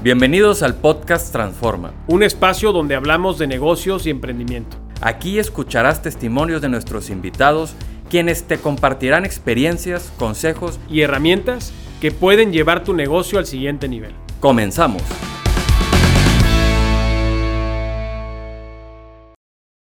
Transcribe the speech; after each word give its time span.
Bienvenidos 0.00 0.62
al 0.62 0.76
podcast 0.76 1.32
Transforma. 1.32 1.92
Un 2.06 2.22
espacio 2.22 2.70
donde 2.70 2.94
hablamos 2.94 3.36
de 3.36 3.48
negocios 3.48 4.06
y 4.06 4.10
emprendimiento. 4.10 4.76
Aquí 5.00 5.40
escucharás 5.40 6.02
testimonios 6.02 6.62
de 6.62 6.68
nuestros 6.68 7.10
invitados, 7.10 7.74
quienes 8.08 8.44
te 8.44 8.58
compartirán 8.58 9.24
experiencias, 9.24 10.12
consejos 10.16 10.78
y 10.88 11.00
herramientas 11.00 11.72
que 12.00 12.12
pueden 12.12 12.52
llevar 12.52 12.84
tu 12.84 12.94
negocio 12.94 13.40
al 13.40 13.46
siguiente 13.46 13.88
nivel. 13.88 14.12
Comenzamos. 14.38 15.02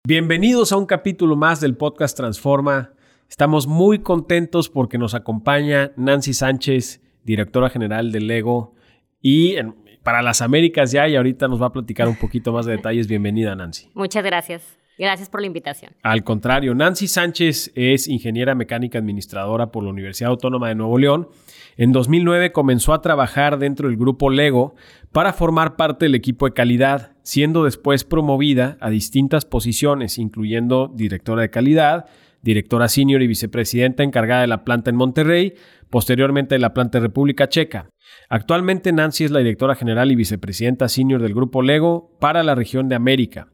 Bienvenidos 0.05 0.73
a 0.73 0.77
un 0.77 0.87
capítulo 0.87 1.37
más 1.37 1.61
del 1.61 1.77
podcast 1.77 2.17
Transforma. 2.17 2.95
Estamos 3.29 3.69
muy 3.69 4.01
contentos 4.01 4.71
porque 4.71 4.99
nos 4.99 5.15
acompaña 5.15 5.93
Nancy 5.97 6.35
Sánchez, 6.35 7.01
directora 7.23 7.71
general 7.71 8.11
de 8.11 8.19
Lego 8.19 8.75
y 9.23 9.55
para 10.03 10.23
las 10.23 10.43
Américas 10.43 10.93
ya 10.93 11.09
y 11.09 11.17
ahorita 11.17 11.49
nos 11.49 11.61
va 11.61 11.67
a 11.67 11.73
platicar 11.73 12.09
un 12.09 12.17
poquito 12.17 12.53
más 12.53 12.67
de 12.67 12.73
detalles. 12.77 13.07
Bienvenida, 13.07 13.55
Nancy. 13.55 13.89
Muchas 13.95 14.25
gracias. 14.25 14.81
Gracias 14.99 15.31
por 15.31 15.41
la 15.41 15.47
invitación. 15.47 15.93
Al 16.03 16.23
contrario, 16.25 16.75
Nancy 16.75 17.09
Sánchez 17.09 17.73
es 17.75 18.07
ingeniera 18.07 18.55
mecánica 18.55 18.99
administradora 18.99 19.73
por 19.73 19.83
la 19.83 19.89
Universidad 19.89 20.31
Autónoma 20.31 20.69
de 20.69 20.75
Nuevo 20.75 20.99
León. 20.99 21.29
En 21.79 21.93
2009 21.93 22.53
comenzó 22.53 22.93
a 22.93 23.01
trabajar 23.01 23.59
dentro 23.59 23.89
del 23.89 23.97
grupo 23.97 24.29
Lego 24.29 24.75
para 25.11 25.33
formar 25.33 25.77
parte 25.77 26.05
del 26.05 26.15
equipo 26.15 26.45
de 26.45 26.53
calidad, 26.53 27.13
siendo 27.23 27.65
después 27.65 28.05
promovida 28.05 28.77
a 28.81 28.91
distintas 28.91 29.47
posiciones, 29.47 30.19
incluyendo 30.19 30.93
directora 30.95 31.41
de 31.41 31.51
calidad, 31.51 32.05
directora 32.43 32.89
senior 32.89 33.23
y 33.23 33.27
vicepresidenta 33.27 34.03
encargada 34.03 34.43
de 34.43 34.49
la 34.49 34.65
planta 34.65 34.91
en 34.91 34.97
Monterrey, 34.97 35.55
posteriormente 35.89 36.57
de 36.57 36.59
la 36.59 36.75
planta 36.75 36.99
de 36.99 37.07
República 37.07 37.49
Checa. 37.49 37.89
Actualmente 38.33 38.93
Nancy 38.93 39.25
es 39.25 39.33
la 39.33 39.41
directora 39.41 39.75
general 39.75 40.13
y 40.13 40.15
vicepresidenta 40.15 40.89
senior 40.89 41.21
del 41.21 41.35
grupo 41.35 41.63
Lego 41.63 42.17
para 42.21 42.45
la 42.45 42.55
región 42.55 42.89
de 42.89 42.95
América. 42.95 43.49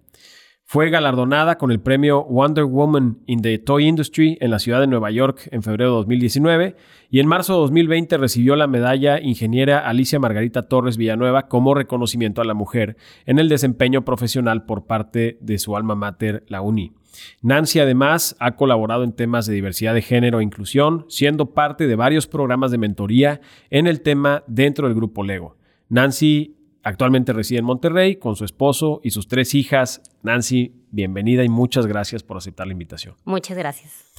Fue 0.69 0.91
galardonada 0.91 1.59
con 1.59 1.71
el 1.71 1.79
premio 1.79 2.25
Wonder 2.25 2.65
Woman 2.65 3.21
in 3.27 3.41
the 3.41 3.57
Toy 3.59 3.87
Industry 3.87 4.37
en 4.41 4.51
la 4.51 4.59
ciudad 4.59 4.81
de 4.81 4.89
Nueva 4.89 5.13
York 5.13 5.49
en 5.53 5.63
febrero 5.63 5.91
de 5.91 5.97
2019 5.99 6.75
y 7.09 7.21
en 7.21 7.29
marzo 7.29 7.53
de 7.53 7.61
2020 7.61 8.17
recibió 8.17 8.57
la 8.57 8.67
medalla 8.67 9.21
Ingeniera 9.21 9.79
Alicia 9.79 10.19
Margarita 10.19 10.67
Torres 10.67 10.97
Villanueva 10.97 11.47
como 11.47 11.73
reconocimiento 11.73 12.41
a 12.41 12.45
la 12.45 12.55
mujer 12.55 12.97
en 13.27 13.39
el 13.39 13.49
desempeño 13.49 14.05
profesional 14.05 14.65
por 14.65 14.87
parte 14.87 15.39
de 15.41 15.59
su 15.61 15.77
alma 15.77 15.95
mater, 15.95 16.43
la 16.49 16.63
UNI. 16.63 16.95
Nancy 17.43 17.79
además 17.79 18.35
ha 18.41 18.57
colaborado 18.57 19.05
en 19.05 19.13
temas 19.13 19.47
de 19.47 19.55
diversidad 19.55 19.95
de 19.95 20.03
género 20.03 20.41
e 20.41 20.43
inclusión, 20.43 21.07
siendo 21.09 21.55
parte 21.55 21.87
de 21.87 21.95
varios 21.95 22.27
programas 22.27 22.73
de 22.73 22.79
mentoría 22.79 23.41
en 23.71 23.87
el 23.87 24.01
tema 24.01 24.43
dentro 24.49 24.89
del 24.89 24.97
grupo 24.97 25.23
Lego. 25.23 25.57
Nancy 25.89 26.56
actualmente 26.87 27.33
reside 27.33 27.59
en 27.59 27.65
Monterrey 27.65 28.15
con 28.17 28.37
su 28.37 28.45
esposo 28.45 29.01
y 29.03 29.11
sus 29.11 29.27
tres 29.27 29.55
hijas. 29.55 30.01
Nancy, 30.23 30.73
bienvenida 30.93 31.43
y 31.43 31.49
muchas 31.49 31.87
gracias 31.87 32.23
por 32.23 32.37
aceptar 32.37 32.69
la 32.69 32.75
invitación. 32.75 33.17
Muchas 33.25 33.59
gracias. 33.59 34.13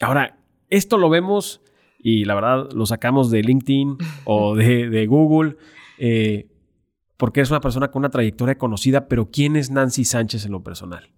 Ahora, 0.00 0.38
esto 0.68 0.98
lo 0.98 1.08
vemos 1.08 1.62
y 1.98 2.26
la 2.26 2.34
verdad 2.34 2.70
lo 2.72 2.84
sacamos 2.84 3.30
de 3.30 3.40
LinkedIn 3.40 3.96
o 4.26 4.54
de, 4.54 5.06
Google. 5.06 5.56
Eh, 5.98 6.50
porque 7.16 7.40
es 7.40 7.50
una 7.50 7.60
persona 7.60 7.90
con 7.90 8.00
una 8.00 8.10
trayectoria 8.10 8.58
conocida, 8.58 9.08
pero 9.08 9.30
¿quién 9.30 9.56
es 9.56 9.70
Nancy 9.70 10.04
Sánchez 10.04 10.44
en 10.44 10.52
lo 10.52 10.62
personal? 10.62 11.08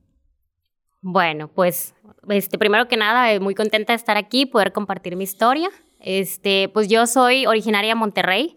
Bueno, 1.01 1.49
pues 1.49 1.97
este, 2.29 2.57
primero 2.57 2.87
que 2.87 2.97
nada, 2.97 3.33
eh, 3.33 3.41
muy 3.41 3.57
contenta 3.57 3.95
de 3.95 3.97
estar 3.97 4.17
aquí, 4.17 4.47
poder 4.47 4.73
compartir 4.73 5.17
mi 5.17 5.25
historia. 5.25 5.71
Este, 5.99 6.69
pues 6.69 6.87
yo 6.87 7.09
soy 7.09 7.47
originaria 7.47 7.91
de 7.91 7.95
Monterrey. 7.97 8.55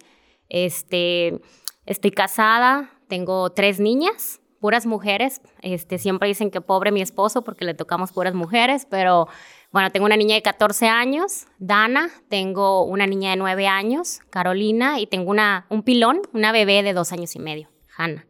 Este, 0.49 1.41
estoy 1.85 2.11
casada, 2.11 2.91
tengo 3.07 3.49
tres 3.51 3.79
niñas, 3.79 4.41
puras 4.59 4.85
mujeres. 4.85 5.41
Este, 5.61 5.97
siempre 5.97 6.29
dicen 6.29 6.51
que 6.51 6.61
pobre 6.61 6.91
mi 6.91 7.01
esposo 7.01 7.43
porque 7.43 7.65
le 7.65 7.73
tocamos 7.73 8.11
puras 8.11 8.33
mujeres, 8.33 8.87
pero 8.89 9.27
bueno, 9.71 9.89
tengo 9.89 10.05
una 10.05 10.17
niña 10.17 10.35
de 10.35 10.41
14 10.41 10.87
años, 10.87 11.47
Dana, 11.57 12.09
tengo 12.29 12.83
una 12.83 13.07
niña 13.07 13.31
de 13.31 13.37
9 13.37 13.67
años, 13.67 14.19
Carolina, 14.29 14.99
y 14.99 15.07
tengo 15.07 15.31
una, 15.31 15.65
un 15.69 15.83
pilón, 15.83 16.21
una 16.33 16.51
bebé 16.51 16.83
de 16.83 16.93
dos 16.93 17.11
años 17.11 17.35
y 17.35 17.39
medio, 17.39 17.69
Hannah. 17.97 18.27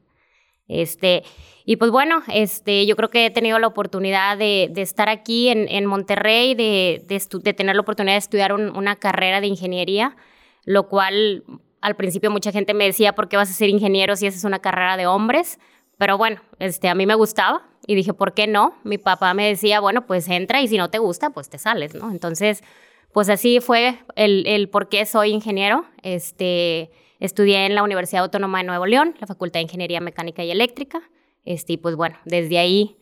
Este, 0.67 1.23
y 1.65 1.75
pues 1.75 1.91
bueno, 1.91 2.23
este, 2.33 2.85
yo 2.85 2.95
creo 2.95 3.09
que 3.09 3.25
he 3.25 3.29
tenido 3.29 3.59
la 3.59 3.67
oportunidad 3.67 4.37
de, 4.37 4.71
estar 4.77 5.09
aquí 5.09 5.49
en, 5.49 5.85
Monterrey, 5.85 6.55
de, 6.55 7.03
de, 7.07 7.53
tener 7.53 7.75
la 7.75 7.81
oportunidad 7.81 8.13
de 8.13 8.19
estudiar 8.19 8.53
una 8.53 8.95
carrera 8.95 9.41
de 9.41 9.47
ingeniería, 9.47 10.15
lo 10.63 10.87
cual 10.87 11.43
al 11.81 11.95
principio 11.95 12.31
mucha 12.31 12.51
gente 12.51 12.73
me 12.73 12.85
decía, 12.85 13.13
¿por 13.13 13.27
qué 13.27 13.37
vas 13.37 13.49
a 13.49 13.53
ser 13.53 13.69
ingeniero 13.69 14.15
si 14.15 14.27
esa 14.27 14.37
es 14.37 14.43
una 14.43 14.59
carrera 14.59 14.97
de 14.97 15.07
hombres? 15.07 15.59
Pero 15.97 16.17
bueno, 16.17 16.41
este, 16.59 16.89
a 16.89 16.95
mí 16.95 17.05
me 17.05 17.15
gustaba 17.15 17.67
y 17.85 17.95
dije, 17.95 18.13
¿por 18.13 18.33
qué 18.33 18.47
no? 18.47 18.75
Mi 18.83 18.97
papá 18.97 19.33
me 19.33 19.47
decía, 19.47 19.79
bueno, 19.79 20.05
pues 20.05 20.27
entra 20.29 20.61
y 20.61 20.67
si 20.67 20.77
no 20.77 20.89
te 20.89 20.99
gusta, 20.99 21.31
pues 21.31 21.49
te 21.49 21.57
sales, 21.57 21.93
¿no? 21.95 22.11
Entonces, 22.11 22.63
pues 23.11 23.29
así 23.29 23.59
fue 23.59 23.99
el, 24.15 24.45
el 24.47 24.69
por 24.69 24.89
qué 24.89 25.05
soy 25.05 25.31
ingeniero. 25.31 25.85
Este, 26.01 26.91
estudié 27.19 27.65
en 27.65 27.75
la 27.75 27.83
Universidad 27.83 28.23
Autónoma 28.23 28.59
de 28.59 28.63
Nuevo 28.65 28.85
León, 28.85 29.15
la 29.19 29.27
Facultad 29.27 29.59
de 29.59 29.63
Ingeniería 29.63 29.99
Mecánica 30.01 30.43
y 30.43 30.51
Eléctrica. 30.51 31.01
Este, 31.43 31.73
y 31.73 31.77
pues 31.77 31.95
bueno, 31.95 32.17
desde 32.25 32.57
ahí, 32.59 32.97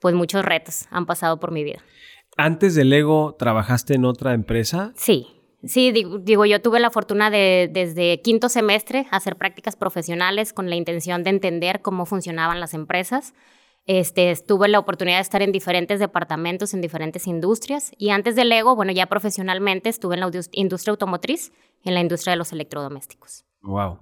pues 0.00 0.14
muchos 0.14 0.44
retos 0.44 0.86
han 0.90 1.06
pasado 1.06 1.40
por 1.40 1.50
mi 1.50 1.64
vida. 1.64 1.82
¿Antes 2.36 2.74
del 2.74 2.90
Lego 2.90 3.36
trabajaste 3.38 3.94
en 3.94 4.04
otra 4.04 4.34
empresa? 4.34 4.92
Sí, 4.96 5.28
sí, 5.66 5.92
digo, 5.92 6.46
yo 6.46 6.60
tuve 6.62 6.80
la 6.80 6.90
fortuna 6.90 7.30
de 7.30 7.70
desde 7.72 8.20
quinto 8.22 8.48
semestre 8.48 9.06
hacer 9.10 9.36
prácticas 9.36 9.76
profesionales 9.76 10.52
con 10.52 10.70
la 10.70 10.76
intención 10.76 11.22
de 11.24 11.30
entender 11.30 11.82
cómo 11.82 12.06
funcionaban 12.06 12.60
las 12.60 12.74
empresas. 12.74 13.34
Este, 13.86 14.34
tuve 14.46 14.68
la 14.68 14.78
oportunidad 14.78 15.18
de 15.18 15.22
estar 15.22 15.42
en 15.42 15.52
diferentes 15.52 16.00
departamentos, 16.00 16.72
en 16.72 16.80
diferentes 16.80 17.26
industrias. 17.26 17.92
Y 17.98 18.10
antes 18.10 18.34
del 18.34 18.48
Lego, 18.48 18.74
bueno, 18.74 18.92
ya 18.92 19.06
profesionalmente 19.06 19.90
estuve 19.90 20.14
en 20.14 20.20
la 20.20 20.30
industria 20.52 20.92
automotriz, 20.92 21.52
en 21.84 21.94
la 21.94 22.00
industria 22.00 22.32
de 22.32 22.38
los 22.38 22.52
electrodomésticos. 22.52 23.44
Wow. 23.62 24.00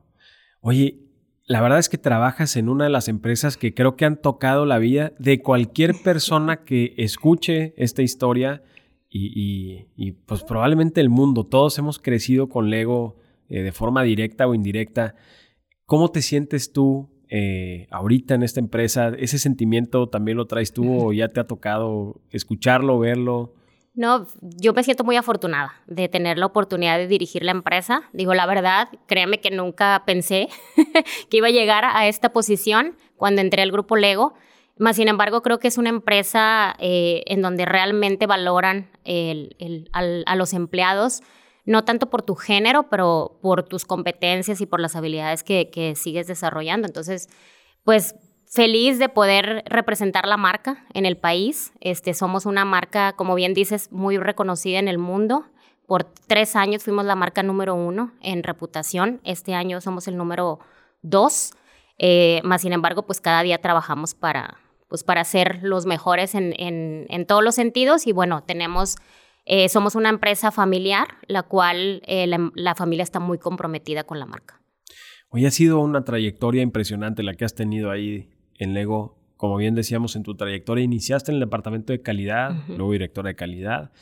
Oye, 0.60 1.00
la 1.46 1.60
verdad 1.60 1.80
es 1.80 1.88
que 1.88 1.98
trabajas 1.98 2.56
en 2.56 2.68
una 2.68 2.84
de 2.84 2.90
las 2.90 3.08
empresas 3.08 3.56
que 3.56 3.74
creo 3.74 3.96
que 3.96 4.04
han 4.04 4.16
tocado 4.16 4.66
la 4.66 4.78
vida 4.78 5.12
de 5.18 5.42
cualquier 5.42 5.94
persona 6.04 6.64
que 6.64 6.94
escuche 6.96 7.74
esta 7.76 8.02
historia 8.02 8.62
y, 9.12 10.12
pues 10.26 10.42
probablemente 10.42 11.00
el 11.00 11.10
mundo. 11.10 11.44
Todos 11.44 11.78
hemos 11.78 11.98
crecido 11.98 12.48
con 12.48 12.70
Lego 12.70 13.16
eh, 13.48 13.62
de 13.62 13.72
forma 13.72 14.02
directa 14.02 14.46
o 14.46 14.54
indirecta. 14.54 15.14
¿Cómo 15.84 16.10
te 16.10 16.22
sientes 16.22 16.72
tú 16.72 17.10
eh, 17.28 17.86
ahorita 17.90 18.34
en 18.34 18.42
esta 18.42 18.60
empresa? 18.60 19.12
¿Ese 19.18 19.38
sentimiento 19.38 20.08
también 20.08 20.36
lo 20.36 20.46
traes 20.46 20.72
tú 20.72 21.08
o 21.08 21.12
ya 21.12 21.28
te 21.28 21.40
ha 21.40 21.46
tocado 21.46 22.22
escucharlo, 22.30 22.98
verlo? 22.98 23.54
No, 23.94 24.26
yo 24.40 24.72
me 24.72 24.82
siento 24.82 25.04
muy 25.04 25.16
afortunada 25.16 25.74
de 25.86 26.08
tener 26.08 26.38
la 26.38 26.46
oportunidad 26.46 26.96
de 26.96 27.06
dirigir 27.06 27.44
la 27.44 27.50
empresa. 27.50 28.04
Digo, 28.14 28.32
la 28.32 28.46
verdad, 28.46 28.88
créeme 29.06 29.40
que 29.40 29.50
nunca 29.50 30.02
pensé 30.06 30.48
que 31.30 31.36
iba 31.36 31.48
a 31.48 31.50
llegar 31.50 31.84
a 31.84 32.08
esta 32.08 32.32
posición 32.32 32.96
cuando 33.16 33.42
entré 33.42 33.60
al 33.60 33.70
grupo 33.70 33.96
Lego. 33.96 34.32
Más 34.78 34.96
sin 34.96 35.08
embargo, 35.08 35.42
creo 35.42 35.58
que 35.58 35.68
es 35.68 35.78
una 35.78 35.90
empresa 35.90 36.74
eh, 36.78 37.22
en 37.26 37.42
donde 37.42 37.64
realmente 37.64 38.26
valoran 38.26 38.90
a 39.92 40.36
los 40.36 40.52
empleados, 40.54 41.22
no 41.64 41.84
tanto 41.84 42.10
por 42.10 42.22
tu 42.22 42.34
género, 42.34 42.88
pero 42.88 43.38
por 43.42 43.62
tus 43.62 43.84
competencias 43.84 44.60
y 44.60 44.66
por 44.66 44.80
las 44.80 44.96
habilidades 44.96 45.44
que, 45.44 45.70
que 45.70 45.94
sigues 45.94 46.26
desarrollando. 46.26 46.86
Entonces, 46.86 47.28
pues 47.84 48.14
feliz 48.52 48.98
de 48.98 49.08
poder 49.08 49.64
representar 49.66 50.26
la 50.26 50.36
marca 50.36 50.84
en 50.92 51.06
el 51.06 51.16
país. 51.16 51.72
Este, 51.80 52.12
somos 52.12 52.44
una 52.44 52.66
marca, 52.66 53.14
como 53.14 53.34
bien 53.34 53.54
dices, 53.54 53.90
muy 53.90 54.18
reconocida 54.18 54.78
en 54.78 54.88
el 54.88 54.98
mundo. 54.98 55.46
Por 55.86 56.04
tres 56.04 56.54
años 56.54 56.84
fuimos 56.84 57.06
la 57.06 57.16
marca 57.16 57.42
número 57.42 57.74
uno 57.74 58.12
en 58.20 58.42
reputación. 58.42 59.20
Este 59.24 59.54
año 59.54 59.80
somos 59.80 60.06
el 60.06 60.18
número 60.18 60.58
dos. 61.00 61.54
Eh, 61.98 62.42
más 62.44 62.60
sin 62.60 62.74
embargo, 62.74 63.02
pues 63.02 63.22
cada 63.22 63.42
día 63.42 63.58
trabajamos 63.58 64.14
para, 64.14 64.58
pues 64.92 65.04
para 65.04 65.24
ser 65.24 65.60
los 65.62 65.86
mejores 65.86 66.34
en, 66.34 66.54
en, 66.58 67.26
todos 67.26 67.42
los 67.42 67.54
sentidos. 67.54 68.06
Y 68.06 68.12
bueno, 68.12 68.42
tenemos, 68.42 68.96
eh, 69.46 69.70
somos 69.70 69.94
una 69.94 70.10
empresa 70.10 70.50
familiar, 70.50 71.08
la 71.28 71.44
cual 71.44 72.02
eh, 72.04 72.26
la, 72.26 72.50
la 72.54 72.74
familia 72.74 73.02
está 73.02 73.18
muy 73.18 73.38
comprometida 73.38 74.04
con 74.04 74.18
la 74.18 74.26
marca. 74.26 74.60
Hoy 75.30 75.46
ha 75.46 75.50
sido 75.50 75.80
una 75.80 76.04
trayectoria 76.04 76.60
impresionante 76.60 77.22
la 77.22 77.32
que 77.32 77.46
has 77.46 77.54
tenido 77.54 77.90
ahí 77.90 78.28
en 78.58 78.74
Lego, 78.74 79.16
como 79.38 79.56
bien 79.56 79.74
decíamos 79.74 80.14
en 80.14 80.24
tu 80.24 80.34
trayectoria, 80.34 80.84
iniciaste 80.84 81.30
en 81.30 81.36
el 81.36 81.40
departamento 81.40 81.94
de 81.94 82.02
calidad, 82.02 82.54
luego 82.68 82.92
directora 82.92 83.28
de 83.28 83.34
calidad. 83.34 83.92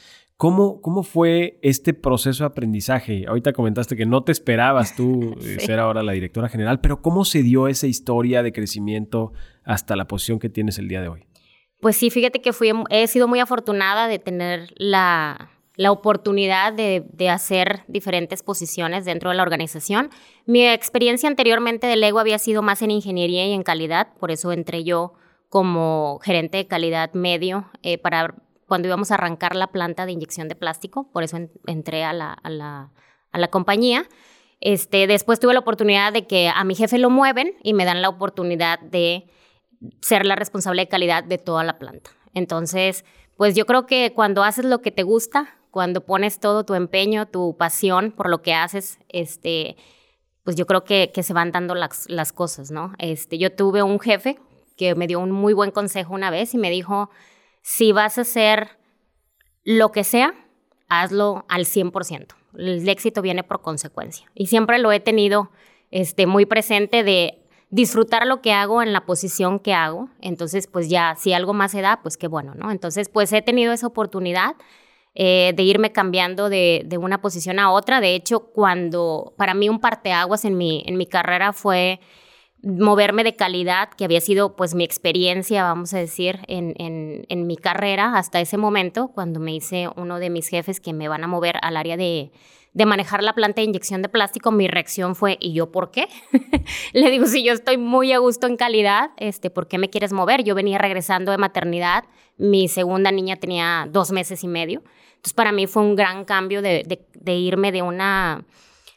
¿Cómo, 0.41 0.81
¿Cómo 0.81 1.03
fue 1.03 1.59
este 1.61 1.93
proceso 1.93 2.45
de 2.45 2.47
aprendizaje? 2.47 3.27
Ahorita 3.29 3.53
comentaste 3.53 3.95
que 3.95 4.07
no 4.07 4.25
te 4.25 4.33
esperabas 4.33 4.97
tú 4.97 5.37
eh, 5.45 5.61
ser 5.61 5.79
ahora 5.79 6.03
la 6.03 6.13
directora 6.13 6.49
general, 6.49 6.81
pero 6.81 7.03
¿cómo 7.03 7.27
se 7.27 7.43
dio 7.43 7.69
esa 7.69 7.87
historia 7.87 8.43
de 8.43 8.51
crecimiento 8.51 9.35
hasta 9.65 9.97
la 9.97 10.07
posición 10.07 10.39
que 10.39 10.49
tienes 10.49 10.79
el 10.79 10.89
día 10.89 11.03
de 11.03 11.09
hoy? 11.09 11.27
Pues 11.83 11.99
sí, 11.99 12.09
fíjate 12.09 12.41
que 12.41 12.55
fui, 12.55 12.73
he 12.89 13.07
sido 13.07 13.29
muy 13.29 13.39
afortunada 13.39 14.09
de 14.09 14.19
tener 14.19 14.73
la, 14.77 15.51
la 15.77 15.93
oportunidad 15.93 16.73
de, 16.73 17.29
hacer 17.29 17.83
diferentes 17.87 18.43
posiciones 18.43 19.05
dentro 19.05 19.29
de 19.29 19.37
la 19.37 19.43
organización. 19.43 20.09
Mi 20.47 20.67
experiencia 20.67 21.29
anteriormente 21.29 21.87
de 21.87 21.97
Lego 21.97 22.19
había 22.19 22.39
sido 22.39 22.63
más 22.63 22.81
en 22.81 22.93
ingeniería 22.93 23.47
y 23.47 23.53
en 23.53 23.63
calidad, 23.63 24.15
por 24.19 24.31
eso 24.31 24.53
entré 24.53 24.85
yo 24.85 25.13
como 25.51 26.19
gerente 26.23 26.57
de 26.57 26.67
calidad 26.67 27.13
medio 27.13 27.67
eh, 27.83 27.99
para 27.99 28.37
cuando 28.71 28.87
íbamos 28.87 29.11
a 29.11 29.15
arrancar 29.15 29.57
la 29.57 29.67
planta 29.67 30.07
de 30.07 30.13
inyección 30.13 30.47
de 30.47 30.55
plástico, 30.55 31.11
por 31.11 31.25
eso 31.25 31.37
entré 31.67 32.05
a 32.05 32.13
la, 32.13 32.33
a 32.33 32.49
la, 32.49 32.93
a 33.33 33.39
la 33.41 33.49
compañía. 33.49 34.09
Este, 34.61 35.09
después 35.09 35.41
tuve 35.41 35.55
la 35.55 35.59
oportunidad 35.59 36.13
de 36.13 36.29
que 36.29 36.49
a 36.49 36.63
mi 36.63 36.77
jefe 36.77 36.97
lo 36.97 37.11
mueven 37.11 37.57
y 37.65 37.75
me 37.75 37.85
dan 37.85 38.01
la 38.01 38.09
oportunidad 38.09 38.79
de 38.79 39.29
ser 40.01 40.25
la 40.25 40.37
responsable 40.37 40.83
de 40.83 40.89
calidad 40.89 41.25
de 41.25 41.37
toda 41.37 41.65
la 41.65 41.81
planta. 41.81 42.11
Entonces, 42.33 43.05
pues 43.37 43.57
yo 43.57 43.67
creo 43.67 43.87
que 43.87 44.13
cuando 44.15 44.45
haces 44.45 44.65
lo 44.65 44.81
que 44.83 44.93
te 44.93 45.03
gusta, 45.03 45.59
cuando 45.73 46.07
pones 46.07 46.39
todo 46.39 46.63
tu 46.63 46.75
empeño, 46.75 47.27
tu 47.27 47.57
pasión 47.57 48.13
por 48.13 48.31
lo 48.31 48.41
que 48.41 48.55
haces, 48.55 49.01
este, 49.09 49.79
pues 50.45 50.55
yo 50.55 50.65
creo 50.65 50.85
que, 50.85 51.11
que 51.13 51.25
se 51.25 51.33
van 51.33 51.51
dando 51.51 51.75
las, 51.75 52.09
las, 52.09 52.33
cosas, 52.33 52.71
¿no? 52.71 52.93
Este, 52.99 53.37
yo 53.37 53.53
tuve 53.53 53.83
un 53.83 53.99
jefe 53.99 54.39
que 54.77 54.95
me 54.95 55.09
dio 55.09 55.19
un 55.19 55.33
muy 55.33 55.55
buen 55.55 55.73
consejo 55.73 56.15
una 56.15 56.31
vez 56.31 56.55
y 56.55 56.59
me 56.59 56.71
dijo, 56.71 57.11
si 57.63 57.93
vas 57.93 58.19
a 58.19 58.23
hacer 58.23 58.79
lo 59.65 59.93
que 59.93 60.05
sea, 60.05 60.35
hazlo 60.89 61.45
al 61.49 61.67
100% 61.67 62.41
el 62.57 62.89
éxito 62.89 63.23
viene 63.23 63.43
por 63.43 63.63
consecuencia. 63.63 64.31
Y 64.35 64.47
siempre 64.47 64.79
lo 64.79 64.93
he 64.93 65.01
tenido 65.01 65.51
este, 65.91 66.27
muy 66.27 66.47
presente 66.47 67.03
de 67.03 67.39
disfrutar 67.71 68.27
lo 68.27 68.41
que 68.43 68.53
hago 68.53 68.83
en 68.83 68.93
la 68.93 69.07
posición 69.07 69.59
que 69.59 69.73
hago. 69.75 70.09
Entonces, 70.21 70.67
pues 70.67 70.89
ya, 70.89 71.15
si 71.17 71.33
algo 71.33 71.55
más 71.55 71.73
se 71.73 71.81
da, 71.81 72.01
pues 72.03 72.17
qué 72.17 72.27
bueno, 72.27 72.55
¿no? 72.55 72.71
Entonces, 72.71 73.09
pues 73.09 73.33
he 73.33 73.43
tenido 73.43 73.73
esa 73.73 73.87
oportunidad 73.87 74.57
eh, 75.15 75.53
de 75.55 75.63
irme 75.63 75.93
cambiando 75.93 76.49
de, 76.49 76.83
de, 76.87 76.99
una 76.99 77.21
posición 77.21 77.59
a 77.59 77.71
otra. 77.71 78.01
De 78.01 78.15
hecho, 78.15 78.41
cuando 78.41 79.35
para 79.37 79.55
mí 79.55 79.69
un 79.69 79.81
parteaguas 79.81 80.45
en 80.45 80.57
mi, 80.57 80.83
en 80.87 80.97
mi 80.97 81.07
carrera 81.07 81.53
fue 81.53 82.01
moverme 82.63 83.25
de 83.25 83.37
calidad, 83.37 83.89
que 83.91 84.05
había 84.05 84.21
sido 84.21 84.55
pues 84.55 84.75
mi 84.75 84.85
experiencia, 84.85 85.63
vamos 85.63 85.95
a 85.95 85.99
decir, 85.99 86.41
en, 86.47 86.75
en, 86.77 87.47
mi 87.47 87.57
carrera 87.57 88.19
hasta 88.19 88.41
ese 88.41 88.57
momento, 88.57 89.09
cuando 89.09 89.41
me 89.41 89.55
hice 89.55 89.89
uno 89.97 90.19
de 90.19 90.31
mis 90.31 90.49
jefes 90.49 90.81
que 90.81 90.93
me 90.93 91.09
van 91.09 91.25
a 91.25 91.27
mover 91.27 91.57
al 91.63 91.77
área 91.77 91.97
de, 91.97 92.31
de 92.73 92.87
manejar 92.87 93.23
la 93.23 93.33
planta 93.35 93.61
de 93.61 93.67
inyección 93.67 94.03
de 94.03 94.09
plástico, 94.09 94.53
mi 94.53 94.69
reacción 94.69 95.17
fue, 95.17 95.39
¿y 95.41 95.55
yo 95.55 95.73
por 95.73 95.91
qué? 95.91 96.09
Le 96.93 97.11
digo, 97.11 97.27
si 97.27 97.43
yo 97.43 97.53
estoy 97.53 97.79
muy 97.79 98.13
a 98.13 98.19
gusto 98.19 98.47
en 98.47 98.57
calidad, 98.57 99.11
este, 99.17 99.51
¿por 99.51 99.67
qué 99.67 99.79
me 99.79 99.89
quieres 99.89 100.13
mover? 100.13 100.45
Yo 100.45 100.55
venía 100.55 100.79
regresando 100.79 101.33
de 101.33 101.39
maternidad, 101.39 102.05
mi 102.37 102.69
segunda 102.69 103.11
niña 103.11 103.37
tenía 103.37 103.89
dos 103.91 104.13
meses 104.13 104.45
y 104.45 104.49
medio, 104.49 104.83
entonces 105.11 105.35
para 105.35 105.53
mí 105.53 105.67
fue 105.67 105.83
un 105.83 105.97
gran 105.97 106.25
cambio 106.25 106.63
de, 106.63 107.01
de 107.15 107.35
irme 107.35 107.73
de 107.73 107.83
una 107.83 108.45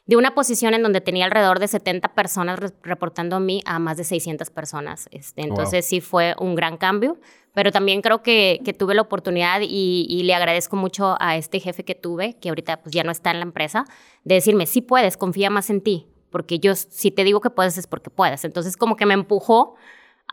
de 0.05 0.17
una 0.17 0.35
posición 0.35 0.73
en 0.73 0.83
donde 0.83 0.99
tenía 0.99 1.25
alrededor 1.25 1.59
de 1.59 1.67
70 1.67 2.09
personas 2.13 2.59
reportando 2.81 3.37
a 3.37 3.39
mí 3.39 3.61
a 3.65 3.79
más 3.79 3.97
de 3.97 4.03
600 4.03 4.49
personas. 4.49 5.07
Este, 5.11 5.41
entonces 5.41 5.85
sí 5.85 6.01
fue 6.01 6.35
un 6.39 6.55
gran 6.55 6.77
cambio, 6.77 7.17
pero 7.53 7.71
también 7.71 8.01
creo 8.01 8.21
que, 8.21 8.59
que 8.65 8.73
tuve 8.73 8.95
la 8.95 9.01
oportunidad 9.01 9.61
y, 9.61 10.21
le 10.23 10.33
agradezco 10.33 10.75
mucho 10.75 11.15
a 11.19 11.37
este 11.37 11.59
jefe 11.59 11.85
que 11.85 11.95
tuve, 11.95 12.37
que 12.39 12.49
ahorita 12.49 12.81
pues 12.81 12.93
ya 12.93 13.03
no 13.03 13.11
está 13.11 13.31
en 13.31 13.39
la 13.39 13.45
empresa, 13.45 13.85
de 14.23 14.35
decirme, 14.35 14.65
sí 14.65 14.81
puedes, 14.81 15.15
confía 15.15 15.49
más 15.49 15.69
en 15.69 15.81
ti, 15.81 16.07
porque 16.31 16.59
yo 16.59 16.75
si 16.75 17.11
te 17.11 17.23
digo 17.23 17.39
que 17.39 17.49
puedes 17.49 17.77
es 17.77 17.87
porque 17.87 18.09
puedes. 18.09 18.43
Entonces 18.43 18.75
como 18.75 18.97
que 18.97 19.05
me 19.05 19.13
empujó 19.13 19.75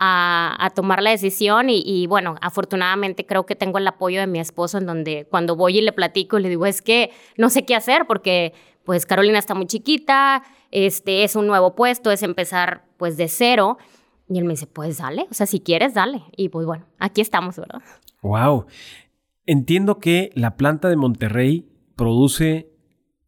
a, 0.00 0.72
tomar 0.74 1.02
la 1.02 1.10
decisión 1.10 1.68
y, 1.68 1.82
y, 1.84 2.06
bueno, 2.06 2.36
afortunadamente 2.40 3.26
creo 3.26 3.44
que 3.44 3.54
tengo 3.54 3.78
el 3.78 3.86
apoyo 3.86 4.18
de 4.20 4.26
mi 4.26 4.40
esposo 4.40 4.78
en 4.78 4.86
donde 4.86 5.26
cuando 5.28 5.56
voy 5.56 5.78
y 5.78 5.82
le 5.82 5.92
platico 5.92 6.38
le 6.38 6.48
digo, 6.48 6.64
es 6.64 6.80
que 6.80 7.10
no 7.36 7.50
sé 7.50 7.66
qué 7.66 7.74
hacer 7.74 8.06
porque 8.06 8.54
pues 8.90 9.06
Carolina 9.06 9.38
está 9.38 9.54
muy 9.54 9.66
chiquita, 9.66 10.42
este 10.72 11.22
es 11.22 11.36
un 11.36 11.46
nuevo 11.46 11.76
puesto, 11.76 12.10
es 12.10 12.24
empezar 12.24 12.82
pues 12.96 13.16
de 13.16 13.28
cero. 13.28 13.78
Y 14.28 14.36
él 14.36 14.44
me 14.46 14.54
dice, 14.54 14.66
pues 14.66 14.98
dale, 14.98 15.28
o 15.30 15.32
sea, 15.34 15.46
si 15.46 15.60
quieres, 15.60 15.94
dale. 15.94 16.22
Y 16.36 16.48
pues 16.48 16.66
bueno, 16.66 16.86
aquí 16.98 17.20
estamos, 17.20 17.56
¿verdad? 17.56 17.82
Wow. 18.20 18.66
Entiendo 19.46 20.00
que 20.00 20.32
la 20.34 20.56
planta 20.56 20.88
de 20.88 20.96
Monterrey 20.96 21.68
produce 21.94 22.72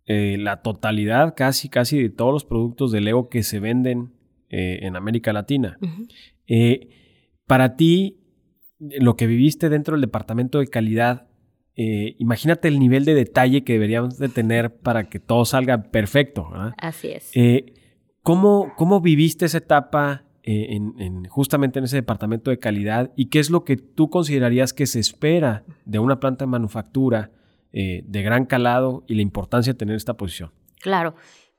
eh, 0.07 0.37
la 0.37 0.63
totalidad, 0.63 1.35
casi, 1.37 1.69
casi 1.69 2.03
de 2.03 2.11
todos 2.11 2.33
los 2.33 2.45
productos 2.45 2.91
de 2.91 3.01
Lego 3.01 3.29
que 3.29 3.45
se 3.45 3.61
venden 3.61 4.15
eh, 4.49 4.81
en 4.83 4.97
América 4.97 5.33
Latina. 5.33 5.79
Eh, 6.49 6.89
para 7.47 7.77
ti, 7.77 8.19
lo 8.81 9.15
que 9.15 9.29
viviste 9.29 9.69
dentro 9.69 9.95
del 9.95 10.01
departamento 10.01 10.59
de 10.59 10.67
calidad, 10.67 11.29
eh, 11.77 12.17
imagínate 12.19 12.69
el 12.69 12.79
nivel 12.79 13.05
de 13.05 13.15
detalle 13.15 13.65
que 13.65 13.75
deberíamos 13.75 14.19
de 14.19 14.29
tener 14.29 14.77
para 14.77 15.09
que 15.09 15.19
todo 15.19 15.45
salga 15.45 15.85
perfecto. 15.85 16.49
Así 16.77 17.09
es. 17.09 17.31
Eh, 17.35 17.75
¿cómo, 18.23 18.73
¿cómo, 18.77 19.01
viviste 19.01 19.47
esa 19.47 19.59
etapa 19.59 20.25
eh, 20.43 20.77
en, 20.77 21.25
justamente 21.27 21.79
en 21.79 21.87
ese 21.87 21.97
departamento 21.97 22.51
de 22.51 22.59
calidad 22.59 23.11
y 23.17 23.27
qué 23.27 23.39
es 23.39 23.49
lo 23.49 23.65
que 23.65 23.77
tú 23.77 24.11
considerarías 24.11 24.73
que 24.73 24.87
se 24.87 25.01
espera 25.01 25.65
de 25.85 25.99
una 25.99 26.21
planta 26.21 26.45
de 26.45 26.51
manufactura 26.51 27.31
de 27.75 28.23
gran 28.23 28.45
calado 28.45 29.03
y 29.09 29.15
la 29.15 29.23
importancia 29.23 29.73
de 29.73 29.79
tener 29.79 29.97
esta 29.97 30.13
posición? 30.13 30.53
Claro, 30.83 31.15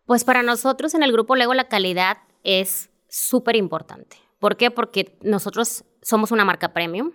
pues 0.06 0.24
para 0.24 0.44
nosotros 0.44 0.94
en 0.94 1.01
el 1.01 1.12
grupo 1.12 1.36
Lego 1.36 1.56
la 1.56 1.68
calidad 1.68 2.18
es 2.44 2.92
súper 3.10 3.56
importante. 3.56 4.18
¿Por 4.38 4.57
qué? 4.57 4.69
Porque 4.69 5.18
nosotros 5.24 5.86
somos 6.04 6.31
una 6.31 6.45
marca 6.45 6.71
premium. 6.71 7.13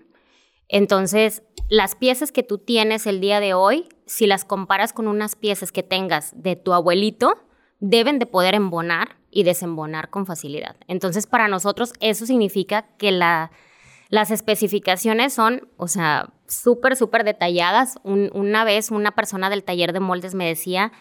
Entonces, 0.69 1.43
las 1.69 1.95
piezas 1.95 2.33
que 2.33 2.43
tú 2.43 2.59
tienes 2.59 3.07
el 3.07 3.21
día 3.21 3.41
de 3.41 3.55
hoy, 3.55 3.89
si 4.07 4.27
las 4.27 4.45
comparas 4.45 4.93
con 4.93 5.07
unas 5.07 5.37
piezas 5.37 5.71
que 5.73 5.83
tengas 5.83 6.33
de 6.35 6.57
tu 6.57 6.73
abuelito, 6.73 7.35
deben 7.79 8.19
de 8.19 8.27
poder 8.27 8.55
embonar 8.55 9.19
y 9.31 9.43
desembonar 9.43 10.11
con 10.11 10.27
facilidad. 10.27 10.77
Entonces, 10.89 11.27
para 11.27 11.49
nosotros 11.49 11.93
eso 12.01 12.27
significa 12.27 12.87
que 12.97 13.13
las 13.13 14.31
especificaciones 14.31 15.35
son, 15.35 15.69
o 15.77 15.89
sea, 15.89 16.33
súper, 16.47 16.97
súper 16.97 17.25
detalladas. 17.25 17.99
una 18.03 18.65
vez 18.65 18.91
una 18.91 19.13
persona 19.13 19.51
del 19.51 19.65
taller 19.65 19.93
de 19.93 20.01
moldes 20.01 20.35
me 20.35 20.47
decía 20.47 20.93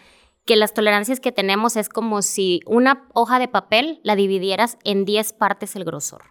que 0.44 0.56
las 0.56 0.74
tolerancias 0.74 1.20
que 1.20 1.32
tenemos 1.32 1.76
es 1.76 1.88
como 1.88 2.22
si 2.22 2.60
una 2.66 3.08
hoja 3.14 3.38
de 3.38 3.48
papel 3.48 4.00
la 4.02 4.16
dividieras 4.16 4.78
en 4.84 5.04
10 5.04 5.32
partes 5.34 5.76
el 5.76 5.84
grosor. 5.84 6.22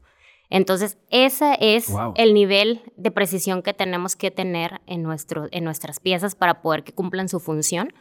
Entonces, 0.50 0.98
ese 1.10 1.58
es 1.60 1.88
el 2.16 2.34
nivel 2.34 2.82
de 2.96 3.12
precisión 3.12 3.62
que 3.62 3.74
tenemos 3.74 4.16
que 4.16 4.32
tener 4.32 4.82
en, 4.86 5.04
nuestro, 5.04 5.48
en 5.52 5.64
nuestras 5.64 6.00
piezas 6.00 6.36
para 6.36 6.62
poder 6.62 6.84
que 6.84 6.94
cumplan 6.94 7.28
su 7.28 7.40
función. 7.40 7.94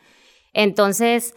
Entonces, 0.52 1.34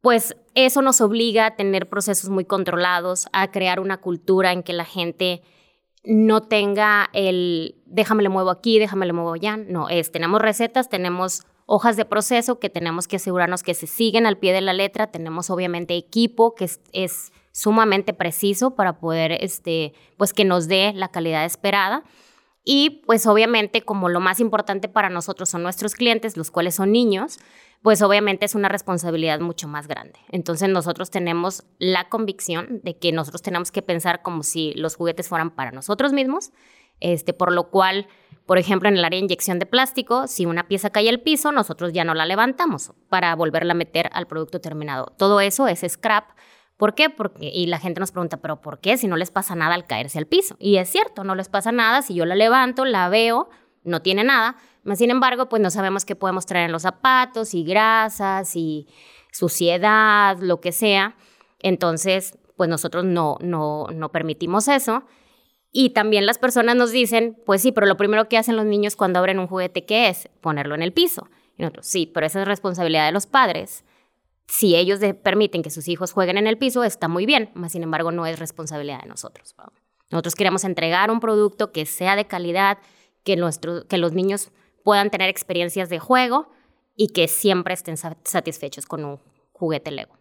pues 0.00 0.36
eso 0.54 0.82
nos 0.82 1.00
obliga 1.00 1.46
a 1.46 1.56
tener 1.56 1.88
procesos 1.88 2.30
muy 2.30 2.44
controlados, 2.44 3.26
a 3.32 3.50
crear 3.50 3.80
una 3.80 3.98
cultura 3.98 4.52
en 4.52 4.62
que 4.62 4.72
la 4.72 4.84
gente 4.84 5.42
no 6.04 6.42
tenga 6.42 7.08
el 7.12 7.76
déjame 7.86 8.22
le 8.22 8.28
muevo 8.28 8.50
aquí, 8.50 8.78
déjame 8.78 9.06
le 9.06 9.12
muevo 9.12 9.34
allá. 9.34 9.56
No, 9.56 9.88
es 9.88 10.10
tenemos 10.10 10.40
recetas, 10.40 10.88
tenemos 10.88 11.42
hojas 11.66 11.96
de 11.96 12.04
proceso 12.04 12.58
que 12.58 12.70
tenemos 12.70 13.08
que 13.08 13.16
asegurarnos 13.16 13.62
que 13.62 13.74
se 13.74 13.86
siguen 13.86 14.26
al 14.26 14.38
pie 14.38 14.52
de 14.52 14.60
la 14.60 14.72
letra, 14.72 15.10
tenemos 15.10 15.50
obviamente 15.50 15.96
equipo 15.96 16.54
que 16.54 16.68
es 16.92 17.32
sumamente 17.54 18.12
preciso 18.12 18.74
para 18.74 18.98
poder, 18.98 19.32
este, 19.40 19.94
pues 20.16 20.32
que 20.32 20.44
nos 20.44 20.66
dé 20.66 20.92
la 20.92 21.08
calidad 21.08 21.44
esperada. 21.44 22.02
Y 22.64 23.02
pues 23.06 23.26
obviamente 23.26 23.82
como 23.82 24.08
lo 24.08 24.18
más 24.18 24.40
importante 24.40 24.88
para 24.88 25.08
nosotros 25.08 25.50
son 25.50 25.62
nuestros 25.62 25.94
clientes, 25.94 26.36
los 26.36 26.50
cuales 26.50 26.74
son 26.74 26.90
niños, 26.90 27.38
pues 27.82 28.02
obviamente 28.02 28.44
es 28.44 28.56
una 28.56 28.68
responsabilidad 28.68 29.38
mucho 29.38 29.68
más 29.68 29.86
grande. 29.86 30.18
Entonces 30.30 30.68
nosotros 30.68 31.10
tenemos 31.10 31.62
la 31.78 32.08
convicción 32.08 32.80
de 32.82 32.98
que 32.98 33.12
nosotros 33.12 33.42
tenemos 33.42 33.70
que 33.70 33.82
pensar 33.82 34.22
como 34.22 34.42
si 34.42 34.72
los 34.74 34.96
juguetes 34.96 35.28
fueran 35.28 35.50
para 35.50 35.70
nosotros 35.70 36.12
mismos, 36.12 36.50
este, 36.98 37.34
por 37.34 37.52
lo 37.52 37.70
cual, 37.70 38.08
por 38.46 38.58
ejemplo, 38.58 38.88
en 38.88 38.96
el 38.96 39.04
área 39.04 39.18
de 39.18 39.26
inyección 39.26 39.60
de 39.60 39.66
plástico, 39.66 40.26
si 40.26 40.44
una 40.44 40.66
pieza 40.66 40.90
cae 40.90 41.08
al 41.08 41.20
piso, 41.20 41.52
nosotros 41.52 41.92
ya 41.92 42.02
no 42.04 42.14
la 42.14 42.26
levantamos 42.26 42.92
para 43.08 43.32
volverla 43.36 43.74
a 43.74 43.76
meter 43.76 44.10
al 44.12 44.26
producto 44.26 44.60
terminado. 44.60 45.12
Todo 45.18 45.40
eso 45.40 45.68
es 45.68 45.84
scrap 45.86 46.30
¿Por 46.76 46.94
qué? 46.94 47.08
Porque, 47.08 47.50
y 47.52 47.66
la 47.66 47.78
gente 47.78 48.00
nos 48.00 48.10
pregunta, 48.10 48.38
¿pero 48.38 48.60
por 48.60 48.80
qué? 48.80 48.96
Si 48.96 49.06
no 49.06 49.16
les 49.16 49.30
pasa 49.30 49.54
nada 49.54 49.74
al 49.74 49.86
caerse 49.86 50.18
al 50.18 50.26
piso. 50.26 50.56
Y 50.58 50.76
es 50.76 50.88
cierto, 50.88 51.22
no 51.22 51.34
les 51.34 51.48
pasa 51.48 51.70
nada. 51.70 52.02
Si 52.02 52.14
yo 52.14 52.26
la 52.26 52.34
levanto, 52.34 52.84
la 52.84 53.08
veo, 53.08 53.48
no 53.84 54.02
tiene 54.02 54.24
nada. 54.24 54.56
Sin 54.94 55.10
embargo, 55.10 55.48
pues 55.48 55.62
no 55.62 55.70
sabemos 55.70 56.04
qué 56.04 56.16
podemos 56.16 56.46
traer 56.46 56.66
en 56.66 56.72
los 56.72 56.82
zapatos 56.82 57.54
y 57.54 57.64
grasas 57.64 58.56
y 58.56 58.88
suciedad, 59.32 60.38
lo 60.40 60.60
que 60.60 60.72
sea. 60.72 61.16
Entonces, 61.60 62.38
pues 62.56 62.68
nosotros 62.68 63.04
no, 63.04 63.38
no, 63.40 63.86
no 63.92 64.10
permitimos 64.10 64.66
eso. 64.66 65.04
Y 65.70 65.90
también 65.90 66.26
las 66.26 66.38
personas 66.38 66.76
nos 66.76 66.90
dicen, 66.90 67.36
pues 67.46 67.62
sí, 67.62 67.72
pero 67.72 67.86
lo 67.86 67.96
primero 67.96 68.28
que 68.28 68.36
hacen 68.36 68.56
los 68.56 68.66
niños 68.66 68.96
cuando 68.96 69.20
abren 69.20 69.38
un 69.38 69.46
juguete, 69.46 69.84
¿qué 69.84 70.08
es? 70.08 70.28
Ponerlo 70.40 70.74
en 70.74 70.82
el 70.82 70.92
piso. 70.92 71.28
Y 71.56 71.62
nosotros, 71.62 71.86
sí, 71.86 72.10
pero 72.12 72.26
esa 72.26 72.42
es 72.42 72.48
responsabilidad 72.48 73.06
de 73.06 73.12
los 73.12 73.26
padres 73.26 73.84
si 74.46 74.76
ellos 74.76 75.00
permiten 75.22 75.62
que 75.62 75.70
sus 75.70 75.88
hijos 75.88 76.12
jueguen 76.12 76.38
en 76.38 76.46
el 76.46 76.58
piso, 76.58 76.84
está 76.84 77.08
muy 77.08 77.26
bien, 77.26 77.50
mas 77.54 77.72
sin 77.72 77.82
embargo 77.82 78.12
no 78.12 78.26
es 78.26 78.38
responsabilidad 78.38 79.02
de 79.02 79.08
nosotros. 79.08 79.54
Nosotros 80.10 80.34
queremos 80.34 80.64
entregar 80.64 81.10
un 81.10 81.20
producto 81.20 81.72
que 81.72 81.86
sea 81.86 82.14
de 82.16 82.26
calidad, 82.26 82.78
que, 83.24 83.36
que 83.88 83.98
los 83.98 84.12
niños 84.12 84.52
puedan 84.82 85.10
tener 85.10 85.28
experiencias 85.28 85.88
de 85.88 85.98
juego 85.98 86.50
y 86.94 87.08
que 87.08 87.26
siempre 87.26 87.74
estén 87.74 87.96
satisfechos 87.96 88.86
con 88.86 89.04
un 89.04 89.18
juguete 89.52 89.90
Lego. 89.90 90.16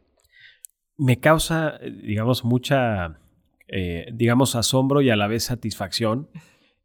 Me 0.98 1.20
causa, 1.20 1.80
digamos, 1.80 2.46
mucha, 2.46 3.20
eh, 3.68 4.08
digamos, 4.13 4.56
asombro 4.56 5.01
y 5.01 5.10
a 5.10 5.15
la 5.15 5.27
vez 5.27 5.44
satisfacción 5.44 6.30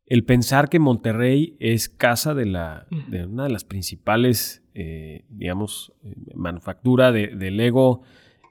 el 0.08 0.24
pensar 0.24 0.70
que 0.70 0.78
Monterrey 0.78 1.56
es 1.60 1.90
casa 1.90 2.34
de, 2.34 2.46
la, 2.46 2.86
de 3.08 3.26
una 3.26 3.44
de 3.44 3.50
las 3.50 3.64
principales, 3.64 4.64
eh, 4.80 5.24
digamos, 5.28 5.92
eh, 6.04 6.14
manufactura 6.34 7.10
de, 7.10 7.50
Lego 7.50 8.02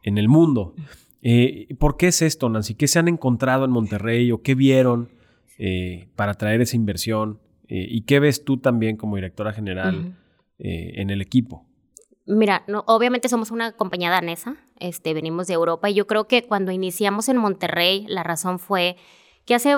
en 0.03 0.17
el 0.17 0.27
mundo. 0.27 0.73
¿Por 1.79 1.97
qué 1.97 2.07
es 2.07 2.21
esto, 2.21 2.49
Nancy? 2.49 2.75
¿Qué 2.75 2.87
se 2.87 2.99
han 2.99 3.07
encontrado 3.07 3.65
en 3.65 3.71
Monterrey 3.71 4.31
o 4.31 4.41
qué 4.41 4.55
vieron 4.55 5.09
para 6.15 6.35
traer 6.35 6.61
esa 6.61 6.75
inversión? 6.75 7.39
¿Y 7.67 8.01
qué 8.01 8.19
ves 8.19 8.45
tú 8.45 8.57
también 8.57 8.97
como 8.97 9.15
directora 9.15 9.51
general 9.51 10.15
en 10.59 11.09
el 11.09 11.21
equipo? 11.21 11.65
Mira, 12.25 12.63
no, 12.67 12.83
obviamente 12.87 13.29
somos 13.29 13.51
una 13.51 13.71
compañía 13.71 14.09
danesa, 14.09 14.57
este, 14.79 15.13
venimos 15.13 15.47
de 15.47 15.53
Europa 15.53 15.89
y 15.89 15.93
yo 15.93 16.07
creo 16.07 16.27
que 16.27 16.43
cuando 16.43 16.71
iniciamos 16.71 17.29
en 17.29 17.37
Monterrey 17.37 18.05
la 18.07 18.23
razón 18.23 18.59
fue 18.59 18.97
que 19.45 19.55
hace 19.55 19.75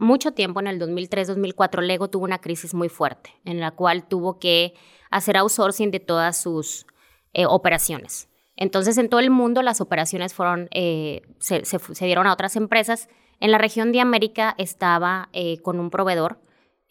mucho 0.00 0.32
tiempo, 0.32 0.60
en 0.60 0.66
el 0.66 0.80
2003-2004, 0.80 1.82
Lego 1.82 2.08
tuvo 2.08 2.24
una 2.24 2.40
crisis 2.40 2.74
muy 2.74 2.88
fuerte 2.88 3.30
en 3.44 3.60
la 3.60 3.70
cual 3.70 4.08
tuvo 4.08 4.38
que 4.38 4.74
hacer 5.10 5.36
outsourcing 5.36 5.90
de 5.90 6.00
todas 6.00 6.40
sus 6.40 6.86
eh, 7.32 7.46
operaciones. 7.46 8.28
Entonces, 8.56 8.98
en 8.98 9.08
todo 9.08 9.20
el 9.20 9.30
mundo 9.30 9.62
las 9.62 9.80
operaciones 9.80 10.34
fueron, 10.34 10.68
eh, 10.72 11.22
se, 11.38 11.62
dieron 12.04 12.26
a 12.26 12.32
otras 12.32 12.56
empresas. 12.56 13.08
En 13.40 13.50
la 13.50 13.58
región 13.58 13.92
de 13.92 14.00
América 14.00 14.54
estaba 14.58 15.28
eh, 15.32 15.60
con 15.62 15.80
un 15.80 15.90
proveedor 15.90 16.40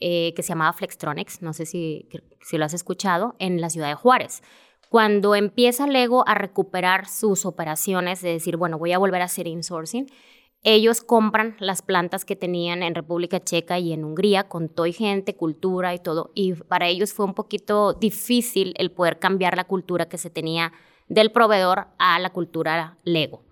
que 0.02 0.34
se 0.38 0.48
llamaba 0.48 0.72
Flextronics, 0.72 1.42
no 1.42 1.52
sé 1.52 1.66
si, 1.66 2.08
si 2.42 2.58
lo 2.58 2.64
has 2.64 2.74
escuchado, 2.74 3.36
en 3.38 3.60
la 3.60 3.70
ciudad 3.70 3.90
de 3.90 3.96
Juárez. 3.96 4.42
Cuando 4.88 5.36
empieza 5.36 5.88
Lego 5.88 6.26
a 6.26 6.36
recuperar 6.36 7.06
sus 7.06 7.46
operaciones, 7.46 8.22
de 8.22 8.32
decir, 8.32 8.56
bueno, 8.56 8.80
voy 8.80 8.94
a 8.94 8.98
volver 8.98 9.22
a 9.22 9.26
hacer 9.26 9.46
insourcing, 9.46 10.08
ellos 10.64 11.02
compran 11.02 11.56
las 11.60 11.82
plantas 11.82 12.26
que 12.26 12.36
tenían 12.36 12.84
en 12.84 12.94
República 12.94 13.40
Checa 13.40 13.80
y 13.80 13.94
en 13.94 14.04
Hungría 14.04 14.50
con 14.50 14.68
todo 14.68 14.86
y 14.88 14.94
gente, 14.94 15.36
cultura 15.36 15.94
y 15.94 16.00
todo. 16.00 16.32
Y 16.36 16.54
para 16.54 16.88
ellos 16.88 17.14
fue 17.14 17.26
un 17.26 17.34
poquito 17.34 17.94
difícil 17.94 18.74
el 18.78 18.92
poder 18.92 19.20
cambiar 19.20 19.56
la 19.56 19.64
cultura 19.64 20.10
que 20.10 20.18
se 20.18 20.30
tenía 20.30 20.74
del 21.08 21.32
proveedor 21.32 21.88
a 21.98 22.20
la 22.20 22.32
cultura 22.32 22.98
Lego. 23.04 23.44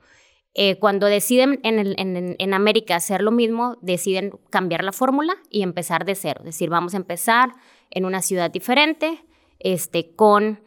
Eh, 0.53 0.79
cuando 0.79 1.05
deciden 1.05 1.59
en, 1.63 2.53
América 2.53 2.95
hacer 2.95 3.21
lo 3.21 3.31
mismo, 3.31 3.77
deciden 3.81 4.39
cambiar 4.49 4.83
la 4.83 4.91
fórmula 4.91 5.37
y 5.51 5.61
empezar 5.61 6.03
de 6.03 6.15
cero. 6.15 6.39
Es 6.39 6.45
decir, 6.45 6.69
vamos 6.69 6.93
a 6.93 6.97
empezar 6.97 7.51
en 7.91 8.05
una 8.05 8.21
ciudad 8.21 8.49
diferente, 8.49 9.23
este, 9.59 10.15
con 10.15 10.59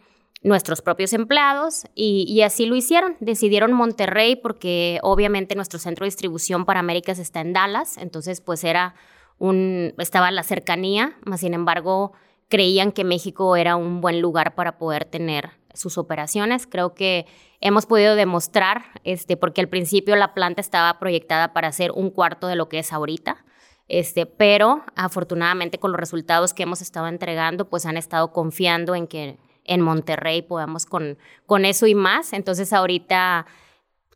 nuestros 0.43 0.81
propios 0.81 1.13
empleados 1.13 1.85
y, 1.95 2.41
así 2.43 2.67
lo 2.67 2.75
hicieron. 2.75 3.17
Decidieron 3.21 3.73
Monterrey 3.73 4.37
porque 4.37 4.99
obviamente 5.03 5.55
nuestro 5.55 5.79
centro 5.79 6.05
de 6.05 6.09
distribución 6.09 6.65
para 6.65 6.81
Américas 6.81 7.19
está 7.19 7.41
en 7.41 7.53
Dallas, 7.53 7.99
entonces 7.99 8.41
pues 8.41 8.65
era 8.65 8.95
un, 9.39 9.95
estaba 9.99 10.31
la 10.31 10.43
cercanía, 10.43 11.17
más 11.25 11.41
sin 11.41 11.55
embargo 11.55 12.13
creían 12.49 12.93
que 12.93 13.05
México 13.05 13.55
era 13.57 13.77
un 13.77 14.01
buen 14.01 14.21
lugar 14.21 14.55
para 14.55 14.77
poder 14.77 15.05
tener 15.05 15.51
sus 15.73 15.99
operaciones. 15.99 16.67
Creo 16.67 16.95
que 16.95 17.27
hemos 17.61 17.87
podido 17.87 18.17
demostrar, 18.17 18.87
este, 19.05 19.37
porque 19.37 19.61
al 19.61 19.69
principio 19.69 20.17
la 20.17 20.35
planta 20.35 20.61
estaba 20.61 20.99
proyectada 20.99 21.53
para 21.53 21.71
ser 21.71 21.93
un 21.93 22.11
cuarto 22.11 22.49
de 22.49 22.57
lo 22.57 22.69
que 22.69 22.81
es 22.81 22.93
ahorita. 22.93 23.45
Este, 23.87 24.27
pero 24.27 24.85
afortunadamente 24.95 25.79
con 25.79 25.93
los 25.93 26.01
resultados 26.01 26.55
que 26.55 26.63
hemos 26.63 26.81
estado 26.81 27.09
entregando, 27.09 27.69
pues 27.69 27.87
han 27.87 27.97
estado 27.97 28.33
confiando 28.33 28.95
en 28.95 29.07
que 29.07 29.37
en 29.71 29.81
Monterrey 29.81 30.43
podamos 30.43 30.85
con, 30.85 31.17
con 31.47 31.65
eso 31.65 31.87
y 31.87 31.95
más. 31.95 32.33
Entonces 32.35 32.73
ahorita 32.73 33.47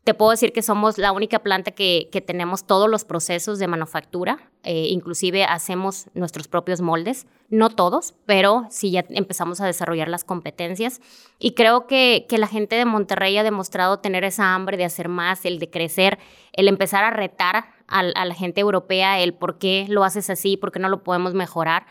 te 0.03 0.13
puedo 0.13 0.29
decir 0.29 0.53
que 0.53 0.61
somos 0.61 0.99
la 0.99 1.11
única 1.11 1.39
planta 1.39 1.71
que, 1.71 2.09
que 2.11 2.21
tenemos 2.21 2.67
todos 2.67 2.87
los 2.87 3.05
procesos 3.05 3.57
de 3.57 3.67
manufactura, 3.67 4.51
eh, 4.61 4.87
inclusive 4.89 5.45
hacemos 5.45 6.09
nuestros 6.13 6.47
propios 6.47 6.79
moldes, 6.79 7.25
no 7.49 7.69
todos, 7.69 8.13
pero 8.27 8.67
sí 8.69 8.91
ya 8.91 9.03
empezamos 9.09 9.61
a 9.61 9.65
desarrollar 9.65 10.07
las 10.07 10.23
competencias 10.23 11.01
y 11.39 11.53
creo 11.53 11.87
que, 11.87 12.27
que 12.29 12.37
la 12.37 12.45
gente 12.45 12.75
de 12.75 12.85
Monterrey 12.85 13.35
ha 13.37 13.43
demostrado 13.43 13.97
tener 13.97 14.23
esa 14.23 14.53
hambre 14.53 14.77
de 14.77 14.85
hacer 14.85 15.09
más, 15.09 15.43
el 15.43 15.57
de 15.57 15.71
crecer, 15.71 16.19
el 16.53 16.67
empezar 16.67 17.03
a 17.03 17.09
retar 17.09 17.65
a, 17.87 17.99
a 17.99 18.25
la 18.25 18.35
gente 18.35 18.61
europea, 18.61 19.19
el 19.19 19.33
por 19.33 19.57
qué 19.57 19.87
lo 19.89 20.03
haces 20.03 20.29
así, 20.29 20.55
por 20.55 20.71
qué 20.71 20.79
no 20.79 20.89
lo 20.89 21.03
podemos 21.03 21.33
mejorar. 21.33 21.87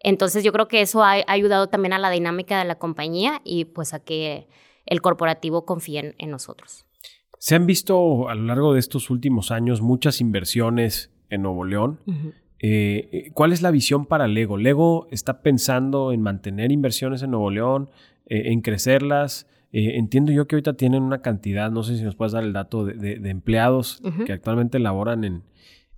Entonces 0.00 0.44
yo 0.44 0.52
creo 0.52 0.68
que 0.68 0.80
eso 0.80 1.02
ha, 1.02 1.16
ayudado 1.26 1.68
también 1.68 1.92
a 1.92 1.98
la 1.98 2.10
dinámica 2.10 2.58
de 2.58 2.64
la 2.64 2.76
compañía 2.76 3.40
y 3.44 3.64
pues 3.64 3.94
a 3.94 4.00
que 4.00 4.48
el 4.86 5.00
corporativo 5.00 5.64
confíe 5.64 6.14
en, 6.18 6.30
nosotros. 6.30 6.86
Se 7.38 7.54
han 7.54 7.66
visto 7.66 8.28
a 8.28 8.34
lo 8.34 8.44
largo 8.44 8.72
de 8.72 8.80
estos 8.80 9.10
últimos 9.10 9.50
años 9.50 9.80
muchas 9.80 10.20
inversiones 10.20 11.10
en 11.30 11.42
Nuevo 11.42 11.64
León. 11.64 12.00
Eh, 12.60 13.08
eh, 13.12 13.30
¿Cuál 13.34 13.52
es 13.52 13.62
la 13.62 13.70
visión 13.70 14.06
para 14.06 14.26
Lego? 14.26 14.56
¿Lego 14.56 15.06
está 15.10 15.42
pensando 15.42 16.12
en 16.12 16.22
mantener 16.22 16.72
inversiones 16.72 17.22
en 17.22 17.30
Nuevo 17.30 17.50
León, 17.50 17.90
eh, 18.26 18.52
en 18.52 18.60
crecerlas? 18.60 19.46
entiendo 19.70 20.32
yo 20.32 20.48
que 20.48 20.56
ahorita 20.56 20.72
tienen 20.72 21.02
una 21.02 21.20
cantidad, 21.20 21.70
no 21.70 21.82
sé 21.82 21.98
si 21.98 22.02
nos 22.02 22.16
puedes 22.16 22.32
dar 22.32 22.42
el 22.42 22.54
dato 22.54 22.86
de, 22.86 23.20
empleados 23.28 24.00
que 24.24 24.32
actualmente 24.32 24.78
laboran 24.78 25.24
en, 25.24 25.42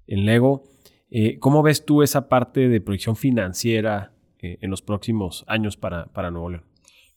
en 0.08 0.26
Lego. 0.26 0.64
Eh, 1.10 1.38
¿Cómo 1.40 1.62
ves 1.62 1.84
tú 1.84 2.02
esa 2.02 2.28
parte 2.28 2.68
de 2.68 2.80
proyección 2.80 3.16
financiera 3.16 4.12
eh, 4.38 4.58
en 4.60 4.70
los 4.70 4.80
próximos 4.80 5.44
años 5.48 5.76
para, 5.76 6.06
para 6.06 6.30
Nuevo 6.30 6.50
León? 6.50 6.64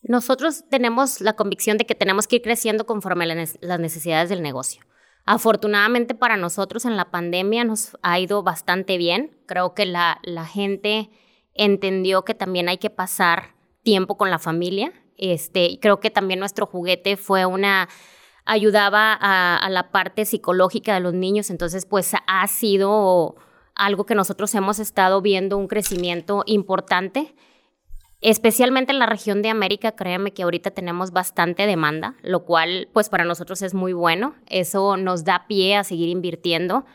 Nosotros 0.01 0.65
tenemos 0.69 1.21
la 1.21 1.33
convicción 1.33 1.77
de 1.77 1.85
que 1.85 1.95
tenemos 1.95 2.27
que 2.27 2.37
ir 2.37 2.41
creciendo 2.41 2.85
conforme 2.85 3.25
las 3.25 3.79
necesidades 3.79 4.29
del 4.29 4.41
negocio. 4.41 4.83
Afortunadamente 5.25 6.15
para 6.15 6.35
nosotros 6.35 6.83
en 6.83 6.97
la 6.97 7.09
pandemia 7.09 7.63
nos 7.63 7.97
ha 8.01 8.19
ido 8.19 8.43
bastante 8.43 8.97
bien. 8.97 9.37
Creo 9.45 9.73
que 9.73 9.85
la, 9.85 10.19
la 10.23 10.45
gente 10.45 11.09
entendió 11.53 12.25
que 12.25 12.33
también 12.33 12.67
hay 12.67 12.77
que 12.77 12.89
pasar 12.89 13.55
tiempo 13.83 14.17
con 14.17 14.29
la 14.29 14.39
familia. 14.39 14.91
Este, 15.17 15.79
creo 15.81 16.01
que 16.01 16.09
también 16.09 16.39
nuestro 16.39 16.65
juguete 16.65 17.15
fue 17.15 17.45
una 17.45 17.87
ayudaba 18.43 19.13
a, 19.13 19.55
a, 19.55 19.69
la 19.69 19.91
parte 19.91 20.25
psicológica 20.25 20.95
de 20.95 20.99
los 20.99 21.13
niños, 21.13 21.49
entonces 21.49 21.85
pues 21.85 22.13
ha 22.27 22.47
sido 22.47 23.37
algo 23.75 24.05
que 24.05 24.15
nosotros 24.15 24.53
hemos 24.55 24.79
estado 24.79 25.21
viendo 25.21 25.57
un 25.57 25.67
crecimiento 25.67 26.43
importante, 26.45 27.35
especialmente 28.21 28.91
en 28.91 28.99
la 28.99 29.05
región 29.05 29.41
de 29.41 29.49
América, 29.49 29.93
créanme 29.93 30.31
que 30.31 30.43
ahorita 30.43 30.71
tenemos 30.71 31.11
bastante 31.11 31.65
demanda, 31.65 32.15
lo 32.21 32.45
cual 32.45 32.89
pues 32.93 33.09
para 33.09 33.25
nosotros 33.25 33.61
es 33.61 33.73
muy 33.73 33.93
bueno, 33.93 34.35
eso 34.47 34.97
nos 34.97 35.23
da 35.23 35.45
pie 35.47 35.75
a 35.75 35.83
seguir 35.83 36.09
invirtiendo. 36.09 36.85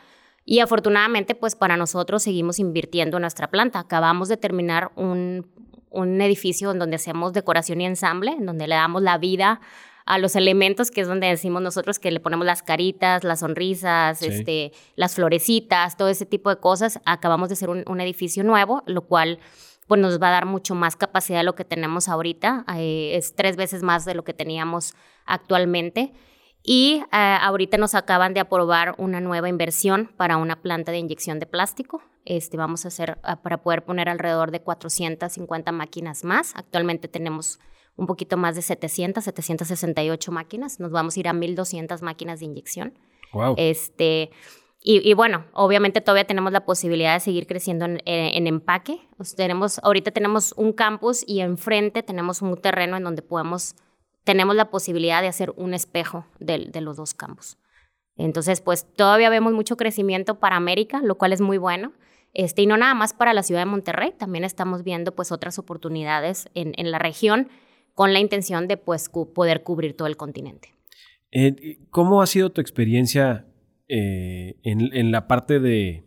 Y 0.45 0.61
afortunadamente, 0.61 1.35
pues 1.35 1.55
para 1.55 1.77
nosotros 1.77 2.23
seguimos 2.23 2.57
invirtiendo 2.57 3.17
en 3.17 3.21
nuestra 3.21 3.51
planta. 3.51 3.77
Acabamos 3.77 4.29
de 4.29 4.37
terminar 4.37 4.91
un, 4.95 5.45
un 5.91 6.21
edificio 6.21 6.71
en 6.71 6.79
donde 6.79 6.95
hacemos 6.95 7.33
decoración 7.33 7.81
y 7.81 7.85
ensamble, 7.85 8.31
en 8.31 8.47
donde 8.47 8.67
le 8.67 8.73
damos 8.73 9.03
la 9.03 9.19
vida 9.19 9.61
a 10.09 10.17
los 10.17 10.35
elementos, 10.35 10.89
que 10.89 11.01
es 11.01 11.07
donde 11.07 11.27
decimos 11.27 11.61
nosotros 11.61 11.99
que 11.99 12.09
le 12.09 12.19
ponemos 12.19 12.43
las 12.43 12.63
caritas, 12.63 13.23
las 13.23 13.41
sonrisas, 13.41 14.23
este, 14.23 14.71
las 14.95 15.13
florecitas, 15.13 15.97
todo 15.97 16.07
ese 16.07 16.25
tipo 16.25 16.49
de 16.49 16.55
cosas. 16.55 16.99
Acabamos 17.05 17.49
de 17.49 17.53
hacer 17.53 17.69
un, 17.69 18.01
edificio 18.01 18.43
nuevo, 18.43 18.81
lo 18.87 19.03
cual 19.03 19.37
pues 19.85 20.01
nos 20.01 20.19
va 20.19 20.29
a 20.29 20.31
dar 20.31 20.47
mucho 20.47 20.73
más 20.73 20.95
capacidad 20.95 21.37
de 21.37 21.43
lo 21.43 21.53
que 21.53 21.63
tenemos 21.63 22.09
ahorita. 22.09 22.65
Eh, 22.75 23.11
es 23.13 23.35
tres 23.35 23.55
veces 23.55 23.83
más 23.83 24.03
de 24.03 24.15
lo 24.15 24.23
que 24.23 24.33
teníamos 24.33 24.95
actualmente. 25.27 26.11
Y 26.63 27.03
eh, 27.11 27.37
ahorita 27.41 27.77
nos 27.77 27.93
acaban 27.93 28.33
de 28.33 28.39
aprobar 28.39 28.95
una 28.97 29.21
nueva 29.21 29.47
inversión 29.47 30.09
para 30.17 30.37
una 30.37 30.59
planta 30.59 30.91
de 30.91 30.97
inyección 30.97 31.37
de 31.37 31.45
plástico. 31.45 32.01
Este, 32.25 32.57
vamos 32.57 32.83
a 32.85 32.87
hacer 32.87 33.19
ah, 33.21 33.43
para 33.43 33.61
poder 33.61 33.85
poner 33.85 34.09
alrededor 34.09 34.49
de 34.49 34.59
450 34.59 35.71
máquinas 35.71 36.23
más. 36.23 36.55
Actualmente 36.55 37.07
tenemos 37.07 37.59
un 37.99 38.07
poquito 38.07 38.37
más 38.37 38.55
de 38.55 38.61
700, 38.61 39.23
768 39.23 40.31
máquinas. 40.31 40.79
Nos 40.79 40.91
vamos 40.91 41.17
a 41.17 41.19
ir 41.19 41.27
a 41.27 41.33
1200 41.33 42.01
máquinas 42.01 42.39
de 42.39 42.45
inyección. 42.45 42.93
Wow. 43.33 43.55
Este, 43.57 44.31
y, 44.81 45.13
bueno, 45.13 45.45
obviamente 45.53 45.99
todavía 45.99 46.25
tenemos 46.25 46.53
la 46.53 46.65
posibilidad 46.65 47.13
de 47.13 47.19
seguir 47.19 47.47
creciendo 47.47 47.85
en, 47.85 48.47
empaque. 48.47 49.01
tenemos, 49.35 49.79
ahorita 49.83 50.11
tenemos 50.11 50.53
un 50.55 50.71
campus 50.71 51.23
y 51.27 51.41
enfrente 51.41 52.01
tenemos 52.01 52.41
un 52.41 52.55
terreno 52.55 52.95
en 52.95 53.03
donde 53.03 53.21
podemos, 53.21 53.75
tenemos 54.23 54.55
la 54.55 54.71
posibilidad 54.71 55.21
de 55.21 55.27
hacer 55.27 55.51
un 55.57 55.73
espejo 55.73 56.25
de, 56.39 56.69
de 56.71 56.81
los 56.81 56.95
dos 56.95 57.13
campus. 57.13 57.57
Entonces, 58.15 58.61
pues 58.61 58.85
todavía 58.93 59.29
vemos 59.29 59.51
mucho 59.51 59.75
crecimiento 59.75 60.39
para 60.39 60.55
América, 60.55 61.01
lo 61.03 61.15
cual 61.15 61.33
es 61.33 61.41
muy 61.41 61.57
bueno. 61.57 61.91
Este, 62.33 62.61
y 62.61 62.65
no 62.65 62.77
nada 62.77 62.93
más 62.93 63.13
para 63.13 63.33
la 63.33 63.43
ciudad 63.43 63.61
de 63.61 63.65
Monterrey, 63.65 64.13
también 64.17 64.45
estamos 64.45 64.83
viendo 64.83 65.13
pues 65.13 65.33
otras 65.33 65.59
oportunidades 65.59 66.49
en, 66.53 66.73
en 66.77 66.91
la 66.91 66.99
región 66.99 67.49
con 67.99 68.13
la 68.13 68.21
intención 68.21 68.69
de 68.69 68.77
pues, 68.77 69.09
poder 69.09 69.61
cubrir 69.61 69.93
todo 69.93 70.07
el 70.07 70.15
continente. 70.15 70.69
Eh, 71.31 71.79
¿Cómo 71.89 72.21
ha 72.21 72.27
sido 72.27 72.49
tu 72.49 72.61
experiencia 72.61 73.45
eh, 73.89 74.55
en, 74.63 75.11
la 75.11 75.27
parte 75.27 75.59
de, 75.59 76.05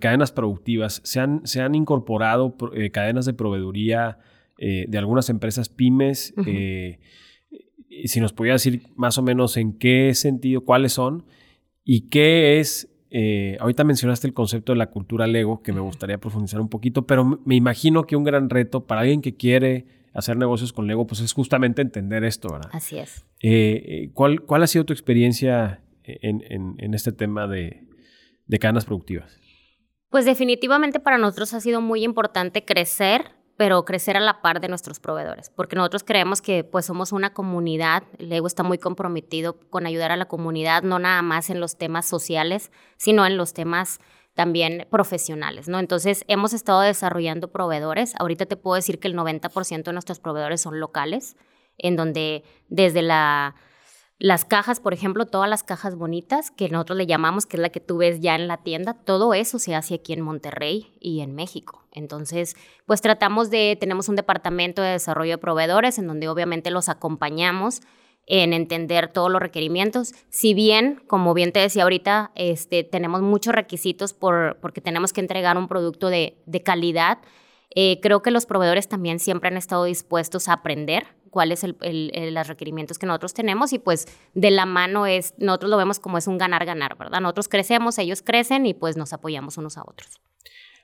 cadenas 0.00 0.32
productivas? 0.32 1.02
¿Se 1.04 1.20
han, 1.20 1.46
se 1.46 1.60
han 1.60 1.74
incorporado 1.74 2.56
eh, 2.72 2.90
cadenas 2.90 3.26
de 3.26 3.34
proveeduría 3.34 4.16
eh, 4.56 4.86
de 4.88 4.96
algunas 4.96 5.28
empresas 5.28 5.68
pymes. 5.68 6.32
Eh, 6.46 6.98
si 8.06 8.20
nos 8.20 8.32
podía 8.32 8.54
decir 8.54 8.84
más 8.96 9.18
o 9.18 9.22
menos 9.22 9.58
en 9.58 9.74
qué 9.74 10.14
sentido, 10.14 10.62
cuáles 10.62 10.94
son 10.94 11.26
y 11.84 12.08
qué 12.08 12.58
es 12.58 12.88
ahorita 13.60 13.84
mencionaste 13.84 14.26
el 14.26 14.32
concepto 14.32 14.72
de 14.72 14.78
la 14.78 14.88
cultura 14.88 15.26
Lego, 15.26 15.62
que 15.62 15.74
me 15.74 15.80
gustaría 15.80 16.16
profundizar 16.16 16.62
un 16.62 16.70
poquito, 16.70 17.06
pero 17.06 17.38
me 17.44 17.54
imagino 17.54 18.04
que 18.04 18.16
un 18.16 18.24
gran 18.24 18.48
reto 18.48 18.86
para 18.86 19.02
alguien 19.02 19.20
que 19.20 19.36
quiere 19.36 19.97
hacer 20.14 20.36
negocios 20.36 20.72
con 20.72 20.86
Lego, 20.86 21.06
pues 21.06 21.20
es 21.20 21.32
justamente 21.32 21.82
entender 21.82 22.24
esto, 22.24 22.50
¿verdad? 22.52 22.70
Así 22.72 22.98
es. 22.98 23.24
¿cuál, 24.14 24.42
¿Cuál 24.42 24.62
ha 24.62 24.66
sido 24.66 24.84
tu 24.84 24.92
experiencia 24.92 25.82
en, 26.04 26.94
este 26.94 27.12
tema 27.12 27.46
de, 27.46 27.86
de 28.46 28.58
cadenas 28.58 28.84
productivas? 28.84 29.38
Pues 30.10 30.24
definitivamente 30.24 31.00
para 31.00 31.18
nosotros 31.18 31.52
ha 31.54 31.60
sido 31.60 31.80
muy 31.80 32.02
importante 32.02 32.64
crecer, 32.64 33.32
pero 33.56 33.84
crecer 33.84 34.16
a 34.16 34.20
la 34.20 34.40
par 34.40 34.60
de 34.60 34.68
nuestros 34.68 35.00
proveedores, 35.00 35.50
porque 35.50 35.76
nosotros 35.76 36.02
creemos 36.04 36.40
que 36.40 36.64
pues 36.64 36.86
somos 36.86 37.12
una 37.12 37.34
comunidad, 37.34 38.04
Lego 38.18 38.46
está 38.46 38.62
muy 38.62 38.78
comprometido 38.78 39.60
con 39.68 39.84
ayudar 39.84 40.12
a 40.12 40.16
la 40.16 40.26
comunidad, 40.26 40.82
no 40.82 40.98
nada 40.98 41.20
más 41.22 41.50
en 41.50 41.60
los 41.60 41.76
temas 41.76 42.06
sociales, 42.06 42.70
sino 42.96 43.26
en 43.26 43.36
los 43.36 43.52
temas 43.52 44.00
también 44.38 44.86
profesionales, 44.88 45.66
¿no? 45.66 45.80
Entonces, 45.80 46.24
hemos 46.28 46.52
estado 46.52 46.82
desarrollando 46.82 47.50
proveedores. 47.50 48.14
Ahorita 48.20 48.46
te 48.46 48.56
puedo 48.56 48.76
decir 48.76 49.00
que 49.00 49.08
el 49.08 49.16
90% 49.16 49.82
de 49.82 49.92
nuestros 49.92 50.20
proveedores 50.20 50.60
son 50.60 50.78
locales, 50.78 51.36
en 51.76 51.96
donde 51.96 52.44
desde 52.68 53.02
la 53.02 53.56
las 54.20 54.44
cajas, 54.44 54.78
por 54.78 54.94
ejemplo, 54.94 55.26
todas 55.26 55.50
las 55.50 55.64
cajas 55.64 55.96
bonitas 55.96 56.52
que 56.52 56.68
nosotros 56.68 56.98
le 56.98 57.06
llamamos, 57.06 57.46
que 57.46 57.56
es 57.56 57.60
la 57.60 57.70
que 57.70 57.80
tú 57.80 57.96
ves 57.98 58.20
ya 58.20 58.36
en 58.36 58.46
la 58.46 58.58
tienda, 58.58 58.94
todo 58.94 59.34
eso 59.34 59.58
se 59.58 59.74
hace 59.74 59.94
aquí 59.94 60.12
en 60.12 60.20
Monterrey 60.20 60.92
y 61.00 61.20
en 61.20 61.34
México. 61.34 61.84
Entonces, 61.90 62.54
pues 62.86 63.00
tratamos 63.00 63.50
de, 63.50 63.76
tenemos 63.78 64.08
un 64.08 64.14
departamento 64.14 64.82
de 64.82 64.90
desarrollo 64.90 65.32
de 65.32 65.38
proveedores 65.38 65.98
en 65.98 66.06
donde 66.06 66.28
obviamente 66.28 66.70
los 66.70 66.88
acompañamos 66.88 67.80
en 68.28 68.52
entender 68.52 69.08
todos 69.08 69.30
los 69.32 69.40
requerimientos. 69.40 70.14
Si 70.28 70.54
bien, 70.54 71.02
como 71.06 71.34
bien 71.34 71.50
te 71.50 71.60
decía 71.60 71.82
ahorita, 71.82 72.30
este, 72.34 72.84
tenemos 72.84 73.22
muchos 73.22 73.54
requisitos 73.54 74.12
por, 74.12 74.58
porque 74.60 74.80
tenemos 74.80 75.12
que 75.12 75.20
entregar 75.20 75.56
un 75.56 75.66
producto 75.66 76.08
de, 76.08 76.38
de 76.46 76.62
calidad, 76.62 77.18
eh, 77.74 78.00
creo 78.00 78.22
que 78.22 78.30
los 78.30 78.46
proveedores 78.46 78.88
también 78.88 79.18
siempre 79.18 79.48
han 79.48 79.56
estado 79.56 79.84
dispuestos 79.84 80.48
a 80.48 80.54
aprender 80.54 81.06
cuáles 81.30 81.60
son 81.60 81.76
los 81.80 82.48
requerimientos 82.48 82.98
que 82.98 83.06
nosotros 83.06 83.34
tenemos 83.34 83.72
y 83.74 83.78
pues 83.78 84.06
de 84.34 84.50
la 84.50 84.64
mano 84.64 85.06
es, 85.06 85.34
nosotros 85.38 85.70
lo 85.70 85.76
vemos 85.76 86.00
como 86.00 86.16
es 86.16 86.26
un 86.26 86.38
ganar-ganar, 86.38 86.96
¿verdad? 86.96 87.20
Nosotros 87.20 87.48
crecemos, 87.48 87.98
ellos 87.98 88.22
crecen 88.22 88.64
y 88.64 88.72
pues 88.72 88.96
nos 88.96 89.12
apoyamos 89.12 89.58
unos 89.58 89.76
a 89.76 89.82
otros. 89.82 90.20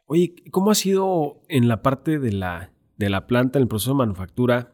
Oye, 0.06 0.34
¿cómo 0.50 0.70
ha 0.70 0.74
sido 0.74 1.40
en 1.48 1.68
la 1.68 1.80
parte 1.80 2.18
de 2.18 2.32
la, 2.32 2.70
de 2.98 3.08
la 3.08 3.26
planta, 3.26 3.58
en 3.58 3.62
el 3.62 3.68
proceso 3.68 3.92
de 3.92 3.96
manufactura, 3.96 4.73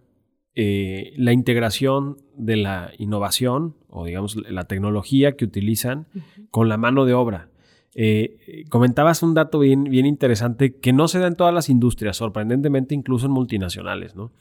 eh, 0.54 1.12
la 1.16 1.32
integración 1.32 2.18
de 2.36 2.56
la 2.56 2.92
innovación 2.98 3.76
o 3.88 4.04
digamos 4.04 4.36
la 4.36 4.64
tecnología 4.64 5.36
que 5.36 5.44
utilizan 5.44 6.06
con 6.50 6.68
la 6.68 6.76
mano 6.76 7.04
de 7.04 7.14
obra? 7.14 7.48
Eh, 7.94 8.64
comentabas 8.68 9.22
un 9.22 9.34
dato 9.34 9.58
bien, 9.58 9.84
bien 9.84 10.06
interesante 10.06 10.76
que 10.76 10.92
no 10.92 11.08
se 11.08 11.18
da 11.18 11.26
en 11.26 11.34
todas 11.34 11.52
las 11.52 11.68
industrias, 11.68 12.16
sorprendentemente 12.16 12.94
incluso 12.94 13.26
en 13.26 13.32
multinacionales, 13.32 14.14
¿no? 14.14 14.32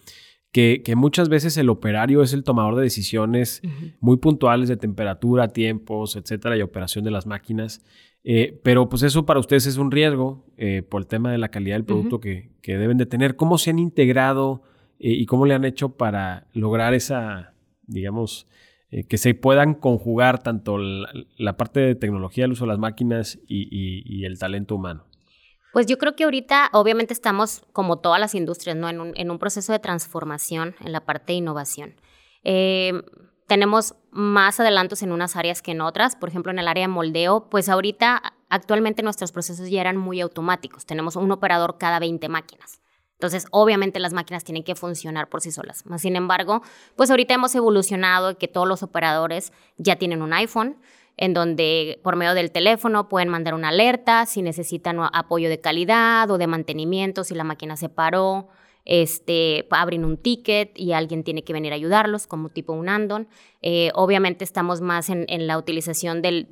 Que, 0.51 0.81
muchas 0.95 1.29
veces 1.29 1.57
el 1.57 1.69
operario 1.69 2.23
es 2.23 2.33
el 2.33 2.43
tomador 2.43 2.75
de 2.75 2.81
decisiones 2.81 3.61
muy 3.99 4.17
puntuales 4.17 4.67
de 4.67 4.77
temperatura, 4.77 5.49
tiempos, 5.49 6.15
etcétera, 6.15 6.57
y 6.57 6.63
operación 6.63 7.03
de 7.03 7.11
las 7.11 7.27
máquinas. 7.27 7.83
Eh, 8.23 8.59
pero 8.63 8.89
pues 8.89 9.03
eso 9.03 9.25
para 9.25 9.39
ustedes 9.39 9.67
es 9.67 9.77
un 9.77 9.91
riesgo 9.91 10.45
eh, 10.57 10.81
por 10.81 11.01
el 11.01 11.07
tema 11.07 11.31
de 11.31 11.37
la 11.37 11.49
calidad 11.49 11.75
del 11.75 11.85
producto 11.85 12.19
que, 12.19 12.49
deben 12.63 12.97
de 12.97 13.05
tener. 13.05 13.35
¿Cómo 13.35 13.57
se 13.57 13.69
han 13.69 13.79
integrado 13.79 14.63
y 14.99 15.25
cómo 15.25 15.45
le 15.45 15.53
han 15.53 15.65
hecho 15.65 15.89
para 15.95 16.45
lograr 16.53 16.93
esa, 16.93 17.53
digamos, 17.87 18.47
eh, 18.91 19.03
que 19.03 19.19
se 19.19 19.35
puedan 19.35 19.75
conjugar 19.75 20.41
tanto 20.41 20.79
la, 20.79 21.57
parte 21.57 21.79
de 21.79 21.93
tecnología, 21.93 22.45
el 22.45 22.53
uso 22.53 22.65
de 22.65 22.69
las 22.69 22.79
máquinas 22.79 23.37
y, 23.47 24.25
el 24.25 24.39
talento 24.39 24.75
humano? 24.75 25.05
Pues 25.73 25.85
yo 25.85 25.99
creo 25.99 26.15
que 26.15 26.23
ahorita 26.23 26.69
obviamente 26.73 27.13
estamos, 27.13 27.61
como 27.71 27.99
todas 27.99 28.19
las 28.19 28.33
industrias, 28.33 28.75
¿no? 28.75 28.89
en, 28.89 29.31
un, 29.31 29.39
proceso 29.39 29.71
de 29.71 29.79
transformación 29.79 30.75
en 30.83 30.91
la 30.91 31.05
parte 31.05 31.33
de 31.33 31.37
innovación. 31.37 31.93
Eh, 32.43 33.03
tenemos 33.45 33.93
más 34.11 34.59
adelantos 34.59 35.03
en 35.03 35.11
unas 35.11 35.35
áreas 35.35 35.61
que 35.61 35.71
en 35.71 35.81
otras, 35.81 36.15
por 36.15 36.29
ejemplo 36.29 36.51
en 36.51 36.57
el 36.57 36.67
área 36.67 36.85
de 36.85 36.87
moldeo, 36.87 37.47
pues 37.49 37.69
ahorita 37.69 38.33
actualmente 38.49 39.03
nuestros 39.03 39.31
procesos 39.31 39.69
ya 39.69 39.81
eran 39.81 39.97
muy 39.97 40.19
automáticos, 40.19 40.87
tenemos 40.87 41.15
un 41.15 41.31
operador 41.31 41.77
cada 41.77 41.99
20 41.99 42.27
máquinas. 42.27 42.78
Entonces, 43.19 43.47
obviamente 43.51 43.99
las 43.99 44.13
máquinas 44.13 44.45
tienen 44.45 44.63
que 44.63 44.75
funcionar 44.75 45.27
por 45.27 45.41
sí 45.41 45.51
solas. 45.51 45.83
Sin 45.97 46.15
embargo, 46.15 46.61
pues 46.95 47.11
ahorita 47.11 47.33
hemos 47.33 47.53
evolucionado 47.53 48.37
que 48.37 48.47
todos 48.47 48.65
los 48.65 48.81
operadores 48.81 49.51
ya 49.77 49.97
tienen 49.97 50.21
un 50.21 50.31
iPhone, 50.31 50.77
en 51.17 51.33
donde 51.33 51.99
por 52.01 52.15
medio 52.15 52.33
del 52.33 52.49
teléfono 52.49 53.09
pueden 53.09 53.27
mandar 53.27 53.55
una 53.55 53.69
alerta 53.69 54.25
si 54.25 54.41
necesitan 54.41 54.99
apoyo 55.11 55.49
de 55.49 55.59
calidad 55.59 56.31
o 56.31 56.37
de 56.37 56.47
mantenimiento, 56.47 57.25
si 57.25 57.35
la 57.35 57.43
máquina 57.43 57.75
se 57.75 57.89
paró, 57.89 58.47
este, 58.85 59.67
abren 59.69 60.05
un 60.05 60.15
ticket 60.15 60.79
y 60.79 60.93
alguien 60.93 61.25
tiene 61.25 61.43
que 61.43 61.51
venir 61.51 61.73
a 61.73 61.75
ayudarlos, 61.75 62.25
como 62.25 62.47
tipo 62.47 62.71
un 62.71 62.87
Andon. 62.87 63.27
Eh, 63.61 63.91
obviamente 63.95 64.45
estamos 64.45 64.79
más 64.79 65.09
en, 65.09 65.45
la 65.45 65.57
utilización 65.57 66.21
de, 66.21 66.45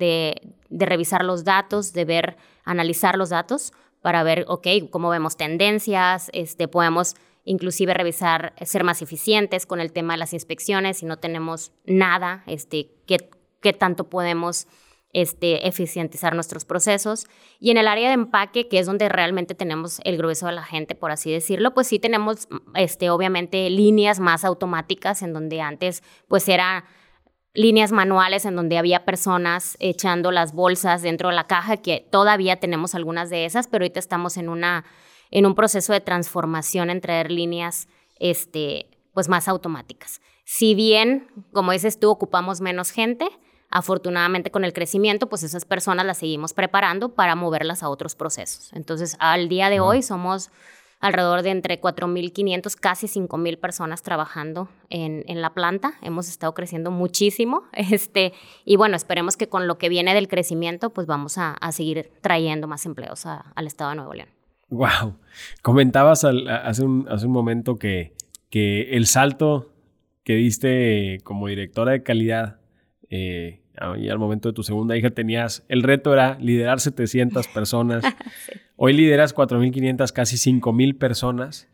de 0.68 0.86
revisar 0.86 1.24
los 1.24 1.44
datos, 1.44 1.94
de 1.94 2.04
ver, 2.04 2.36
analizar 2.64 3.16
los 3.16 3.30
datos 3.30 3.72
para 4.02 4.22
ver, 4.22 4.44
ok, 4.48 4.66
cómo 4.90 5.10
vemos 5.10 5.36
tendencias, 5.36 6.30
este, 6.32 6.68
podemos 6.68 7.14
inclusive 7.44 7.94
revisar, 7.94 8.52
ser 8.60 8.84
más 8.84 9.00
eficientes 9.00 9.64
con 9.64 9.80
el 9.80 9.92
tema 9.92 10.14
de 10.14 10.18
las 10.18 10.34
inspecciones, 10.34 10.98
si 10.98 11.06
no 11.06 11.16
tenemos 11.16 11.72
nada, 11.86 12.42
este, 12.46 12.90
qué, 13.06 13.30
qué 13.60 13.72
tanto 13.72 14.04
podemos 14.10 14.66
este, 15.12 15.66
eficientizar 15.66 16.34
nuestros 16.34 16.64
procesos. 16.64 17.26
Y 17.58 17.70
en 17.70 17.78
el 17.78 17.88
área 17.88 18.08
de 18.08 18.14
empaque, 18.14 18.68
que 18.68 18.78
es 18.78 18.86
donde 18.86 19.08
realmente 19.08 19.54
tenemos 19.54 20.00
el 20.04 20.18
grueso 20.18 20.46
de 20.46 20.52
la 20.52 20.64
gente, 20.64 20.94
por 20.94 21.10
así 21.10 21.32
decirlo, 21.32 21.72
pues 21.72 21.86
sí 21.86 21.98
tenemos, 21.98 22.48
este, 22.74 23.10
obviamente, 23.10 23.70
líneas 23.70 24.20
más 24.20 24.44
automáticas 24.44 25.22
en 25.22 25.32
donde 25.32 25.60
antes, 25.60 26.02
pues 26.28 26.48
era 26.48 26.84
líneas 27.58 27.90
manuales 27.90 28.44
en 28.44 28.54
donde 28.54 28.78
había 28.78 29.04
personas 29.04 29.76
echando 29.80 30.30
las 30.30 30.52
bolsas 30.52 31.02
dentro 31.02 31.28
de 31.28 31.34
la 31.34 31.48
caja, 31.48 31.76
que 31.76 32.06
todavía 32.08 32.60
tenemos 32.60 32.94
algunas 32.94 33.30
de 33.30 33.46
esas, 33.46 33.66
pero 33.66 33.82
ahorita 33.82 33.98
estamos 33.98 34.36
en, 34.36 34.48
una, 34.48 34.84
en 35.32 35.44
un 35.44 35.56
proceso 35.56 35.92
de 35.92 36.00
transformación 36.00 36.88
en 36.88 37.00
traer 37.00 37.32
líneas 37.32 37.88
este, 38.20 38.86
pues 39.12 39.28
más 39.28 39.48
automáticas. 39.48 40.20
Si 40.44 40.76
bien, 40.76 41.26
como 41.52 41.72
dices 41.72 41.98
tú, 41.98 42.10
ocupamos 42.10 42.60
menos 42.60 42.92
gente, 42.92 43.28
afortunadamente 43.70 44.52
con 44.52 44.64
el 44.64 44.72
crecimiento, 44.72 45.28
pues 45.28 45.42
esas 45.42 45.64
personas 45.64 46.06
las 46.06 46.18
seguimos 46.18 46.52
preparando 46.52 47.16
para 47.16 47.34
moverlas 47.34 47.82
a 47.82 47.88
otros 47.88 48.14
procesos. 48.14 48.72
Entonces, 48.72 49.16
al 49.18 49.48
día 49.48 49.68
de 49.68 49.80
hoy 49.80 50.04
somos 50.04 50.52
alrededor 51.00 51.42
de 51.42 51.50
entre 51.50 51.80
4.500, 51.80 52.74
casi 52.76 53.06
5.000 53.06 53.58
personas 53.58 54.02
trabajando 54.02 54.68
en, 54.90 55.24
en, 55.26 55.40
la 55.40 55.54
planta. 55.54 55.94
Hemos 56.02 56.28
estado 56.28 56.54
creciendo 56.54 56.90
muchísimo. 56.90 57.64
Este, 57.72 58.32
y 58.64 58.76
bueno, 58.76 58.96
esperemos 58.96 59.36
que 59.36 59.48
con 59.48 59.66
lo 59.66 59.78
que 59.78 59.88
viene 59.88 60.14
del 60.14 60.28
crecimiento, 60.28 60.90
pues 60.90 61.06
vamos 61.06 61.38
a, 61.38 61.52
a 61.52 61.72
seguir 61.72 62.10
trayendo 62.20 62.68
más 62.68 62.84
empleos 62.86 63.24
al 63.26 63.66
estado 63.66 63.90
de 63.90 63.96
Nuevo 63.96 64.14
León. 64.14 64.28
Wow. 64.68 65.18
Comentabas 65.62 66.24
hace, 66.24 66.84
un, 66.84 67.06
hace 67.08 67.26
un 67.26 67.32
momento 67.32 67.78
que, 67.78 68.12
que 68.50 68.96
el 68.96 69.06
salto 69.06 69.72
que 70.24 70.34
diste 70.34 71.20
como 71.24 71.48
directora 71.48 71.92
de 71.92 72.02
calidad 72.02 72.60
eh, 73.08 73.62
y 73.98 74.08
al 74.08 74.18
momento 74.18 74.48
de 74.48 74.52
tu 74.54 74.62
segunda 74.62 74.96
hija 74.96 75.10
tenías, 75.10 75.64
el 75.68 75.82
reto 75.82 76.12
era 76.12 76.38
liderar 76.40 76.80
700 76.80 77.48
personas. 77.54 78.04
Hoy 78.76 78.92
lideras 78.92 79.34
4.500, 79.34 80.12
casi 80.12 80.36
5.000 80.36 80.98
personas. 80.98 81.68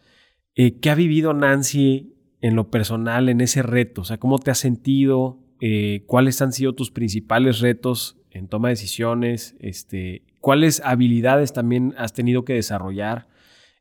Eh, 0.54 0.78
¿Qué 0.80 0.90
ha 0.90 0.94
vivido 0.94 1.34
Nancy 1.34 2.14
en 2.40 2.56
lo 2.56 2.70
personal 2.70 3.28
en 3.28 3.40
ese 3.40 3.62
reto? 3.62 4.02
O 4.02 4.04
sea, 4.04 4.18
¿cómo 4.18 4.38
te 4.38 4.50
has 4.50 4.58
sentido? 4.58 5.38
Eh, 5.60 6.04
¿Cuáles 6.06 6.40
han 6.42 6.52
sido 6.52 6.74
tus 6.74 6.90
principales 6.90 7.60
retos 7.60 8.18
en 8.30 8.48
toma 8.48 8.68
de 8.68 8.72
decisiones? 8.74 9.56
Este, 9.60 10.22
¿Cuáles 10.40 10.80
habilidades 10.84 11.52
también 11.52 11.94
has 11.96 12.12
tenido 12.12 12.44
que 12.44 12.54
desarrollar 12.54 13.28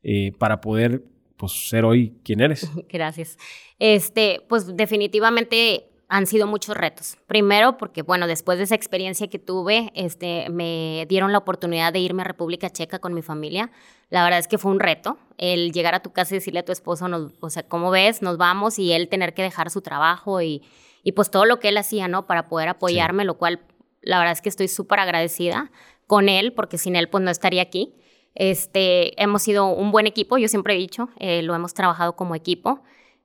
eh, 0.02 0.32
para 0.38 0.62
poder 0.62 1.04
pues, 1.38 1.52
ser 1.52 1.86
hoy 1.86 2.16
quien 2.24 2.42
eres? 2.42 2.70
Gracias. 2.90 3.38
Este, 3.80 4.42
pues 4.48 4.76
definitivamente 4.76 5.93
han 6.14 6.28
sido 6.28 6.46
muchos 6.46 6.78
retos. 6.78 7.18
Primero, 7.26 7.76
porque, 7.80 8.04
bueno, 8.04 8.28
después 8.28 8.60
de 8.60 8.66
esa 8.66 8.76
experiencia 8.76 9.30
que 9.30 9.40
tuve, 9.40 9.92
este, 9.96 10.48
me 10.52 11.08
dieron 11.10 11.32
la 11.32 11.40
oportunidad 11.40 11.92
de 11.92 12.02
irme 12.02 12.22
a 12.22 12.26
República 12.26 12.70
Checa 12.70 13.00
con 13.00 13.16
mi 13.16 13.24
familia. 13.24 13.72
La 14.12 14.24
verdad 14.24 14.38
es 14.38 14.48
que 14.48 14.60
fue 14.60 14.70
un 14.70 14.80
reto 14.80 15.18
el 15.40 15.72
llegar 15.72 15.96
a 15.96 16.04
tu 16.04 16.14
casa 16.14 16.36
y 16.36 16.38
decirle 16.38 16.60
a 16.60 16.66
tu 16.66 16.72
esposo, 16.72 17.08
o 17.40 17.50
sea, 17.50 17.64
¿cómo 17.64 17.90
ves? 17.90 18.22
Nos 18.22 18.38
vamos 18.38 18.78
y 18.78 18.94
él 18.94 19.10
tener 19.10 19.34
que 19.34 19.42
dejar 19.42 19.72
su 19.72 19.82
trabajo 19.82 20.40
y, 20.40 20.62
y 21.02 21.14
pues 21.14 21.32
todo 21.32 21.46
lo 21.46 21.60
que 21.60 21.70
él 21.70 21.78
hacía, 21.78 22.08
¿no? 22.08 22.28
Para 22.28 22.48
poder 22.48 22.70
apoyarme, 22.70 23.26
lo 23.26 23.40
cual 23.40 23.62
la 24.02 24.20
verdad 24.20 24.34
es 24.34 24.42
que 24.42 24.50
estoy 24.50 24.68
súper 24.68 25.00
agradecida 25.00 25.72
con 26.06 26.30
él, 26.30 26.54
porque 26.54 26.78
sin 26.78 26.96
él 26.96 27.10
pues 27.10 27.24
no 27.24 27.32
estaría 27.32 27.64
aquí. 27.64 27.96
Este, 28.36 29.20
hemos 29.20 29.42
sido 29.42 29.66
un 29.66 29.92
buen 29.92 30.06
equipo, 30.06 30.38
yo 30.38 30.48
siempre 30.48 30.76
he 30.76 30.78
dicho, 30.78 31.10
eh, 31.18 31.42
lo 31.42 31.56
hemos 31.56 31.74
trabajado 31.74 32.16
como 32.16 32.36
equipo. 32.36 32.84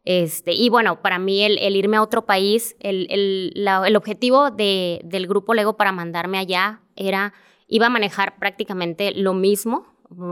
Este, 0.08 0.54
y 0.54 0.70
bueno, 0.70 1.02
para 1.02 1.18
mí 1.18 1.44
el, 1.44 1.76
irme 1.76 1.98
a 1.98 2.02
otro 2.02 2.24
país, 2.24 2.76
el, 2.80 3.06
el, 3.10 3.94
objetivo 3.94 4.50
de, 4.50 5.02
del 5.04 5.26
grupo 5.26 5.52
Lego 5.52 5.76
para 5.76 5.92
mandarme 5.92 6.38
allá 6.38 6.80
era, 6.96 7.34
iba 7.66 7.88
a 7.88 7.90
manejar 7.90 8.38
prácticamente 8.38 9.12
lo 9.12 9.34
mismo, 9.34 9.86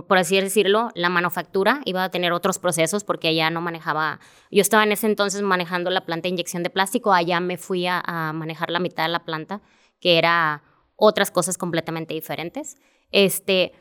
por 0.08 0.16
así 0.16 0.40
decirlo, 0.40 0.88
la 0.94 1.10
manufactura, 1.10 1.82
iba 1.84 2.02
a 2.02 2.10
tener 2.10 2.32
otros 2.32 2.58
procesos 2.58 3.04
porque 3.04 3.28
allá 3.28 3.50
no 3.50 3.60
manejaba, 3.60 4.18
yo 4.50 4.62
estaba 4.62 4.82
en 4.82 4.92
ese 4.92 5.08
entonces 5.08 5.42
manejando 5.42 5.90
la 5.90 6.06
planta 6.06 6.22
de 6.22 6.30
inyección 6.30 6.62
de 6.62 6.70
plástico, 6.70 7.12
allá 7.12 7.38
me 7.40 7.58
fui 7.58 7.86
a, 7.86 8.00
a 8.02 8.32
manejar 8.32 8.70
la 8.70 8.80
mitad 8.80 9.02
de 9.02 9.10
la 9.10 9.26
planta, 9.26 9.60
que 10.00 10.16
era 10.16 10.62
otras 10.96 11.30
cosas 11.30 11.58
completamente 11.58 12.14
diferentes. 12.14 12.78
Este, 13.10 13.72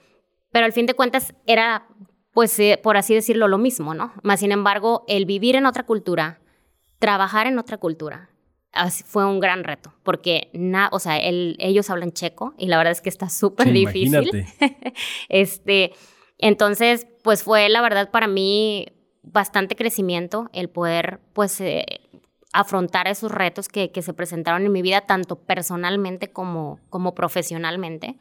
pero 0.51 0.65
al 0.65 0.73
fin 0.73 0.87
de 0.87 0.93
cuentas 0.93 1.33
era, 1.45 1.87
pues, 2.35 2.59
eh, 2.59 2.77
por 2.83 2.97
así 2.97 3.15
decirlo, 3.15 3.47
lo 3.47 3.57
mismo, 3.57 3.93
¿no? 3.93 4.11
Más 4.21 4.41
sin 4.41 4.51
embargo, 4.51 5.05
el 5.07 5.25
vivir 5.25 5.55
en 5.55 5.65
otra 5.65 5.83
cultura, 5.83 6.41
trabajar 6.99 7.47
en 7.47 7.57
otra 7.57 7.77
cultura, 7.77 8.29
fue 9.05 9.25
un 9.25 9.39
gran 9.39 9.63
reto, 9.63 9.93
porque, 10.03 10.49
na, 10.51 10.89
o 10.91 10.99
sea, 10.99 11.17
ellos 11.17 11.89
hablan 11.89 12.11
checo 12.11 12.53
y 12.57 12.67
la 12.67 12.77
verdad 12.77 12.91
es 12.91 12.99
que 12.99 13.07
está 13.07 13.29
súper 13.29 13.71
difícil. 13.71 14.45
este, 15.29 15.93
entonces, 16.37 17.07
pues 17.23 17.41
fue 17.41 17.69
la 17.69 17.81
verdad 17.81 18.11
para 18.11 18.27
mí 18.27 18.87
bastante 19.23 19.77
crecimiento 19.77 20.49
el 20.51 20.69
poder, 20.69 21.21
pues, 21.31 21.61
eh, 21.61 21.85
afrontar 22.51 23.07
esos 23.07 23.31
retos 23.31 23.69
que, 23.69 23.91
que, 23.91 24.01
se 24.01 24.13
presentaron 24.13 24.65
en 24.65 24.73
mi 24.73 24.81
vida, 24.81 24.99
tanto 24.99 25.37
personalmente 25.37 26.33
como, 26.33 26.81
como 26.89 27.15
profesionalmente. 27.15 28.17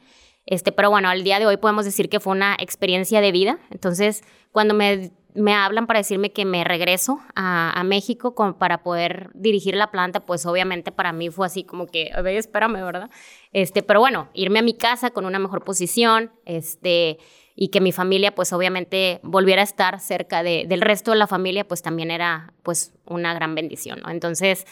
Este, 0.47 0.73
pero 0.73 0.91
bueno, 0.91 1.09
al 1.09 1.25
día 1.25 1.39
de 1.39 1.47
hoy 1.47 1.57
podemos 1.57 1.85
decir 1.85 2.09
que 2.09 2.21
fue 2.21 2.33
una 2.33 2.55
experiencia 2.59 3.21
de 3.21 3.33
vida. 3.33 3.59
Entonces, 3.71 4.23
cuando 4.53 4.75
me, 4.75 5.13
me 5.35 5.55
hablan 5.55 5.87
para 5.87 6.01
decirme 6.01 6.33
que 6.33 6.45
me 6.45 6.65
regreso 6.65 7.21
a, 7.35 7.79
a 7.79 7.85
México 7.85 8.35
para 8.59 8.83
poder 8.83 9.31
dirigir 9.35 9.75
la 9.75 9.91
planta, 9.91 10.21
pues 10.21 10.47
obviamente 10.47 10.93
para 10.93 11.13
mí 11.13 11.31
fue 11.31 11.47
así 11.47 11.65
como 11.65 11.87
que, 11.87 12.11
a 12.15 12.23
ver, 12.23 12.37
espérame, 12.37 12.85
¿verdad? 12.85 13.11
Este, 13.53 13.83
pero 13.83 14.01
bueno, 14.01 14.29
irme 14.35 14.59
a 14.59 14.63
mi 14.63 14.75
casa 14.75 15.11
con 15.11 15.25
una 15.25 15.39
mejor 15.39 15.65
posición, 15.65 16.31
este, 16.45 17.19
y 17.57 17.69
que 17.69 17.81
mi 17.81 17.93
familia, 17.93 18.35
pues 18.35 18.53
obviamente 18.53 19.21
volviera 19.23 19.63
a 19.63 19.65
estar 19.65 20.01
cerca 20.01 20.43
de, 20.43 20.67
del 20.69 20.81
resto 20.81 21.13
de 21.13 21.19
la 21.19 21.27
familia, 21.27 21.67
pues 21.67 21.83
también 21.83 22.11
era, 22.11 22.53
pues, 22.63 22.93
una 23.07 23.33
gran 23.33 23.55
bendición, 23.55 24.01
¿no? 24.01 24.11
Entonces, 24.11 24.67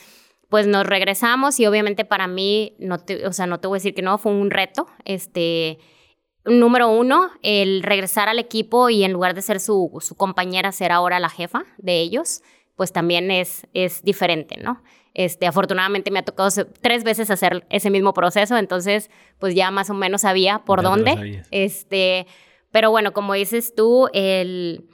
pues 0.53 0.67
nos 0.67 0.85
regresamos 0.85 1.59
y 1.61 1.67
obviamente 1.67 2.05
para 2.05 2.27
mí, 2.27 2.77
no 2.79 2.99
te, 2.99 3.27
o 3.27 3.33
sea, 3.33 3.47
no 3.47 3.59
te 3.59 3.69
voy 3.69 3.77
a 3.77 3.79
decir 3.79 3.95
que 3.95 4.03
no, 4.03 4.19
fue 4.19 4.33
un 4.33 4.51
reto. 4.51 4.87
Este, 5.07 5.79
número 6.45 6.91
uno, 6.91 7.31
el 7.41 7.83
regresar 7.83 8.29
al 8.29 8.39
equipo 8.39 8.91
y 8.91 9.03
en 9.03 9.15
lugar 9.15 9.33
de 9.33 9.41
ser 9.41 9.61
su, 9.61 9.97
su 10.03 10.15
compañera, 10.15 10.71
ser 10.71 10.93
ahora 10.93 11.21
la 11.21 11.31
jefa 11.31 11.65
de 11.79 12.01
ellos, 12.01 12.43
pues 12.77 12.93
también 12.93 13.31
es, 13.31 13.67
es 13.73 14.03
diferente, 14.03 14.59
¿no? 14.63 14.83
Este, 15.15 15.47
afortunadamente 15.47 16.11
me 16.11 16.19
ha 16.19 16.23
tocado 16.23 16.51
tres 16.83 17.03
veces 17.03 17.31
hacer 17.31 17.67
ese 17.71 17.89
mismo 17.89 18.13
proceso, 18.13 18.59
entonces 18.59 19.11
pues 19.39 19.55
ya 19.55 19.71
más 19.71 19.89
o 19.89 19.95
menos 19.95 20.21
sabía 20.21 20.67
por 20.67 20.83
dónde. 20.83 21.45
Este, 21.51 22.27
pero 22.71 22.91
bueno, 22.91 23.15
como 23.15 23.33
dices 23.33 23.75
tú, 23.75 24.11
el, 24.13 24.87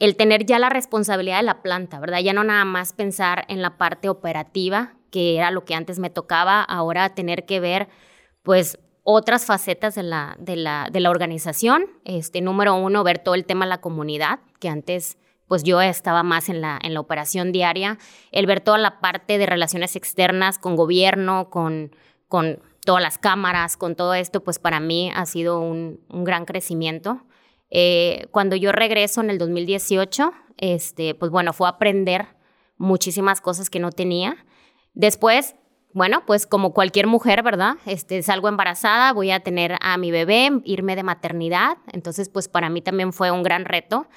el 0.00 0.16
tener 0.16 0.46
ya 0.46 0.58
la 0.58 0.68
responsabilidad 0.68 1.36
de 1.36 1.44
la 1.44 1.62
planta, 1.62 2.00
¿verdad? 2.00 2.18
Ya 2.18 2.32
no 2.32 2.42
nada 2.42 2.64
más 2.64 2.92
pensar 2.92 3.44
en 3.48 3.62
la 3.62 3.78
parte 3.78 4.08
operativa, 4.08 4.95
que 5.16 5.38
era 5.38 5.50
lo 5.50 5.64
que 5.64 5.74
antes 5.74 5.98
me 5.98 6.10
tocaba, 6.10 6.60
ahora 6.60 7.14
tener 7.14 7.46
que 7.46 7.58
ver, 7.58 7.88
pues, 8.42 8.78
otras 9.02 9.46
facetas 9.46 9.94
de 9.94 10.02
la, 10.02 10.36
de 10.38 10.56
la, 10.56 10.90
de 10.92 11.00
la 11.00 11.08
organización. 11.08 11.86
Este, 12.04 12.42
número 12.42 12.74
uno, 12.74 13.02
ver 13.02 13.18
todo 13.18 13.34
el 13.34 13.46
tema 13.46 13.64
de 13.64 13.70
la 13.70 13.80
comunidad, 13.80 14.40
que 14.60 14.68
antes 14.68 15.16
pues 15.48 15.62
yo 15.62 15.80
estaba 15.80 16.22
más 16.22 16.50
en 16.50 16.60
la, 16.60 16.78
en 16.82 16.92
la 16.92 17.00
operación 17.00 17.50
diaria, 17.50 17.96
el 18.30 18.44
ver 18.44 18.60
toda 18.60 18.76
la 18.76 19.00
parte 19.00 19.38
de 19.38 19.46
relaciones 19.46 19.96
externas 19.96 20.58
con 20.58 20.76
gobierno, 20.76 21.48
con, 21.48 21.96
con 22.28 22.60
todas 22.84 23.02
las 23.02 23.16
cámaras, 23.16 23.78
con 23.78 23.96
todo 23.96 24.12
esto, 24.12 24.44
pues 24.44 24.58
para 24.58 24.80
mí 24.80 25.10
ha 25.14 25.24
sido 25.24 25.60
un, 25.60 25.98
un 26.10 26.24
gran 26.24 26.44
crecimiento. 26.44 27.22
Eh, 27.70 28.26
cuando 28.32 28.54
yo 28.54 28.70
regreso 28.70 29.22
en 29.22 29.30
el 29.30 29.38
2018, 29.38 30.30
este, 30.58 31.14
pues 31.14 31.30
bueno, 31.30 31.54
fue 31.54 31.70
aprender 31.70 32.26
muchísimas 32.76 33.40
cosas 33.40 33.70
que 33.70 33.78
no 33.78 33.92
tenía. 33.92 34.36
Después, 34.96 35.54
bueno, 35.92 36.22
pues 36.26 36.46
como 36.46 36.72
cualquier 36.72 37.06
mujer, 37.06 37.42
¿verdad? 37.42 37.74
Este, 37.84 38.22
salgo 38.22 38.48
embarazada, 38.48 39.12
voy 39.12 39.30
a 39.30 39.40
tener 39.40 39.76
a 39.82 39.98
mi 39.98 40.10
bebé, 40.10 40.50
irme 40.64 40.96
de 40.96 41.02
maternidad. 41.02 41.76
Entonces, 41.92 42.30
pues 42.30 42.48
para 42.48 42.70
mí 42.70 42.80
también 42.80 43.12
fue 43.12 43.30
un 43.30 43.42
gran 43.42 43.66
reto. 43.66 44.08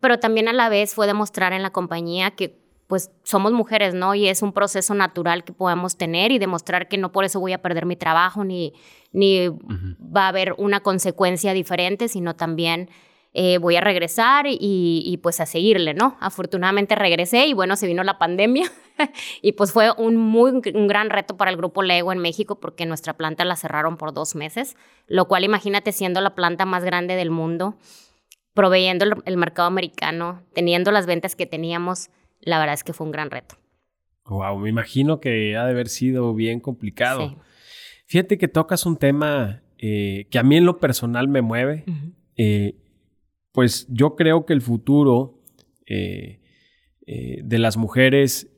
Pero 0.00 0.20
también 0.20 0.46
a 0.46 0.52
la 0.52 0.68
vez 0.68 0.94
fue 0.94 1.06
demostrar 1.06 1.54
en 1.54 1.62
la 1.62 1.70
compañía 1.70 2.30
que 2.32 2.60
pues 2.88 3.10
somos 3.22 3.52
mujeres, 3.52 3.94
¿no? 3.94 4.14
Y 4.14 4.28
es 4.28 4.42
un 4.42 4.52
proceso 4.52 4.94
natural 4.94 5.44
que 5.44 5.52
podemos 5.54 5.96
tener 5.96 6.30
y 6.30 6.38
demostrar 6.38 6.88
que 6.88 6.98
no 6.98 7.10
por 7.10 7.24
eso 7.24 7.40
voy 7.40 7.54
a 7.54 7.62
perder 7.62 7.86
mi 7.86 7.96
trabajo 7.96 8.44
ni, 8.44 8.74
ni 9.12 9.48
va 9.48 10.24
a 10.24 10.28
haber 10.28 10.54
una 10.58 10.80
consecuencia 10.80 11.54
diferente, 11.54 12.08
sino 12.08 12.36
también 12.36 12.90
eh, 13.32 13.58
voy 13.58 13.76
a 13.76 13.80
regresar 13.80 14.46
y, 14.48 15.18
pues 15.22 15.40
a 15.40 15.46
seguirle, 15.46 15.94
¿no? 15.94 16.16
Afortunadamente 16.20 16.94
regresé 16.94 17.46
y 17.46 17.54
bueno, 17.54 17.76
se 17.76 17.86
vino 17.86 18.02
la 18.02 18.18
pandemia 18.18 18.70
y 19.42 19.52
pues 19.52 19.72
fue 19.72 19.90
un 19.96 20.16
muy 20.16 20.50
un 20.50 20.88
gran 20.88 21.10
reto 21.10 21.36
para 21.36 21.50
el 21.50 21.56
grupo 21.56 21.82
Lego 21.82 22.12
en 22.12 22.18
México 22.18 22.58
porque 22.60 22.86
nuestra 22.86 23.14
planta 23.14 23.44
la 23.44 23.56
cerraron 23.56 23.96
por 23.96 24.12
dos 24.12 24.34
meses, 24.34 24.76
lo 25.06 25.28
cual 25.28 25.44
imagínate 25.44 25.92
siendo 25.92 26.20
la 26.20 26.34
planta 26.34 26.64
más 26.64 26.84
grande 26.84 27.16
del 27.16 27.30
mundo, 27.30 27.76
proveyendo 28.54 29.04
el 29.24 29.36
mercado 29.36 29.68
americano, 29.68 30.42
teniendo 30.54 30.90
las 30.90 31.06
ventas 31.06 31.36
que 31.36 31.46
teníamos 31.46 32.10
la 32.40 32.58
verdad 32.58 32.74
es 32.74 32.84
que 32.84 32.92
fue 32.92 33.06
un 33.06 33.12
gran 33.12 33.30
reto. 33.30 33.56
Wow, 34.26 34.58
me 34.58 34.68
imagino 34.68 35.20
que 35.20 35.56
ha 35.56 35.64
de 35.64 35.70
haber 35.70 35.88
sido 35.88 36.34
bien 36.34 36.60
complicado. 36.60 37.36
Fíjate 38.06 38.38
que 38.38 38.48
tocas 38.48 38.86
un 38.86 38.96
tema 38.96 39.62
eh, 39.78 40.26
que 40.30 40.38
a 40.38 40.42
mí 40.42 40.56
en 40.56 40.64
lo 40.64 40.78
personal 40.78 41.28
me 41.28 41.42
mueve. 41.42 41.84
Eh, 42.36 42.76
pues 43.58 43.86
yo 43.90 44.14
creo 44.14 44.46
que 44.46 44.52
el 44.52 44.62
futuro 44.62 45.42
eh, 45.86 46.40
de 47.06 47.58
las 47.58 47.76
mujeres 47.76 48.52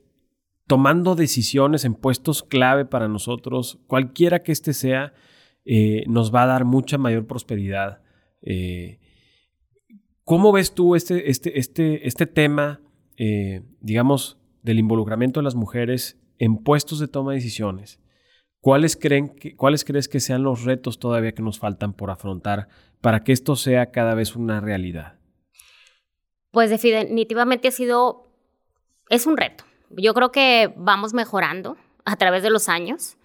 tomando 0.67 1.15
decisiones 1.15 1.85
en 1.85 1.95
puestos 1.95 2.43
clave 2.43 2.85
para 2.85 3.09
nosotros, 3.09 3.81
cualquiera 3.87 4.43
que 4.43 4.53
este 4.53 4.73
sea, 4.73 5.15
nos 6.07 6.35
va 6.35 6.43
a 6.43 6.47
dar 6.47 6.65
mucha 6.65 6.99
mayor 6.99 7.27
prosperidad. 7.27 8.03
¿Cómo 10.25 10.53
ves 10.53 10.75
tú 10.75 10.95
este, 10.95 11.31
este, 11.31 11.59
este, 11.59 12.07
este 12.07 12.27
tema 12.27 12.81
eh, 13.23 13.61
digamos, 13.83 14.39
del 14.63 14.79
involucramiento 14.79 15.41
de 15.41 15.45
las 15.45 15.55
mujeres 15.55 16.19
en 16.39 16.57
puestos 16.57 17.01
de 17.01 17.07
toma 17.07 17.33
de 17.33 17.37
decisiones, 17.37 18.01
¿cuáles, 18.61 18.97
creen 18.97 19.29
que, 19.29 19.57
¿cuáles 19.57 19.85
crees 19.85 20.09
que 20.09 20.21
sean 20.21 20.43
los 20.43 20.65
retos 20.65 20.99
todavía 20.99 21.33
que 21.33 21.43
nos 21.43 21.59
faltan 21.59 21.93
por 21.93 22.11
afrontar 22.11 22.69
para 23.01 23.25
que 23.25 23.33
esto 23.33 23.57
sea 23.57 23.91
cada 23.91 24.15
vez 24.15 24.37
una 24.37 24.61
realidad? 24.61 25.15
Pues 26.51 26.71
definitivamente 26.71 27.69
ha 27.69 27.73
sido, 27.73 28.29
es 29.09 29.27
un 29.27 29.37
reto. 29.37 29.65
Yo 29.91 30.15
creo 30.15 30.33
que 30.33 30.73
vamos 30.77 31.15
mejorando 31.15 31.77
a 32.05 32.17
través 32.17 32.43
de 32.43 32.51
los 32.51 32.69
años. 32.69 33.17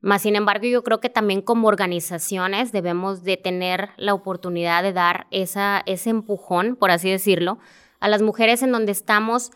Más 0.00 0.22
sin 0.22 0.36
embargo, 0.36 0.66
yo 0.66 0.82
creo 0.82 1.00
que 1.00 1.10
también 1.10 1.42
como 1.42 1.68
organizaciones 1.68 2.72
debemos 2.72 3.22
de 3.22 3.36
tener 3.36 3.90
la 3.96 4.14
oportunidad 4.14 4.82
de 4.82 4.92
dar 4.92 5.26
esa, 5.30 5.82
ese 5.86 6.10
empujón, 6.10 6.76
por 6.76 6.90
así 6.90 7.10
decirlo, 7.10 7.58
a 7.98 8.08
las 8.08 8.22
mujeres 8.22 8.62
en 8.62 8.72
donde 8.72 8.92
estamos, 8.92 9.50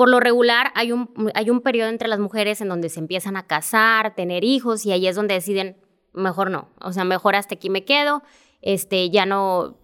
por 0.00 0.08
lo 0.08 0.18
regular 0.18 0.72
hay 0.76 0.92
un, 0.92 1.10
hay 1.34 1.50
un 1.50 1.60
periodo 1.60 1.90
entre 1.90 2.08
las 2.08 2.18
mujeres 2.18 2.62
en 2.62 2.70
donde 2.70 2.88
se 2.88 3.00
empiezan 3.00 3.36
a 3.36 3.46
casar, 3.46 4.14
tener 4.14 4.44
hijos 4.44 4.86
y 4.86 4.92
ahí 4.92 5.06
es 5.06 5.14
donde 5.14 5.34
deciden, 5.34 5.76
mejor 6.14 6.50
no, 6.50 6.70
o 6.80 6.90
sea, 6.94 7.04
mejor 7.04 7.36
hasta 7.36 7.56
aquí 7.56 7.68
me 7.68 7.84
quedo, 7.84 8.22
este, 8.62 9.10
ya 9.10 9.26
no, 9.26 9.76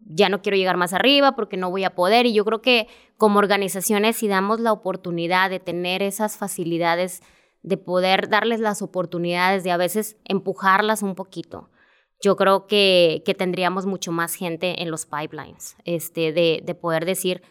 ya 0.00 0.28
no 0.30 0.42
quiero 0.42 0.56
llegar 0.56 0.76
más 0.76 0.92
arriba 0.92 1.36
porque 1.36 1.56
no 1.56 1.70
voy 1.70 1.84
a 1.84 1.94
poder. 1.94 2.26
Y 2.26 2.32
yo 2.32 2.44
creo 2.44 2.60
que 2.60 2.88
como 3.18 3.38
organizaciones 3.38 4.16
si 4.16 4.26
damos 4.26 4.58
la 4.58 4.72
oportunidad 4.72 5.48
de 5.48 5.60
tener 5.60 6.02
esas 6.02 6.36
facilidades, 6.36 7.22
de 7.62 7.76
poder 7.76 8.28
darles 8.28 8.58
las 8.58 8.82
oportunidades 8.82 9.62
de 9.62 9.70
a 9.70 9.76
veces 9.76 10.16
empujarlas 10.24 11.04
un 11.04 11.14
poquito, 11.14 11.70
yo 12.20 12.34
creo 12.34 12.66
que, 12.66 13.22
que, 13.24 13.34
tendríamos 13.34 13.86
mucho 13.86 14.10
más 14.10 14.34
gente 14.34 14.82
en 14.82 14.90
los 14.90 15.06
pipelines, 15.06 15.76
este, 15.84 16.32
de, 16.32 16.62
de, 16.64 16.74
poder 16.74 17.04
decir, 17.04 17.42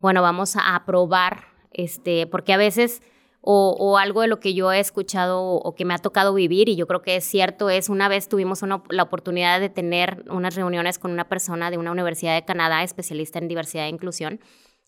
bueno, 0.00 0.22
vamos 0.22 0.56
a 0.56 0.84
probar, 0.84 1.46
este, 1.72 2.26
porque 2.26 2.52
a 2.52 2.56
veces, 2.56 3.02
o, 3.40 3.98
algo 3.98 4.22
de 4.22 4.28
lo 4.28 4.40
que 4.40 4.54
yo 4.54 4.72
he 4.72 4.80
escuchado 4.80 5.42
o 5.42 5.74
que 5.74 5.84
me 5.84 5.94
ha 5.94 5.98
tocado 5.98 6.34
vivir, 6.34 6.68
y 6.68 6.76
yo 6.76 6.86
creo 6.86 7.02
que 7.02 7.16
es 7.16 7.24
cierto, 7.24 7.70
es 7.70 7.88
una 7.88 8.08
vez 8.08 8.28
tuvimos 8.28 8.62
la 8.90 9.02
oportunidad 9.02 9.60
de 9.60 9.70
tener 9.70 10.24
unas 10.30 10.54
reuniones 10.54 10.98
con 10.98 11.10
una 11.10 11.28
persona 11.28 11.70
de 11.70 11.78
una 11.78 11.92
universidad 11.92 12.34
de 12.34 12.44
Canadá 12.44 12.82
especialista 12.82 13.38
en 13.38 13.48
diversidad 13.48 13.86
e 13.86 13.90
inclusión, 13.90 14.40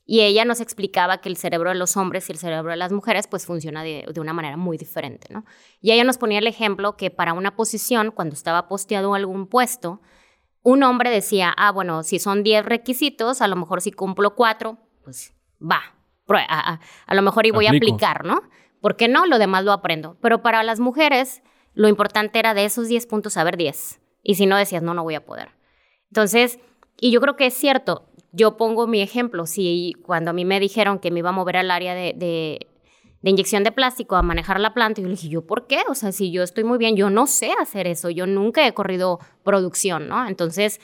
y 0.07 0.23
ella 0.23 0.44
nos 0.44 0.61
explicaba 0.61 1.20
que 1.20 1.29
el 1.29 1.37
cerebro 1.37 1.68
de 1.70 1.77
los 1.77 1.96
hombres 1.96 2.29
y 2.29 2.33
el 2.33 2.38
cerebro 2.38 2.73
de 2.73 2.77
las 2.77 2.90
mujeres 2.90 3.29
pues 3.29 3.46
funciona 3.46 3.85
de, 3.85 4.05
una 4.18 4.33
manera 4.33 4.57
muy 4.57 4.77
diferente, 4.77 5.29
¿no? 5.33 5.44
Y 5.81 5.92
ella 5.92 6.03
nos 6.03 6.18
ponía 6.18 6.40
el 6.40 6.49
ejemplo 6.49 6.96
que 6.96 7.11
para 7.11 7.33
una 7.33 7.55
posición, 7.55 8.11
cuando 8.11 8.35
estaba 8.35 8.66
posteado 8.66 9.14
algún 9.14 9.46
puesto, 9.46 10.01
un 10.62 10.83
hombre 10.83 11.11
decía, 11.11 11.55
ah, 11.57 11.70
bueno, 11.70 12.03
si 12.03 12.18
son 12.18 12.42
10 12.42 12.64
requisitos, 12.64 13.40
a 13.40 13.46
lo 13.46 13.55
mejor 13.55 13.81
si 13.83 13.92
cumplo 13.92 14.35
4, 14.35 14.79
pues 15.02 15.34
va, 15.60 15.82
a, 16.28 16.80
a, 17.06 17.14
lo 17.14 17.22
mejor 17.22 17.46
y 17.46 17.50
voy 17.50 17.66
a 17.66 17.70
aplicar, 17.70 18.24
¿no? 18.24 18.42
¿Por 18.80 18.96
qué 18.96 19.08
no? 19.08 19.26
Lo 19.26 19.38
demás 19.38 19.64
lo 19.64 19.72
aprendo. 19.72 20.16
Pero 20.20 20.42
para 20.42 20.62
las 20.62 20.80
mujeres, 20.80 21.42
lo 21.74 21.88
importante 21.88 22.38
era 22.38 22.54
de 22.54 22.64
esos 22.64 22.88
10 22.88 23.06
puntos 23.06 23.34
saber 23.34 23.56
10. 23.56 24.00
Y 24.22 24.34
si 24.34 24.46
no 24.46 24.56
decías, 24.56 24.82
no, 24.82 24.94
no 24.94 25.02
voy 25.02 25.14
a 25.14 25.24
poder. 25.24 25.50
Entonces, 26.10 26.58
y 27.00 27.10
yo 27.10 27.20
creo 27.20 27.36
que 27.36 27.46
es 27.46 27.54
cierto, 27.54 28.10
yo 28.32 28.56
pongo 28.56 28.86
mi 28.86 29.00
ejemplo, 29.00 29.46
si 29.46 29.94
cuando 30.02 30.30
a 30.30 30.34
mí 30.34 30.44
me 30.44 30.60
dijeron 30.60 30.98
que 30.98 31.10
me 31.10 31.20
iba 31.20 31.30
a 31.30 31.32
mover 31.32 31.56
al 31.56 31.70
área 31.70 31.94
de, 31.94 32.14
de, 32.16 32.66
inyección 33.22 33.64
de 33.64 33.72
plástico 33.72 34.16
a 34.16 34.22
manejar 34.22 34.60
la 34.60 34.74
planta, 34.74 35.00
yo 35.00 35.08
le 35.08 35.14
dije, 35.14 35.28
¿yo 35.28 35.46
por 35.46 35.66
qué? 35.66 35.80
O 35.88 35.94
sea, 35.94 36.12
si 36.12 36.30
yo 36.30 36.42
estoy 36.42 36.64
muy 36.64 36.78
bien, 36.78 36.96
yo 36.96 37.10
no 37.10 37.26
sé 37.26 37.52
hacer 37.60 37.86
eso, 37.86 38.10
yo 38.10 38.26
nunca 38.26 38.66
he 38.66 38.72
corrido 38.72 39.18
producción, 39.42 40.08
¿no? 40.08 40.26
Entonces, 40.26 40.80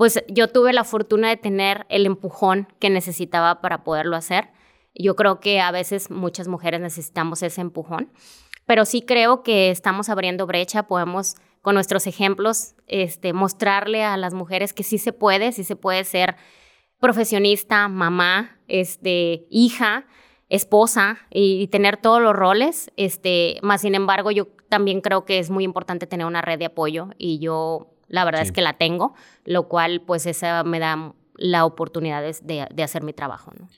pues 0.00 0.24
yo 0.28 0.48
tuve 0.48 0.72
la 0.72 0.84
fortuna 0.84 1.28
de 1.28 1.36
tener 1.36 1.84
el 1.90 2.06
empujón 2.06 2.66
que 2.78 2.88
necesitaba 2.88 3.60
para 3.60 3.84
poderlo 3.84 4.16
hacer. 4.16 4.48
Yo 4.94 5.14
creo 5.14 5.40
que 5.40 5.60
a 5.60 5.70
veces 5.72 6.10
muchas 6.10 6.48
mujeres 6.48 6.80
necesitamos 6.80 7.42
ese 7.42 7.60
empujón, 7.60 8.10
pero 8.64 8.86
sí 8.86 9.02
creo 9.02 9.42
que 9.42 9.68
estamos 9.70 10.08
abriendo 10.08 10.46
brecha, 10.46 10.84
podemos 10.84 11.34
con 11.60 11.74
nuestros 11.74 12.06
ejemplos 12.06 12.76
este, 12.86 13.34
mostrarle 13.34 14.02
a 14.02 14.16
las 14.16 14.32
mujeres 14.32 14.72
que 14.72 14.84
sí 14.84 14.96
se 14.96 15.12
puede, 15.12 15.52
sí 15.52 15.64
se 15.64 15.76
puede 15.76 16.04
ser 16.04 16.36
profesionista, 16.98 17.86
mamá, 17.88 18.58
este, 18.68 19.46
hija, 19.50 20.06
esposa 20.48 21.18
y, 21.28 21.66
tener 21.66 21.98
todos 21.98 22.22
los 22.22 22.34
roles. 22.34 22.90
Este, 22.96 23.58
más 23.60 23.82
sin 23.82 23.94
embargo, 23.94 24.30
yo 24.30 24.46
también 24.70 25.02
creo 25.02 25.26
que 25.26 25.38
es 25.38 25.50
muy 25.50 25.64
importante 25.64 26.06
tener 26.06 26.26
una 26.26 26.40
red 26.40 26.58
de 26.58 26.64
apoyo 26.64 27.10
y 27.18 27.38
yo 27.38 27.99
la 28.10 28.24
verdad 28.24 28.42
es 28.42 28.52
que 28.52 28.60
la 28.60 28.74
tengo, 28.74 29.14
lo 29.46 29.68
cual 29.68 30.02
pues 30.02 30.26
esa 30.26 30.62
me 30.64 30.78
da 30.78 31.14
la 31.36 31.64
oportunidad 31.64 32.22
de, 32.22 32.66
de 32.70 32.82
hacer 32.82 33.02
mi 33.02 33.14
trabajo. 33.14 33.52
¿no? 33.58 33.68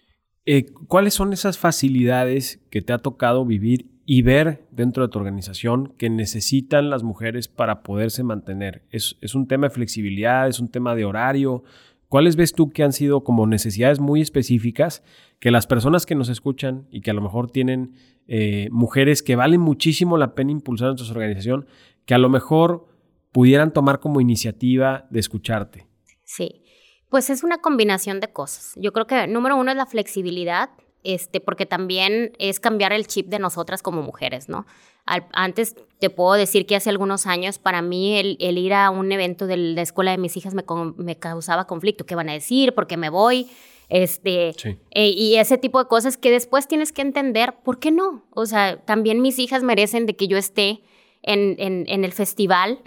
Eh, 0.44 0.66
¿Cuáles 0.88 1.14
son 1.14 1.32
esas 1.32 1.56
facilidades 1.58 2.60
que 2.70 2.82
te 2.82 2.92
ha 2.92 2.98
tocado 2.98 3.44
vivir 3.44 3.86
y 4.04 4.22
ver 4.22 4.66
dentro 4.72 5.04
de 5.04 5.08
tu 5.08 5.18
organización 5.18 5.94
que 5.96 6.10
necesitan 6.10 6.90
las 6.90 7.04
mujeres 7.04 7.46
para 7.46 7.82
poderse 7.82 8.24
mantener? 8.24 8.82
¿Es, 8.90 9.14
un 9.34 9.46
tema 9.46 9.68
de 9.68 9.74
flexibilidad? 9.74 10.48
¿Es 10.48 10.58
un 10.58 10.68
tema 10.68 10.96
de 10.96 11.04
horario? 11.04 11.62
¿Cuáles 12.08 12.34
ves 12.34 12.52
tú 12.54 12.70
que 12.70 12.82
han 12.82 12.92
sido 12.92 13.22
como 13.22 13.46
necesidades 13.46 14.00
muy 14.00 14.20
específicas 14.20 15.04
que 15.38 15.52
las 15.52 15.68
personas 15.68 16.06
que 16.06 16.16
nos 16.16 16.28
escuchan 16.28 16.88
y 16.90 17.02
que 17.02 17.12
a 17.12 17.14
lo 17.14 17.22
mejor 17.22 17.50
tienen 17.50 17.94
eh, 18.26 18.68
mujeres 18.72 19.22
que 19.22 19.36
valen 19.36 19.60
muchísimo 19.60 20.18
la 20.18 20.34
pena 20.34 20.50
impulsar 20.50 20.90
en 20.90 20.96
tu 20.96 21.08
organización, 21.08 21.66
que 22.04 22.14
a 22.14 22.18
lo 22.18 22.28
mejor 22.28 22.86
pudieran 23.32 23.72
tomar 23.72 24.00
como 24.00 24.20
iniciativa 24.20 25.06
de 25.10 25.20
escucharte? 25.20 25.86
Sí. 26.24 26.62
Pues 27.08 27.28
es 27.28 27.42
una 27.42 27.58
combinación 27.58 28.20
de 28.20 28.32
cosas. 28.32 28.72
Yo 28.76 28.92
creo 28.92 29.06
que 29.06 29.26
número 29.26 29.56
uno 29.56 29.70
es 29.70 29.76
la 29.76 29.86
flexibilidad, 29.86 30.70
este, 31.02 31.40
porque 31.40 31.66
también 31.66 32.32
es 32.38 32.60
cambiar 32.60 32.92
el 32.92 33.06
chip 33.06 33.26
de 33.28 33.38
nosotras 33.38 33.82
como 33.82 34.02
mujeres, 34.02 34.48
¿no? 34.48 34.66
antes 35.04 35.74
te 35.98 36.10
puedo 36.10 36.34
decir 36.34 36.64
que 36.64 36.76
hace 36.76 36.88
algunos 36.88 37.26
años 37.26 37.58
para 37.58 37.82
mí 37.82 38.16
el, 38.16 38.58
ir 38.58 38.72
a 38.72 38.90
un 38.90 39.10
evento 39.10 39.46
de 39.46 39.56
la 39.56 39.82
escuela 39.82 40.12
de 40.12 40.18
mis 40.18 40.36
hijas 40.36 40.54
me, 40.54 40.64
me 40.96 41.16
causaba 41.16 41.66
conflicto. 41.66 42.06
¿Qué 42.06 42.14
van 42.14 42.28
a 42.28 42.32
decir? 42.32 42.72
¿Por 42.74 42.86
qué 42.86 42.96
me 42.96 43.10
voy? 43.10 43.48
Este, 43.88 44.54
eh, 44.92 45.08
y 45.08 45.36
ese 45.36 45.58
tipo 45.58 45.78
de 45.78 45.88
cosas 45.88 46.16
que 46.16 46.30
después 46.30 46.66
tienes 46.66 46.92
que 46.92 47.02
entender, 47.02 47.54
¿por 47.62 47.78
qué 47.78 47.90
no? 47.90 48.24
O 48.30 48.46
sea, 48.46 48.80
también 48.84 49.20
mis 49.20 49.38
hijas 49.38 49.62
merecen 49.62 50.06
de 50.06 50.16
que 50.16 50.28
yo 50.28 50.38
esté 50.38 50.82
en, 51.22 51.56
en, 51.58 51.84
en 51.88 52.04
el 52.04 52.12
festival. 52.12 52.80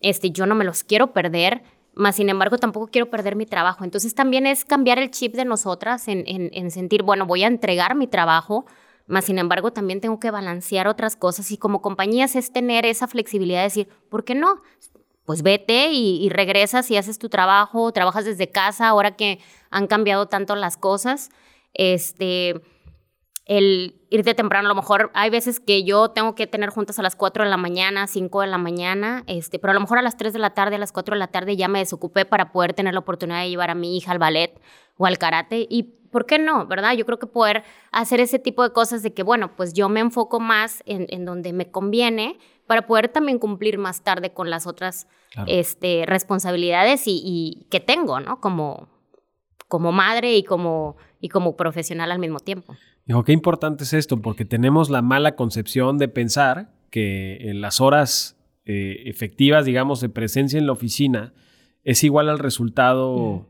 Este, 0.00 0.30
yo 0.30 0.46
no 0.46 0.54
me 0.54 0.64
los 0.64 0.84
quiero 0.84 1.12
perder 1.12 1.62
más 1.98 2.14
sin 2.14 2.28
embargo 2.28 2.58
tampoco 2.58 2.86
quiero 2.86 3.10
perder 3.10 3.34
mi 3.34 3.44
trabajo. 3.44 3.82
Entonces 3.82 4.14
también 4.14 4.46
es 4.46 4.64
cambiar 4.64 4.98
el 5.00 5.10
chip 5.10 5.34
de 5.34 5.44
nosotras 5.44 6.06
en, 6.06 6.22
en, 6.26 6.70
sentir, 6.70 7.02
bueno, 7.02 7.26
voy 7.26 7.42
a 7.42 7.48
entregar 7.48 7.96
mi 7.96 8.06
trabajo, 8.06 8.66
más 9.08 9.24
sin 9.24 9.38
embargo 9.38 9.72
también 9.72 10.00
tengo 10.00 10.20
que 10.20 10.30
balancear 10.30 10.86
otras 10.86 11.16
cosas 11.16 11.50
y 11.50 11.58
como 11.58 11.82
compañías 11.82 12.36
es 12.36 12.52
tener 12.52 12.86
esa 12.86 13.08
flexibilidad 13.08 13.58
de 13.58 13.64
decir, 13.64 13.88
¿por 14.08 14.24
qué 14.24 14.36
no? 14.36 14.62
Pues 15.24 15.42
vete 15.42 15.90
y, 15.90 16.24
y 16.24 16.28
regresas 16.28 16.88
y 16.90 16.96
haces 16.96 17.18
tu 17.18 17.28
trabajo, 17.28 17.90
trabajas 17.92 18.24
desde 18.24 18.48
casa 18.48 18.86
ahora 18.86 19.16
que 19.16 19.40
han 19.70 19.88
cambiado 19.88 20.28
tanto 20.28 20.54
las 20.54 20.76
cosas. 20.76 21.30
Este, 21.74 22.62
el 23.48 23.96
irte 24.10 24.34
temprano, 24.34 24.68
a 24.68 24.70
lo 24.70 24.74
mejor 24.74 25.10
hay 25.14 25.30
veces 25.30 25.58
que 25.58 25.82
yo 25.82 26.10
tengo 26.10 26.34
que 26.34 26.46
tener 26.46 26.70
juntas 26.70 26.98
a 26.98 27.02
las 27.02 27.16
4 27.16 27.44
de 27.44 27.50
la 27.50 27.56
mañana, 27.56 28.06
5 28.06 28.42
de 28.42 28.46
la 28.46 28.58
mañana, 28.58 29.24
este, 29.26 29.58
pero 29.58 29.72
a 29.72 29.74
lo 29.74 29.80
mejor 29.80 29.98
a 29.98 30.02
las 30.02 30.16
3 30.16 30.32
de 30.32 30.38
la 30.38 30.50
tarde, 30.50 30.76
a 30.76 30.78
las 30.78 30.92
4 30.92 31.14
de 31.14 31.18
la 31.18 31.28
tarde 31.28 31.56
ya 31.56 31.66
me 31.66 31.80
desocupé 31.80 32.24
para 32.24 32.52
poder 32.52 32.74
tener 32.74 32.94
la 32.94 33.00
oportunidad 33.00 33.42
de 33.42 33.48
llevar 33.48 33.70
a 33.70 33.74
mi 33.74 33.96
hija 33.96 34.12
al 34.12 34.18
ballet 34.18 34.60
o 34.96 35.06
al 35.06 35.18
karate 35.18 35.66
y 35.68 35.94
¿por 36.10 36.26
qué 36.26 36.38
no? 36.38 36.66
¿Verdad? 36.66 36.92
Yo 36.92 37.06
creo 37.06 37.18
que 37.18 37.26
poder 37.26 37.64
hacer 37.90 38.20
ese 38.20 38.38
tipo 38.38 38.62
de 38.62 38.72
cosas 38.72 39.02
de 39.02 39.12
que, 39.12 39.22
bueno, 39.22 39.56
pues 39.56 39.72
yo 39.72 39.88
me 39.88 40.00
enfoco 40.00 40.40
más 40.40 40.82
en, 40.86 41.06
en 41.10 41.24
donde 41.24 41.52
me 41.52 41.70
conviene 41.70 42.38
para 42.66 42.86
poder 42.86 43.08
también 43.08 43.38
cumplir 43.38 43.78
más 43.78 44.02
tarde 44.02 44.32
con 44.32 44.50
las 44.50 44.66
otras 44.66 45.08
este, 45.46 46.04
responsabilidades 46.06 47.06
y, 47.06 47.22
y, 47.24 47.66
que 47.70 47.80
tengo, 47.80 48.20
¿no? 48.20 48.40
Como, 48.40 48.88
como 49.68 49.90
madre 49.92 50.34
y 50.34 50.42
como, 50.42 50.96
y 51.20 51.28
como 51.30 51.56
profesional 51.56 52.12
al 52.12 52.18
mismo 52.18 52.40
tiempo. 52.40 52.76
Dijo, 53.08 53.24
qué 53.24 53.32
importante 53.32 53.84
es 53.84 53.94
esto, 53.94 54.20
porque 54.20 54.44
tenemos 54.44 54.90
la 54.90 55.00
mala 55.00 55.34
concepción 55.34 55.96
de 55.96 56.08
pensar 56.08 56.68
que 56.90 57.38
en 57.48 57.62
las 57.62 57.80
horas 57.80 58.36
eh, 58.66 59.04
efectivas, 59.06 59.64
digamos, 59.64 60.02
de 60.02 60.10
presencia 60.10 60.58
en 60.58 60.66
la 60.66 60.72
oficina 60.72 61.32
es 61.84 62.04
igual 62.04 62.28
al 62.28 62.38
resultado 62.38 63.16
mm. 63.16 63.46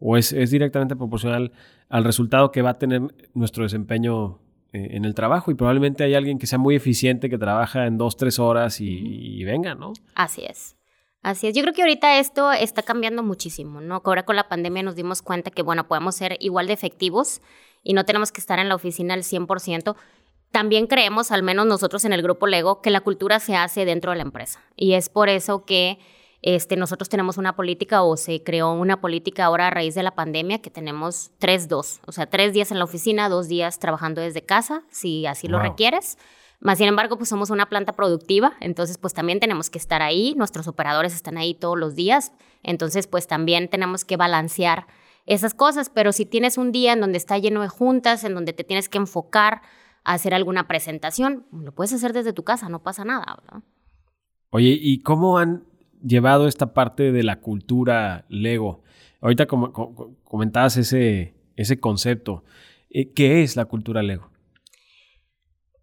o 0.00 0.16
es, 0.16 0.50
directamente 0.50 0.96
proporcional 0.96 1.52
al 1.88 2.02
resultado 2.02 2.50
que 2.50 2.62
va 2.62 2.70
a 2.70 2.78
tener 2.80 3.02
nuestro 3.32 3.62
desempeño 3.62 4.40
eh, 4.72 4.88
en 4.90 5.04
el 5.04 5.14
trabajo. 5.14 5.52
Y 5.52 5.54
probablemente 5.54 6.02
hay 6.02 6.14
alguien 6.14 6.40
que 6.40 6.48
sea 6.48 6.58
muy 6.58 6.74
eficiente, 6.74 7.30
que 7.30 7.38
trabaja 7.38 7.86
en 7.86 7.98
dos, 7.98 8.16
tres 8.16 8.40
horas 8.40 8.80
y, 8.80 8.88
y 8.88 9.44
venga, 9.44 9.76
¿no? 9.76 9.92
Así 10.16 10.44
es. 10.44 10.74
Así 11.22 11.46
es, 11.46 11.54
yo 11.54 11.62
creo 11.62 11.74
que 11.74 11.82
ahorita 11.82 12.18
esto 12.18 12.52
está 12.52 12.82
cambiando 12.82 13.22
muchísimo, 13.22 13.80
¿no? 13.80 14.02
Ahora 14.04 14.24
con 14.24 14.34
la 14.34 14.48
pandemia 14.48 14.82
nos 14.82 14.96
dimos 14.96 15.22
cuenta 15.22 15.52
que, 15.52 15.62
bueno, 15.62 15.86
podemos 15.86 16.16
ser 16.16 16.36
igual 16.40 16.66
de 16.66 16.72
efectivos 16.72 17.40
y 17.86 17.92
no 17.92 18.04
tenemos 18.04 18.32
que 18.32 18.40
estar 18.40 18.58
en 18.58 18.68
la 18.68 18.74
oficina 18.74 19.14
al 19.14 19.22
100%. 19.22 19.94
También 20.50 20.88
creemos, 20.88 21.30
al 21.30 21.44
menos 21.44 21.66
nosotros 21.66 22.04
en 22.04 22.12
el 22.12 22.20
grupo 22.20 22.48
Lego, 22.48 22.82
que 22.82 22.90
la 22.90 23.00
cultura 23.00 23.38
se 23.38 23.54
hace 23.54 23.84
dentro 23.84 24.10
de 24.10 24.16
la 24.16 24.24
empresa. 24.24 24.60
Y 24.74 24.94
es 24.94 25.08
por 25.08 25.28
eso 25.28 25.64
que 25.64 26.00
este, 26.42 26.74
nosotros 26.76 27.08
tenemos 27.08 27.38
una 27.38 27.54
política 27.54 28.02
o 28.02 28.16
se 28.16 28.42
creó 28.42 28.72
una 28.72 29.00
política 29.00 29.44
ahora 29.44 29.68
a 29.68 29.70
raíz 29.70 29.94
de 29.94 30.02
la 30.02 30.16
pandemia 30.16 30.60
que 30.60 30.68
tenemos 30.68 31.30
tres, 31.38 31.68
dos. 31.68 32.00
O 32.06 32.12
sea, 32.12 32.26
tres 32.26 32.52
días 32.52 32.72
en 32.72 32.80
la 32.80 32.84
oficina, 32.84 33.28
dos 33.28 33.46
días 33.46 33.78
trabajando 33.78 34.20
desde 34.20 34.42
casa, 34.42 34.82
si 34.90 35.24
así 35.26 35.46
lo 35.46 35.60
requieres. 35.60 36.18
Más 36.58 36.78
sin 36.78 36.88
embargo, 36.88 37.18
pues 37.18 37.28
somos 37.28 37.50
una 37.50 37.68
planta 37.68 37.92
productiva, 37.92 38.54
entonces 38.60 38.98
pues 38.98 39.14
también 39.14 39.38
tenemos 39.38 39.70
que 39.70 39.78
estar 39.78 40.02
ahí, 40.02 40.34
nuestros 40.36 40.66
operadores 40.66 41.14
están 41.14 41.36
ahí 41.36 41.54
todos 41.54 41.78
los 41.78 41.94
días, 41.94 42.32
entonces 42.64 43.06
pues 43.06 43.28
también 43.28 43.68
tenemos 43.68 44.04
que 44.04 44.16
balancear 44.16 44.86
esas 45.26 45.54
cosas, 45.54 45.90
pero 45.90 46.12
si 46.12 46.24
tienes 46.24 46.56
un 46.56 46.72
día 46.72 46.92
en 46.92 47.00
donde 47.00 47.18
está 47.18 47.36
lleno 47.38 47.62
de 47.62 47.68
juntas, 47.68 48.24
en 48.24 48.34
donde 48.34 48.52
te 48.52 48.64
tienes 48.64 48.88
que 48.88 48.98
enfocar 48.98 49.60
a 50.04 50.14
hacer 50.14 50.34
alguna 50.34 50.68
presentación, 50.68 51.46
lo 51.52 51.72
puedes 51.72 51.92
hacer 51.92 52.12
desde 52.12 52.32
tu 52.32 52.44
casa, 52.44 52.68
no 52.68 52.82
pasa 52.82 53.04
nada, 53.04 53.36
¿verdad? 53.42 53.62
Oye, 54.50 54.78
¿y 54.80 55.02
cómo 55.02 55.38
han 55.38 55.64
llevado 56.02 56.46
esta 56.46 56.72
parte 56.72 57.10
de 57.10 57.24
la 57.24 57.40
cultura 57.40 58.24
Lego? 58.28 58.82
Ahorita 59.20 59.46
como, 59.46 59.72
comentabas 60.22 60.76
ese, 60.76 61.34
ese 61.56 61.80
concepto. 61.80 62.44
Eh, 62.90 63.12
¿Qué 63.12 63.42
es 63.42 63.56
la 63.56 63.64
cultura 63.64 64.02
Lego? 64.02 64.30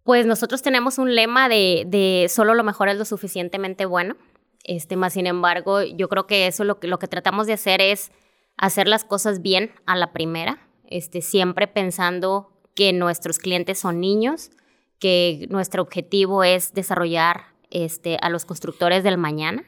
Pues 0.02 0.26
nosotros 0.26 0.62
tenemos 0.62 0.98
un 0.98 1.14
lema 1.14 1.48
de, 1.48 1.84
de, 1.86 2.26
solo 2.28 2.54
lo 2.54 2.64
mejor 2.64 2.88
es 2.88 2.96
lo 2.96 3.04
suficientemente 3.04 3.84
bueno. 3.84 4.16
Este, 4.64 4.96
más 4.96 5.12
sin 5.12 5.26
embargo, 5.26 5.82
yo 5.82 6.08
creo 6.08 6.26
que 6.26 6.46
eso 6.46 6.64
lo 6.64 6.80
que, 6.80 6.88
lo 6.88 6.98
que 6.98 7.08
tratamos 7.08 7.46
de 7.46 7.52
hacer 7.52 7.82
es 7.82 8.10
hacer 8.56 8.88
las 8.88 9.04
cosas 9.04 9.42
bien 9.42 9.72
a 9.86 9.96
la 9.96 10.12
primera, 10.12 10.68
este, 10.86 11.22
siempre 11.22 11.66
pensando 11.66 12.52
que 12.74 12.92
nuestros 12.92 13.38
clientes 13.38 13.78
son 13.78 14.00
niños, 14.00 14.50
que 14.98 15.46
nuestro 15.50 15.82
objetivo 15.82 16.44
es 16.44 16.72
desarrollar 16.72 17.54
este, 17.70 18.18
a 18.20 18.28
los 18.28 18.44
constructores 18.44 19.04
del 19.04 19.18
mañana. 19.18 19.64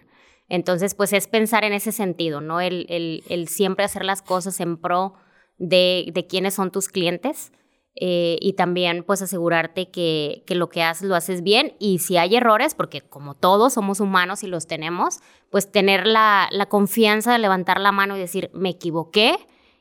Entonces, 0.49 0.94
pues 0.94 1.12
es 1.12 1.27
pensar 1.27 1.64
en 1.64 1.72
ese 1.72 1.92
sentido, 1.92 2.40
¿no? 2.40 2.61
El, 2.61 2.87
el, 3.29 3.49
siempre 3.49 3.85
hacer 3.85 4.05
las 4.05 4.22
cosas 4.22 4.61
en 4.61 4.77
pro 4.77 5.14
de, 5.59 6.11
de 6.12 6.27
quiénes 6.27 6.55
son 6.55 6.70
tus 6.70 6.88
clientes 6.88 7.53
eh, 7.98 8.37
y 8.42 8.52
también 8.52 9.04
pues 9.04 9.22
asegurarte 9.22 9.90
que, 9.90 10.42
que, 10.46 10.54
lo 10.54 10.68
que 10.68 10.82
haces 10.82 11.09
lo 11.09 11.14
haces 11.14 11.42
bien 11.42 11.74
y 11.78 11.98
si 12.00 12.18
hay 12.18 12.37
errores, 12.37 12.74
porque 12.74 13.00
como 13.00 13.35
todos 13.35 13.72
somos 13.72 14.00
humanos 14.00 14.42
y 14.42 14.48
los 14.48 14.66
tenemos, 14.66 15.20
pues 15.50 15.72
tener 15.72 16.06
la, 16.06 16.48
la 16.52 16.66
confianza 16.66 17.32
de 17.32 17.38
levantar 17.38 17.80
la 17.80 17.92
mano 17.92 18.14
y 18.16 18.20
decir, 18.20 18.50
me 18.52 18.68
equivoqué 18.68 19.37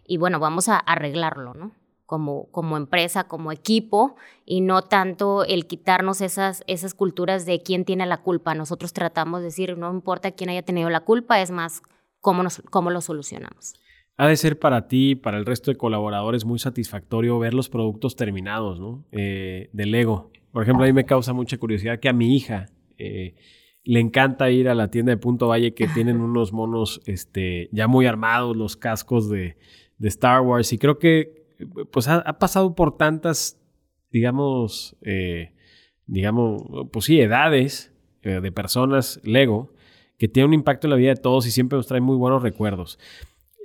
y 0.08 0.18
bueno, 0.18 0.40
vamos 0.40 0.70
a 0.70 0.78
arreglarlo, 0.78 1.54
¿no? 1.56 1.72
Como, 2.06 2.46
como 2.52 2.78
empresa, 2.78 3.24
como 3.28 3.52
equipo, 3.52 4.16
y 4.46 4.62
no 4.62 4.84
tanto 4.84 5.44
el 5.44 5.66
quitarnos 5.66 6.22
esas, 6.22 6.64
esas 6.68 6.94
culturas 6.94 7.48
de 7.48 7.64
quién 7.64 7.84
tiene 7.84 8.06
la 8.06 8.22
culpa. 8.22 8.54
Nosotros 8.54 8.94
tratamos 8.94 9.40
de 9.40 9.46
decir, 9.46 9.76
no 9.76 9.92
importa 9.92 10.32
quién 10.32 10.52
haya 10.52 10.62
tenido 10.62 10.92
la 10.92 11.00
culpa, 11.00 11.42
es 11.42 11.50
más 11.50 11.82
cómo, 12.22 12.44
nos, 12.44 12.62
cómo 12.70 12.92
lo 12.92 13.02
solucionamos. 13.02 13.74
Ha 14.18 14.28
de 14.28 14.38
ser 14.38 14.60
para 14.60 14.88
ti 14.88 15.12
y 15.12 15.16
para 15.16 15.38
el 15.38 15.46
resto 15.46 15.72
de 15.72 15.78
colaboradores 15.78 16.46
muy 16.46 16.58
satisfactorio 16.58 17.38
ver 17.38 17.54
los 17.54 17.70
productos 17.70 18.16
terminados, 18.16 18.80
¿no? 18.80 19.06
Eh, 19.12 19.70
de 19.74 19.86
Lego. 19.86 20.32
Por 20.52 20.64
ejemplo, 20.64 20.86
a 20.86 20.88
mí 20.88 20.94
me 20.94 21.06
causa 21.06 21.34
mucha 21.34 21.58
curiosidad 21.58 22.00
que 22.00 22.08
a 22.08 22.14
mi 22.14 22.34
hija 22.34 22.68
eh, 22.98 23.36
le 23.84 24.00
encanta 24.00 24.50
ir 24.50 24.70
a 24.70 24.76
la 24.76 24.90
tienda 24.90 25.12
de 25.12 25.18
Punto 25.18 25.50
Valle 25.50 25.74
que 25.74 25.88
tienen 25.88 26.22
unos 26.22 26.54
monos 26.54 27.02
este, 27.06 27.68
ya 27.74 27.88
muy 27.88 28.06
armados, 28.06 28.56
los 28.56 28.78
cascos 28.78 29.30
de, 29.30 29.58
Star 30.00 30.42
Wars. 30.42 30.72
Y 30.72 30.78
creo 30.78 30.98
que 30.98 31.46
pues 31.92 32.08
ha, 32.08 32.24
pasado 32.40 32.74
por 32.74 32.96
tantas, 32.98 33.60
digamos, 34.12 34.96
eh, 35.02 35.54
digamos, 36.06 36.64
pues 36.92 37.06
sí, 37.06 37.20
edades 37.20 37.92
de 38.22 38.52
personas 38.52 39.20
Lego 39.24 39.76
que 40.18 40.28
tiene 40.28 40.48
un 40.48 40.54
impacto 40.54 40.88
en 40.88 40.92
la 40.92 40.98
vida 40.98 41.10
de 41.10 41.22
todos 41.22 41.46
y 41.46 41.52
siempre 41.52 41.78
nos 41.78 41.88
trae 41.88 42.02
muy 42.02 42.16
buenos 42.16 42.42
recuerdos. 42.42 42.98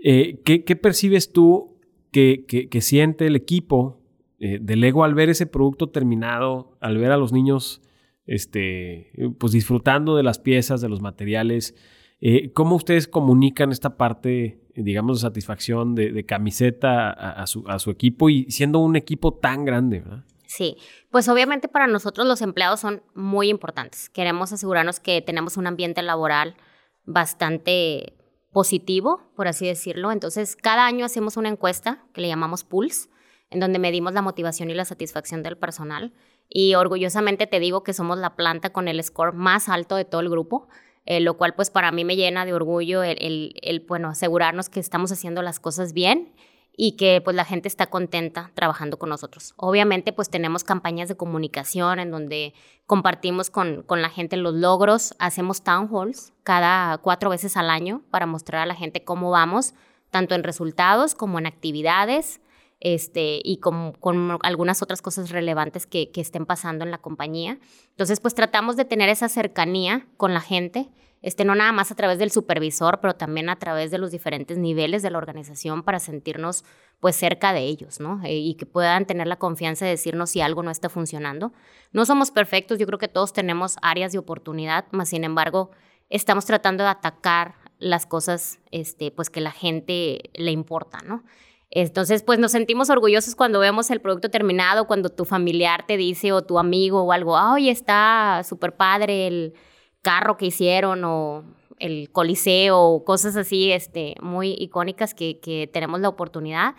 Eh, 0.02 0.40
¿qué, 0.44 0.76
percibes 0.76 1.32
tú 1.32 1.78
que, 2.12 2.68
siente 2.80 3.26
el 3.26 3.36
equipo 3.36 4.00
eh, 4.38 4.58
de 4.60 4.76
Lego 4.76 5.04
al 5.04 5.14
ver 5.14 5.28
ese 5.28 5.46
producto 5.46 5.90
terminado, 5.90 6.76
al 6.80 6.96
ver 6.98 7.12
a 7.12 7.16
los 7.16 7.32
niños 7.32 7.82
este, 8.26 9.12
pues 9.38 9.52
disfrutando 9.52 10.16
de 10.16 10.22
las 10.22 10.38
piezas, 10.38 10.80
de 10.80 10.88
los 10.88 11.00
materiales? 11.00 11.74
Eh, 12.20 12.52
¿Cómo 12.52 12.76
ustedes 12.76 13.08
comunican 13.08 13.72
esta 13.72 13.96
parte, 13.96 14.60
digamos, 14.74 15.18
de 15.18 15.28
satisfacción 15.28 15.94
de, 15.94 16.24
camiseta 16.26 17.10
a, 17.10 17.46
su, 17.46 17.90
equipo 17.90 18.28
y 18.28 18.50
siendo 18.50 18.78
un 18.78 18.96
equipo 18.96 19.34
tan 19.34 19.64
grande? 19.64 20.04
Sí, 20.46 20.76
pues 21.10 21.28
obviamente 21.28 21.68
para 21.68 21.86
nosotros 21.86 22.26
los 22.26 22.42
empleados 22.42 22.80
son 22.80 23.02
muy 23.14 23.48
importantes. 23.48 24.10
Queremos 24.10 24.52
asegurarnos 24.52 25.00
que 25.00 25.22
tenemos 25.22 25.56
un 25.56 25.66
ambiente 25.66 26.02
laboral 26.02 26.56
bastante 27.04 28.14
positivo, 28.52 29.30
por 29.36 29.48
así 29.48 29.66
decirlo. 29.66 30.12
Entonces, 30.12 30.56
cada 30.56 30.86
año 30.86 31.04
hacemos 31.04 31.36
una 31.36 31.48
encuesta 31.48 32.04
que 32.12 32.20
le 32.20 32.28
llamamos 32.28 32.64
Pulse, 32.64 33.08
en 33.50 33.60
donde 33.60 33.78
medimos 33.78 34.12
la 34.12 34.22
motivación 34.22 34.70
y 34.70 34.74
la 34.74 34.84
satisfacción 34.84 35.42
del 35.42 35.56
personal. 35.56 36.12
Y 36.48 36.74
orgullosamente 36.74 37.46
te 37.46 37.60
digo 37.60 37.82
que 37.82 37.92
somos 37.92 38.18
la 38.18 38.36
planta 38.36 38.70
con 38.70 38.88
el 38.88 39.02
score 39.02 39.32
más 39.34 39.68
alto 39.68 39.96
de 39.96 40.04
todo 40.04 40.20
el 40.20 40.28
grupo, 40.28 40.68
eh, 41.06 41.20
lo 41.20 41.36
cual 41.36 41.54
pues 41.54 41.70
para 41.70 41.92
mí 41.92 42.04
me 42.04 42.16
llena 42.16 42.44
de 42.44 42.52
orgullo 42.52 43.02
el, 43.02 43.54
el, 43.62 43.80
bueno, 43.80 44.08
asegurarnos 44.08 44.68
que 44.68 44.80
estamos 44.80 45.10
haciendo 45.12 45.42
las 45.42 45.58
cosas 45.58 45.92
bien 45.92 46.32
y 46.76 46.92
que 46.92 47.20
pues 47.20 47.36
la 47.36 47.44
gente 47.44 47.68
está 47.68 47.88
contenta 47.88 48.52
trabajando 48.54 48.98
con 48.98 49.08
nosotros. 49.08 49.54
Obviamente 49.56 50.12
pues 50.12 50.30
tenemos 50.30 50.64
campañas 50.64 51.08
de 51.08 51.16
comunicación 51.16 51.98
en 51.98 52.10
donde 52.10 52.54
compartimos 52.86 53.50
con, 53.50 53.82
con, 53.82 54.02
la 54.02 54.08
gente 54.08 54.36
los 54.36 54.54
logros, 54.54 55.14
hacemos 55.18 55.62
town 55.62 55.88
halls 55.92 56.32
cada 56.42 56.98
cuatro 56.98 57.30
veces 57.30 57.56
al 57.56 57.70
año 57.70 58.02
para 58.10 58.26
mostrar 58.26 58.62
a 58.62 58.66
la 58.66 58.74
gente 58.74 59.04
cómo 59.04 59.30
vamos, 59.30 59.74
tanto 60.10 60.34
en 60.34 60.42
resultados 60.42 61.14
como 61.14 61.38
en 61.38 61.46
actividades 61.46 62.40
este, 62.80 63.40
y 63.44 63.58
con, 63.58 63.92
con 63.92 64.38
algunas 64.42 64.82
otras 64.82 65.02
cosas 65.02 65.30
relevantes 65.30 65.86
que, 65.86 66.10
que 66.10 66.20
estén 66.20 66.46
pasando 66.46 66.84
en 66.84 66.90
la 66.90 66.98
compañía. 66.98 67.58
Entonces 67.90 68.20
pues 68.20 68.34
tratamos 68.34 68.76
de 68.76 68.86
tener 68.86 69.08
esa 69.08 69.28
cercanía 69.28 70.06
con 70.16 70.34
la 70.34 70.40
gente 70.40 70.88
este, 71.22 71.44
no 71.44 71.54
nada 71.54 71.72
más 71.72 71.90
a 71.90 71.94
través 71.94 72.18
del 72.18 72.30
supervisor, 72.30 73.00
pero 73.00 73.14
también 73.14 73.50
a 73.50 73.58
través 73.58 73.90
de 73.90 73.98
los 73.98 74.10
diferentes 74.10 74.56
niveles 74.56 75.02
de 75.02 75.10
la 75.10 75.18
organización 75.18 75.82
para 75.82 76.00
sentirnos 76.00 76.64
pues 76.98 77.16
cerca 77.16 77.52
de 77.52 77.60
ellos, 77.60 78.00
¿no? 78.00 78.22
Eh, 78.24 78.36
y 78.36 78.54
que 78.54 78.66
puedan 78.66 79.06
tener 79.06 79.26
la 79.26 79.36
confianza 79.36 79.84
de 79.84 79.92
decirnos 79.92 80.30
si 80.30 80.40
algo 80.40 80.62
no 80.62 80.70
está 80.70 80.88
funcionando. 80.88 81.52
No 81.92 82.06
somos 82.06 82.30
perfectos, 82.30 82.78
yo 82.78 82.86
creo 82.86 82.98
que 82.98 83.08
todos 83.08 83.32
tenemos 83.32 83.76
áreas 83.82 84.12
de 84.12 84.18
oportunidad, 84.18 84.86
más 84.92 85.10
sin 85.10 85.24
embargo, 85.24 85.70
estamos 86.08 86.46
tratando 86.46 86.84
de 86.84 86.90
atacar 86.90 87.54
las 87.78 88.06
cosas 88.06 88.58
este, 88.70 89.10
pues 89.10 89.30
que 89.30 89.40
la 89.40 89.52
gente 89.52 90.30
le 90.34 90.50
importa, 90.50 90.98
¿no? 91.04 91.24
Entonces, 91.70 92.22
pues 92.22 92.38
nos 92.38 92.50
sentimos 92.50 92.90
orgullosos 92.90 93.36
cuando 93.36 93.60
vemos 93.60 93.90
el 93.90 94.00
producto 94.00 94.28
terminado, 94.28 94.86
cuando 94.86 95.08
tu 95.08 95.24
familiar 95.24 95.86
te 95.86 95.96
dice 95.96 96.32
o 96.32 96.42
tu 96.42 96.58
amigo 96.58 97.02
o 97.02 97.12
algo, 97.12 97.38
ay, 97.38 97.70
está 97.70 98.42
súper 98.44 98.74
padre 98.74 99.28
el, 99.28 99.54
carro 100.02 100.36
que 100.36 100.46
hicieron 100.46 101.04
o 101.04 101.44
el 101.80 102.10
coliseo 102.12 103.02
cosas 103.04 103.36
así 103.36 103.72
este, 103.72 104.14
muy 104.20 104.54
icónicas 104.58 105.14
que, 105.14 105.40
que 105.40 105.68
tenemos 105.72 106.00
la 106.00 106.08
oportunidad. 106.08 106.74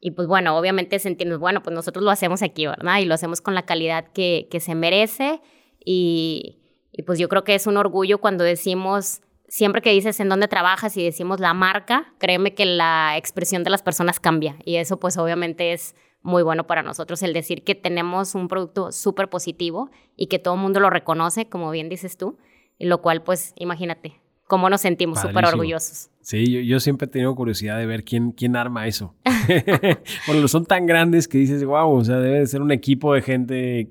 Y 0.00 0.12
pues 0.12 0.26
bueno, 0.26 0.56
obviamente 0.56 0.98
sentimos, 0.98 1.38
bueno, 1.38 1.62
pues 1.62 1.74
nosotros 1.74 2.04
lo 2.04 2.10
hacemos 2.10 2.42
aquí, 2.42 2.66
¿verdad? 2.66 2.98
Y 2.98 3.04
lo 3.04 3.14
hacemos 3.14 3.40
con 3.40 3.54
la 3.54 3.66
calidad 3.66 4.06
que, 4.12 4.48
que 4.50 4.60
se 4.60 4.74
merece. 4.74 5.40
Y, 5.84 6.58
y, 6.92 7.02
pues 7.02 7.18
yo 7.18 7.28
creo 7.28 7.44
que 7.44 7.54
es 7.54 7.66
un 7.66 7.76
orgullo 7.76 8.18
cuando 8.18 8.44
decimos, 8.44 9.20
siempre 9.48 9.82
que 9.82 9.90
dices 9.90 10.20
en 10.20 10.28
dónde 10.28 10.48
trabajas 10.48 10.96
y 10.96 11.04
decimos 11.04 11.40
la 11.40 11.52
marca, 11.52 12.14
créeme 12.18 12.54
que 12.54 12.64
la 12.64 13.16
expresión 13.16 13.64
de 13.64 13.70
las 13.70 13.82
personas 13.82 14.20
cambia. 14.20 14.56
Y 14.64 14.76
eso 14.76 14.98
pues 14.98 15.16
obviamente 15.18 15.72
es 15.72 15.94
muy 16.22 16.42
bueno 16.42 16.66
para 16.66 16.82
nosotros 16.82 17.22
el 17.22 17.32
decir 17.32 17.64
que 17.64 17.74
tenemos 17.74 18.34
un 18.34 18.48
producto 18.48 18.92
súper 18.92 19.28
positivo 19.28 19.90
y 20.16 20.26
que 20.26 20.38
todo 20.38 20.54
el 20.54 20.60
mundo 20.60 20.80
lo 20.80 20.90
reconoce, 20.90 21.48
como 21.48 21.70
bien 21.70 21.88
dices 21.88 22.16
tú 22.16 22.38
lo 22.78 23.02
cual, 23.02 23.22
pues, 23.22 23.52
imagínate, 23.56 24.20
cómo 24.48 24.68
nos 24.70 24.80
sentimos 24.80 25.20
súper 25.20 25.44
orgullosos. 25.44 26.10
Sí, 26.22 26.66
yo, 26.66 26.80
siempre 26.80 27.06
he 27.06 27.08
tenido 27.08 27.34
curiosidad 27.34 27.78
de 27.78 27.86
ver 27.86 28.04
quién, 28.04 28.32
quién 28.32 28.56
arma 28.56 28.86
eso. 28.86 29.14
bueno, 30.26 30.48
son 30.48 30.66
tan 30.66 30.86
grandes 30.86 31.28
que 31.28 31.38
dices, 31.38 31.64
wow, 31.64 31.90
o 31.90 32.04
sea, 32.04 32.18
debe 32.18 32.40
de 32.40 32.46
ser 32.46 32.62
un 32.62 32.72
equipo 32.72 33.14
de 33.14 33.22
gente 33.22 33.90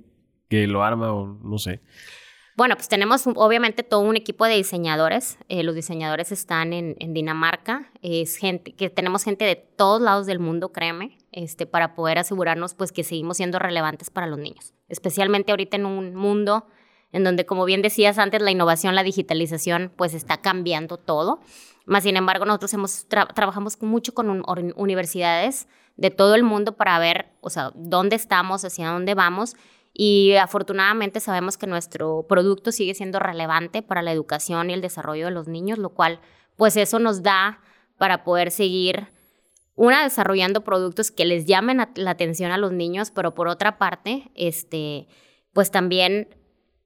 que 0.50 0.67
lo 0.67 0.84
arma 0.84 1.13
o 1.13 1.39
no 1.43 1.58
sé. 1.58 1.82
Bueno, 2.56 2.76
pues 2.76 2.88
tenemos 2.88 3.28
obviamente 3.28 3.84
todo 3.84 4.00
un 4.00 4.15
equipo 4.15 4.45
de 4.45 4.56
diseñadores. 4.56 5.38
Eh, 5.47 5.62
los 5.62 5.76
diseñadores 5.76 6.32
están 6.32 6.73
en, 6.73 6.95
en, 7.00 7.13
Dinamarca. 7.13 7.91
Es 8.02 8.38
gente 8.38 8.73
que 8.73 8.89
tenemos 8.89 9.23
gente 9.23 9.45
de 9.45 9.56
todos 9.56 10.02
lados 10.02 10.26
del 10.26 10.39
mundo, 10.39 10.71
créeme, 10.71 11.19
este, 11.32 11.67
para 11.67 11.93
poder 11.93 12.17
asegurarnos 12.17 12.73
pues 12.73 12.91
que 12.91 13.04
seguimos 13.04 13.38
siendo 13.38 13.60
relevantes 13.60 14.10
para 14.10 14.26
los 14.26 14.39
niños. 14.39 14.73
Especialmente 14.89 15.52
ahorita 15.52 15.78
en 15.78 15.86
un 15.86 16.15
mundo 16.15 16.65
en 17.17 17.23
donde, 17.23 17.45
como 17.45 17.65
bien 17.65 17.82
decías 17.82 18.17
antes, 18.19 18.41
la 18.41 18.51
innovación, 18.51 18.95
la 18.95 19.03
digitalización, 19.03 19.91
pues 19.95 20.13
está 20.13 20.38
cambiando 20.38 20.97
todo. 20.97 21.39
Más 21.86 22.03
sin 22.03 22.15
embargo, 22.15 22.45
nosotros 22.45 22.73
hemos 22.73 23.08
trabajamos 23.08 23.82
mucho 23.82 24.13
con 24.13 24.43
universidades 24.75 25.67
de 25.95 26.12
todo 26.12 26.36
el 26.36 26.43
mundo 26.43 26.77
para 26.77 26.99
ver, 26.99 27.32
o 27.41 27.49
sea, 27.49 27.71
dónde 27.73 28.15
estamos, 28.15 28.63
hacia 28.63 28.89
dónde 28.89 29.15
vamos. 29.15 29.56
Y 29.93 30.36
afortunadamente 30.36 31.19
sabemos 31.19 31.58
que 31.58 31.65
nuestro 31.65 32.27
producto 32.30 32.71
sigue 32.71 32.93
siendo 32.93 33.17
relevante 33.17 33.82
para 33.82 34.03
la 34.03 34.12
educación 34.12 34.69
y 34.69 34.73
el 34.73 34.82
desarrollo 34.82 35.25
de 35.25 35.32
los 35.32 35.47
niños, 35.47 35.80
lo 35.80 35.89
cual, 35.89 36.19
pues 36.56 36.77
eso 36.77 36.99
nos 36.99 37.23
da 37.23 37.62
para 37.97 38.23
poder 38.23 38.51
seguir 38.51 39.08
una 39.73 40.03
desarrollando 40.03 40.63
productos 40.63 41.10
que 41.10 41.25
les 41.25 41.45
llamen 41.45 41.88
la 41.95 42.12
atención 42.12 42.51
a 42.51 42.58
los 42.58 42.73
niños, 42.73 43.12
pero 43.12 43.34
por 43.34 43.47
otra 43.47 43.80
parte, 43.80 44.30
este, 44.36 45.08
pues 45.53 45.71
también 45.71 46.27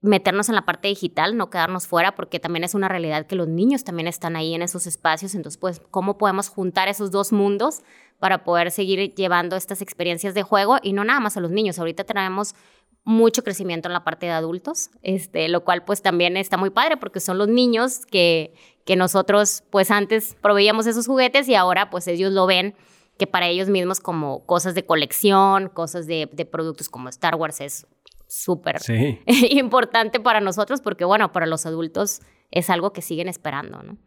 meternos 0.02 0.50
en 0.50 0.56
la 0.56 0.66
parte 0.66 0.88
digital, 0.88 1.38
no 1.38 1.50
quedarnos 1.50 1.88
fuera, 1.88 2.16
porque 2.16 2.40
también 2.40 2.64
es 2.64 2.74
una 2.74 2.88
realidad 2.88 3.28
que 3.28 3.36
los 3.36 3.48
niños 3.48 3.84
también 3.84 4.08
están 4.08 4.36
ahí 4.36 4.56
en 4.56 4.64
esos 4.64 4.88
espacios. 4.88 5.36
Entonces, 5.36 5.60
pues, 5.60 5.82
¿cómo 5.92 6.18
podemos 6.18 6.50
juntar 6.50 6.88
esos 6.88 7.12
dos 7.12 7.32
mundos 7.32 7.82
para 8.20 8.44
poder 8.44 8.72
seguir 8.72 9.14
llevando 9.14 9.56
estas 9.56 9.82
experiencias 9.82 10.34
de 10.34 10.42
juego? 10.42 10.78
Y 10.82 10.94
no 10.94 11.04
nada 11.04 11.20
más 11.20 11.38
a 11.38 11.40
los 11.40 11.52
niños. 11.52 11.78
Ahorita 11.78 12.04
tenemos 12.04 12.56
mucho 13.04 13.44
crecimiento 13.44 13.90
en 13.90 13.94
la 13.94 14.04
parte 14.04 14.28
de 14.28 14.32
adultos, 14.32 14.90
este, 15.02 15.50
lo 15.50 15.64
cual 15.64 15.84
pues 15.84 16.02
también 16.02 16.38
está 16.38 16.58
muy 16.58 16.70
padre 16.70 16.98
porque 16.98 17.20
son 17.20 17.38
los 17.38 17.48
niños 17.48 18.06
que, 18.06 18.54
que 18.86 18.96
nosotros 18.96 19.64
pues 19.72 19.90
antes 19.90 20.36
proveíamos 20.42 20.86
esos 20.86 21.08
juguetes 21.08 21.48
y 21.48 21.56
ahora 21.56 21.90
pues 21.90 22.08
ellos 22.08 22.32
lo 22.32 22.46
ven 22.46 22.76
que 23.18 23.26
para 23.26 23.48
ellos 23.48 23.70
mismos 23.70 24.00
como 24.00 24.46
cosas 24.46 24.76
de 24.76 24.86
colección, 24.86 25.70
cosas 25.70 26.06
de, 26.06 26.30
de 26.32 26.46
productos 26.46 26.90
como 26.90 27.10
Star 27.10 27.36
Wars 27.36 27.60
es 27.62 27.88
súper 28.32 28.78
importante 29.52 30.20
para 30.20 30.40
nosotros 30.40 30.82
porque, 30.82 31.04
bueno, 31.04 31.32
para 31.32 31.46
los 31.46 31.66
adultos 31.66 32.22
es 32.50 32.70
algo 32.70 32.94
que 32.94 33.02
siguen 33.02 33.28
esperando, 33.28 33.84
¿no? 33.84 33.98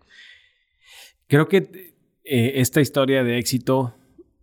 Creo 1.27 1.49
que 1.49 1.95
eh, 2.25 2.53
esta 2.57 2.81
historia 2.81 3.23
de 3.23 3.39
éxito, 3.39 3.95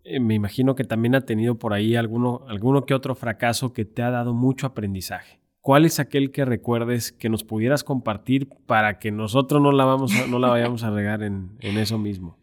eh, 0.04 0.20
me 0.20 0.36
imagino 0.36 0.76
que 0.76 0.84
también 0.84 1.16
ha 1.16 1.22
tenido 1.22 1.56
por 1.56 1.74
ahí 1.74 1.96
alguno, 1.96 2.46
alguno 2.48 2.86
que 2.86 2.94
otro 2.94 3.16
fracaso 3.16 3.74
que 3.74 3.86
te 3.86 4.04
ha 4.04 4.12
dado 4.12 4.34
mucho 4.34 4.68
aprendizaje. 4.68 5.40
¿Cuál 5.62 5.86
es 5.86 6.00
aquel 6.00 6.32
que 6.32 6.46
recuerdes 6.46 7.12
que 7.12 7.30
nos 7.30 7.44
pudieras 7.44 7.84
compartir 7.84 8.50
para 8.66 8.98
que 8.98 9.12
nosotros 9.12 9.62
no 9.62 9.72
la, 9.72 9.86
vamos 9.86 10.12
no 10.28 10.40
la 10.40 10.50
vayamos 10.50 10.84
a 10.84 10.90
regar 10.90 11.22
en, 11.22 11.56
en 11.60 11.78
eso 11.78 12.00
mismo? 12.00 12.38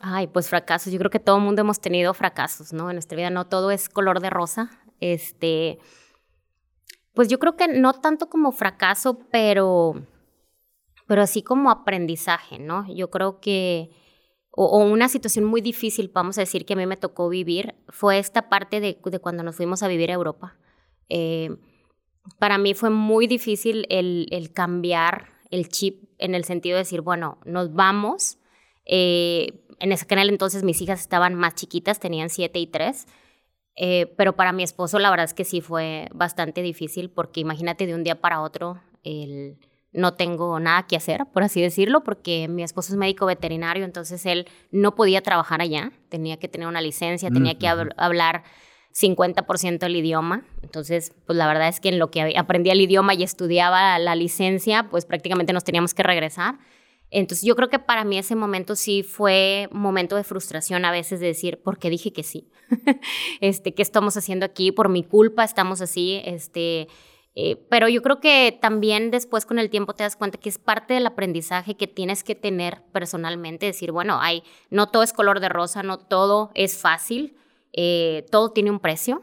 Ay, 0.00 0.26
pues 0.28 0.48
fracasos. 0.48 0.92
Yo 0.92 0.98
creo 0.98 1.10
que 1.10 1.18
todo 1.18 1.36
el 1.36 1.42
mundo 1.42 1.62
hemos 1.62 1.80
tenido 1.80 2.14
fracasos, 2.14 2.72
¿no? 2.72 2.90
En 2.90 2.96
nuestra 2.96 3.16
vida 3.16 3.30
no 3.30 3.46
todo 3.46 3.70
es 3.70 3.88
color 3.88 4.20
de 4.20 4.30
rosa. 4.30 4.70
Este, 5.00 5.78
pues 7.14 7.28
yo 7.28 7.38
creo 7.38 7.56
que 7.56 7.68
no 7.68 7.92
tanto 7.94 8.28
como 8.28 8.52
fracaso, 8.52 9.18
pero, 9.30 9.94
pero 11.06 11.22
así 11.22 11.42
como 11.42 11.70
aprendizaje, 11.70 12.58
¿no? 12.58 12.86
Yo 12.92 13.10
creo 13.10 13.40
que, 13.40 13.90
o, 14.50 14.78
una 14.78 15.08
situación 15.08 15.44
muy 15.44 15.60
difícil, 15.60 16.10
vamos 16.12 16.38
a 16.38 16.42
decir, 16.42 16.66
que 16.66 16.74
a 16.74 16.76
mí 16.76 16.86
me 16.86 16.96
tocó 16.96 17.28
vivir, 17.28 17.74
fue 17.88 18.18
esta 18.18 18.48
parte 18.48 18.80
de, 18.80 18.98
cuando 19.20 19.42
nos 19.42 19.56
fuimos 19.56 19.82
a 19.82 19.88
vivir 19.88 20.10
a 20.10 20.14
Europa. 20.14 20.56
Eh, 21.08 21.50
para 22.38 22.58
mí 22.58 22.74
fue 22.74 22.90
muy 22.90 23.26
difícil 23.26 23.86
el, 23.90 24.26
el, 24.30 24.52
cambiar 24.52 25.28
el 25.50 25.68
chip 25.68 26.10
en 26.18 26.34
el 26.34 26.44
sentido 26.44 26.76
de 26.76 26.82
decir, 26.82 27.00
bueno, 27.00 27.38
nos 27.44 27.72
vamos 27.72 28.38
Eh, 28.86 29.64
en 29.80 29.92
ese 29.92 30.06
canal 30.06 30.28
entonces 30.28 30.62
mis 30.62 30.80
hijas 30.82 31.00
estaban 31.00 31.34
más 31.34 31.54
chiquitas, 31.54 32.00
tenían 32.00 32.28
siete 32.28 32.58
y 32.58 32.66
tres. 32.66 33.06
Eh, 33.76 34.14
pero 34.16 34.36
para 34.36 34.52
mi 34.52 34.62
esposo 34.62 34.98
la 34.98 35.10
verdad 35.10 35.24
es 35.24 35.34
que 35.34 35.44
sí 35.44 35.60
fue 35.60 36.08
bastante 36.14 36.62
difícil 36.62 37.10
porque 37.10 37.40
imagínate 37.40 37.86
de 37.86 37.94
un 37.94 38.04
día 38.04 38.20
para 38.20 38.40
otro 38.40 38.80
el 39.02 39.58
no 39.94 40.14
tengo 40.14 40.58
nada 40.58 40.86
que 40.86 40.96
hacer, 40.96 41.24
por 41.32 41.44
así 41.44 41.62
decirlo, 41.62 42.02
porque 42.02 42.48
mi 42.48 42.64
esposo 42.64 42.92
es 42.92 42.98
médico 42.98 43.26
veterinario, 43.26 43.84
entonces 43.84 44.26
él 44.26 44.46
no 44.72 44.96
podía 44.96 45.22
trabajar 45.22 45.60
allá, 45.60 45.92
tenía 46.08 46.36
que 46.36 46.48
tener 46.48 46.66
una 46.66 46.80
licencia, 46.80 47.30
tenía 47.30 47.56
que 47.56 47.68
hablar 47.68 48.42
50% 48.92 49.86
el 49.86 49.96
idioma. 49.96 50.44
Entonces, 50.62 51.12
pues 51.26 51.36
la 51.36 51.46
verdad 51.46 51.68
es 51.68 51.78
que 51.78 51.88
en 51.88 52.00
lo 52.00 52.10
que 52.10 52.36
aprendía 52.36 52.72
el 52.72 52.80
idioma 52.80 53.14
y 53.14 53.22
estudiaba 53.22 53.98
la 54.00 54.16
licencia, 54.16 54.88
pues 54.90 55.06
prácticamente 55.06 55.52
nos 55.52 55.64
teníamos 55.64 55.94
que 55.94 56.02
regresar. 56.02 56.58
Entonces 57.20 57.46
yo 57.46 57.54
creo 57.54 57.68
que 57.68 57.78
para 57.78 58.04
mí 58.04 58.18
ese 58.18 58.34
momento 58.34 58.74
sí 58.74 59.04
fue 59.04 59.68
momento 59.70 60.16
de 60.16 60.24
frustración 60.24 60.84
a 60.84 60.90
veces 60.90 61.20
de 61.20 61.28
decir, 61.28 61.62
¿por 61.62 61.78
qué 61.78 61.88
dije 61.88 62.12
que 62.12 62.24
sí? 62.24 62.50
este, 63.40 63.72
¿Qué 63.72 63.82
estamos 63.82 64.16
haciendo 64.16 64.44
aquí? 64.44 64.72
Por 64.72 64.88
mi 64.88 65.04
culpa 65.04 65.44
estamos 65.44 65.80
así. 65.80 66.20
Este, 66.24 66.88
eh, 67.36 67.64
pero 67.70 67.88
yo 67.88 68.02
creo 68.02 68.18
que 68.18 68.58
también 68.60 69.12
después 69.12 69.46
con 69.46 69.60
el 69.60 69.70
tiempo 69.70 69.94
te 69.94 70.02
das 70.02 70.16
cuenta 70.16 70.38
que 70.38 70.48
es 70.48 70.58
parte 70.58 70.94
del 70.94 71.06
aprendizaje 71.06 71.76
que 71.76 71.86
tienes 71.86 72.24
que 72.24 72.34
tener 72.34 72.82
personalmente. 72.90 73.66
Decir, 73.66 73.92
bueno, 73.92 74.18
hay, 74.20 74.42
no 74.70 74.88
todo 74.88 75.04
es 75.04 75.12
color 75.12 75.38
de 75.38 75.48
rosa, 75.48 75.84
no 75.84 76.00
todo 76.00 76.50
es 76.56 76.76
fácil, 76.76 77.36
eh, 77.72 78.26
todo 78.32 78.50
tiene 78.50 78.72
un 78.72 78.80
precio, 78.80 79.22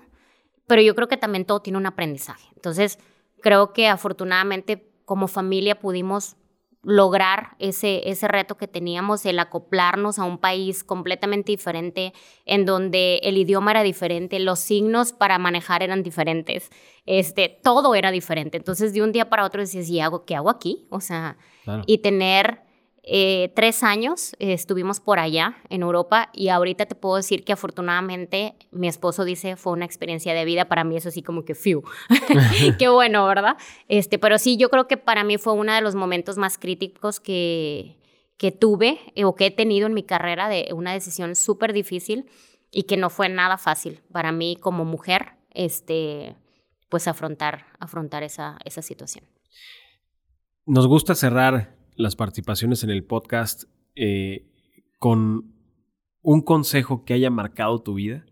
pero 0.66 0.82
yo 0.82 0.96
creo 0.96 1.10
que 1.10 1.18
también 1.18 1.44
todo 1.44 1.62
tiene 1.62 1.78
un 1.78 1.88
aprendizaje. 1.88 2.48
Entonces, 2.56 3.00
creo 3.42 3.74
que 3.74 3.90
afortunadamente 3.90 4.90
como 5.04 5.28
familia 5.28 5.78
pudimos 5.78 6.38
lograr 6.84 7.56
ese, 7.60 8.10
ese 8.10 8.28
reto 8.28 8.58
que 8.58 8.68
teníamos, 8.68 9.26
el 9.26 9.40
acoplarnos 9.40 10.18
a 10.18 10.24
un 10.24 10.40
país 10.40 10.84
completamente 10.84 11.52
diferente, 11.52 12.14
en 12.46 12.66
donde 12.66 13.18
el 13.24 13.38
idioma 13.38 13.72
era 13.72 13.84
diferente, 13.84 14.40
los 14.40 14.60
signos 14.60 15.14
para 15.14 15.38
manejar 15.38 15.84
eran 15.84 16.02
diferentes, 16.02 16.72
este, 17.06 17.60
todo 17.64 17.94
era 17.94 18.10
diferente. 18.12 18.58
Entonces, 18.58 18.94
de 18.94 19.04
un 19.04 19.12
día 19.12 19.30
para 19.30 19.46
otro 19.46 19.62
decías, 19.62 19.90
¿y 19.90 20.00
hago, 20.00 20.26
qué 20.26 20.36
hago 20.36 20.50
aquí? 20.50 20.88
O 20.90 21.02
sea, 21.02 21.38
y 21.86 22.00
tener 22.00 22.64
eh, 23.04 23.52
tres 23.56 23.82
años 23.82 24.34
eh, 24.38 24.54
estuvimos 24.54 25.00
por 25.00 25.18
allá 25.18 25.56
en 25.70 25.82
Europa 25.82 26.30
y 26.34 26.50
ahorita 26.50 26.86
te 26.86 26.94
puedo 26.94 27.16
decir 27.16 27.44
que 27.44 27.52
afortunadamente 27.52 28.54
mi 28.70 28.88
esposo 28.88 29.26
dice 29.26 29.56
fue 29.56 29.74
una 29.74 29.86
experiencia 29.86 30.36
de 30.36 30.46
vida 30.46 30.66
para 30.66 30.84
mí 30.84 30.98
es 30.98 31.08
así 31.08 31.24
como 31.24 31.44
que 31.44 31.56
fiu 31.56 31.82
qué 32.78 32.90
bueno 32.90 33.26
verdad 33.26 33.58
este 33.88 34.20
pero 34.20 34.38
sí 34.38 34.56
yo 34.56 34.70
creo 34.70 34.88
que 34.88 34.98
para 34.98 35.24
mí 35.24 35.40
fue 35.40 35.54
uno 35.54 35.74
de 35.74 35.82
los 35.82 35.96
momentos 35.96 36.38
más 36.38 36.60
críticos 36.60 37.20
que 37.20 37.98
que 38.38 38.52
tuve 38.52 39.00
eh, 39.16 39.26
o 39.26 39.34
que 39.34 39.48
he 39.48 39.52
tenido 39.52 39.88
en 39.88 39.96
mi 39.96 40.04
carrera 40.04 40.48
de 40.48 40.70
una 40.72 40.94
decisión 40.94 41.34
súper 41.36 41.74
difícil 41.74 42.30
y 42.70 42.84
que 42.84 42.98
no 42.98 43.10
fue 43.10 43.30
nada 43.30 43.58
fácil 43.58 44.02
para 44.12 44.32
mí 44.32 44.58
como 44.62 44.86
mujer 44.86 45.38
este 45.56 46.36
pues 46.88 47.08
afrontar 47.08 47.66
afrontar 47.80 48.22
esa 48.22 48.60
esa 48.64 48.84
situación. 48.84 49.26
Nos 50.68 50.88
gusta 50.88 51.16
cerrar 51.16 51.81
las 52.02 52.16
participaciones 52.16 52.84
en 52.84 52.90
el 52.90 53.04
podcast 53.04 53.64
eh, 53.96 54.48
con 55.00 55.54
un 56.22 56.42
consejo 56.42 57.06
que 57.06 57.14
haya 57.14 57.30
marcado 57.30 57.82
tu 57.82 57.94
vida 57.94 58.26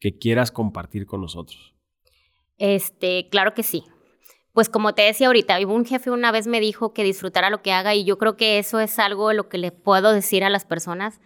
que 0.00 0.18
quieras 0.18 0.50
compartir 0.50 1.06
con 1.06 1.20
nosotros. 1.20 1.74
Este, 2.56 3.28
claro 3.30 3.54
que 3.54 3.62
sí. 3.62 3.84
Pues 4.52 4.68
como 4.68 4.94
te 4.94 5.02
decía 5.02 5.28
ahorita, 5.28 5.58
un 5.66 5.84
jefe 5.84 6.10
una 6.10 6.32
vez 6.32 6.46
me 6.46 6.60
dijo 6.60 6.92
que 6.92 7.04
disfrutara 7.04 7.50
lo 7.50 7.62
que 7.62 7.72
haga 7.72 7.94
y 7.94 8.04
yo 8.04 8.18
creo 8.18 8.36
que 8.36 8.58
eso 8.58 8.80
es 8.80 8.98
algo 8.98 9.32
lo 9.32 9.48
que 9.48 9.58
le 9.58 9.70
puedo 9.70 10.12
decir 10.12 10.42
a 10.42 10.50
las 10.50 10.64
personas. 10.64 11.20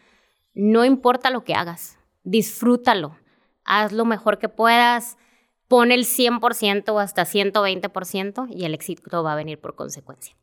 No 0.55 0.85
importa 0.85 1.31
lo 1.31 1.45
que 1.45 1.55
hagas, 1.55 1.99
disfrútalo. 2.25 3.17
Haz 3.65 3.93
lo 3.93 4.05
mejor 4.05 4.39
que 4.39 4.49
puedas, 4.49 5.17
pon 5.69 5.93
el 5.93 6.05
100% 6.05 6.91
o 6.91 6.99
hasta 6.99 7.25
120% 7.25 8.49
y 8.51 8.65
el 8.65 8.75
éxito 8.75 9.23
va 9.23 9.33
a 9.33 9.37
venir 9.37 9.59
por 9.61 9.77
consecuencia. 9.77 10.37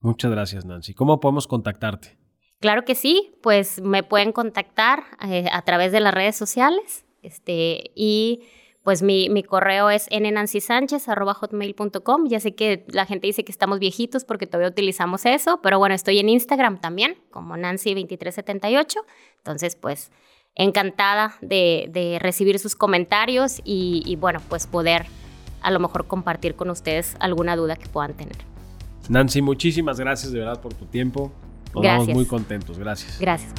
Muchas 0.00 0.30
gracias, 0.30 0.64
Nancy. 0.64 0.94
¿Cómo 0.94 1.20
podemos 1.20 1.46
contactarte? 1.46 2.16
Claro 2.58 2.84
que 2.84 2.94
sí, 2.94 3.34
pues 3.42 3.82
me 3.82 4.02
pueden 4.02 4.32
contactar 4.32 5.04
eh, 5.26 5.46
a 5.52 5.62
través 5.62 5.92
de 5.92 6.00
las 6.00 6.12
redes 6.12 6.36
sociales 6.36 7.06
este, 7.22 7.90
y 7.94 8.42
pues 8.82 9.02
mi, 9.02 9.28
mi 9.28 9.42
correo 9.42 9.90
es 9.90 10.08
nnancysanchez.hotmail.com. 10.10 12.28
Ya 12.28 12.40
sé 12.40 12.54
que 12.54 12.86
la 12.88 13.04
gente 13.04 13.26
dice 13.26 13.44
que 13.44 13.52
estamos 13.52 13.78
viejitos 13.78 14.24
porque 14.24 14.46
todavía 14.46 14.70
utilizamos 14.70 15.26
eso, 15.26 15.60
pero 15.62 15.78
bueno, 15.78 15.94
estoy 15.94 16.18
en 16.18 16.30
Instagram 16.30 16.80
también 16.80 17.18
como 17.30 17.56
Nancy2378. 17.56 18.96
Entonces, 19.38 19.76
pues 19.76 20.10
encantada 20.54 21.36
de, 21.42 22.18
recibir 22.20 22.58
sus 22.58 22.74
comentarios 22.74 23.60
y, 23.64 24.02
y 24.06 24.16
bueno, 24.16 24.40
pues 24.48 24.66
poder 24.66 25.06
a 25.62 25.70
lo 25.70 25.78
mejor 25.78 26.06
compartir 26.06 26.56
con 26.56 26.70
ustedes 26.70 27.16
alguna 27.20 27.56
duda 27.56 27.76
que 27.76 27.86
puedan 27.86 28.14
tener. 28.14 28.49
Nancy, 29.10 29.42
muchísimas 29.42 29.98
gracias 29.98 30.30
de 30.30 30.38
verdad 30.38 30.60
por 30.60 30.72
tu 30.72 30.86
tiempo. 30.86 31.32
Nos 31.74 32.08
muy 32.08 32.26
contentos. 32.26 32.78
Gracias. 32.78 33.18
Gracias. 33.18 33.52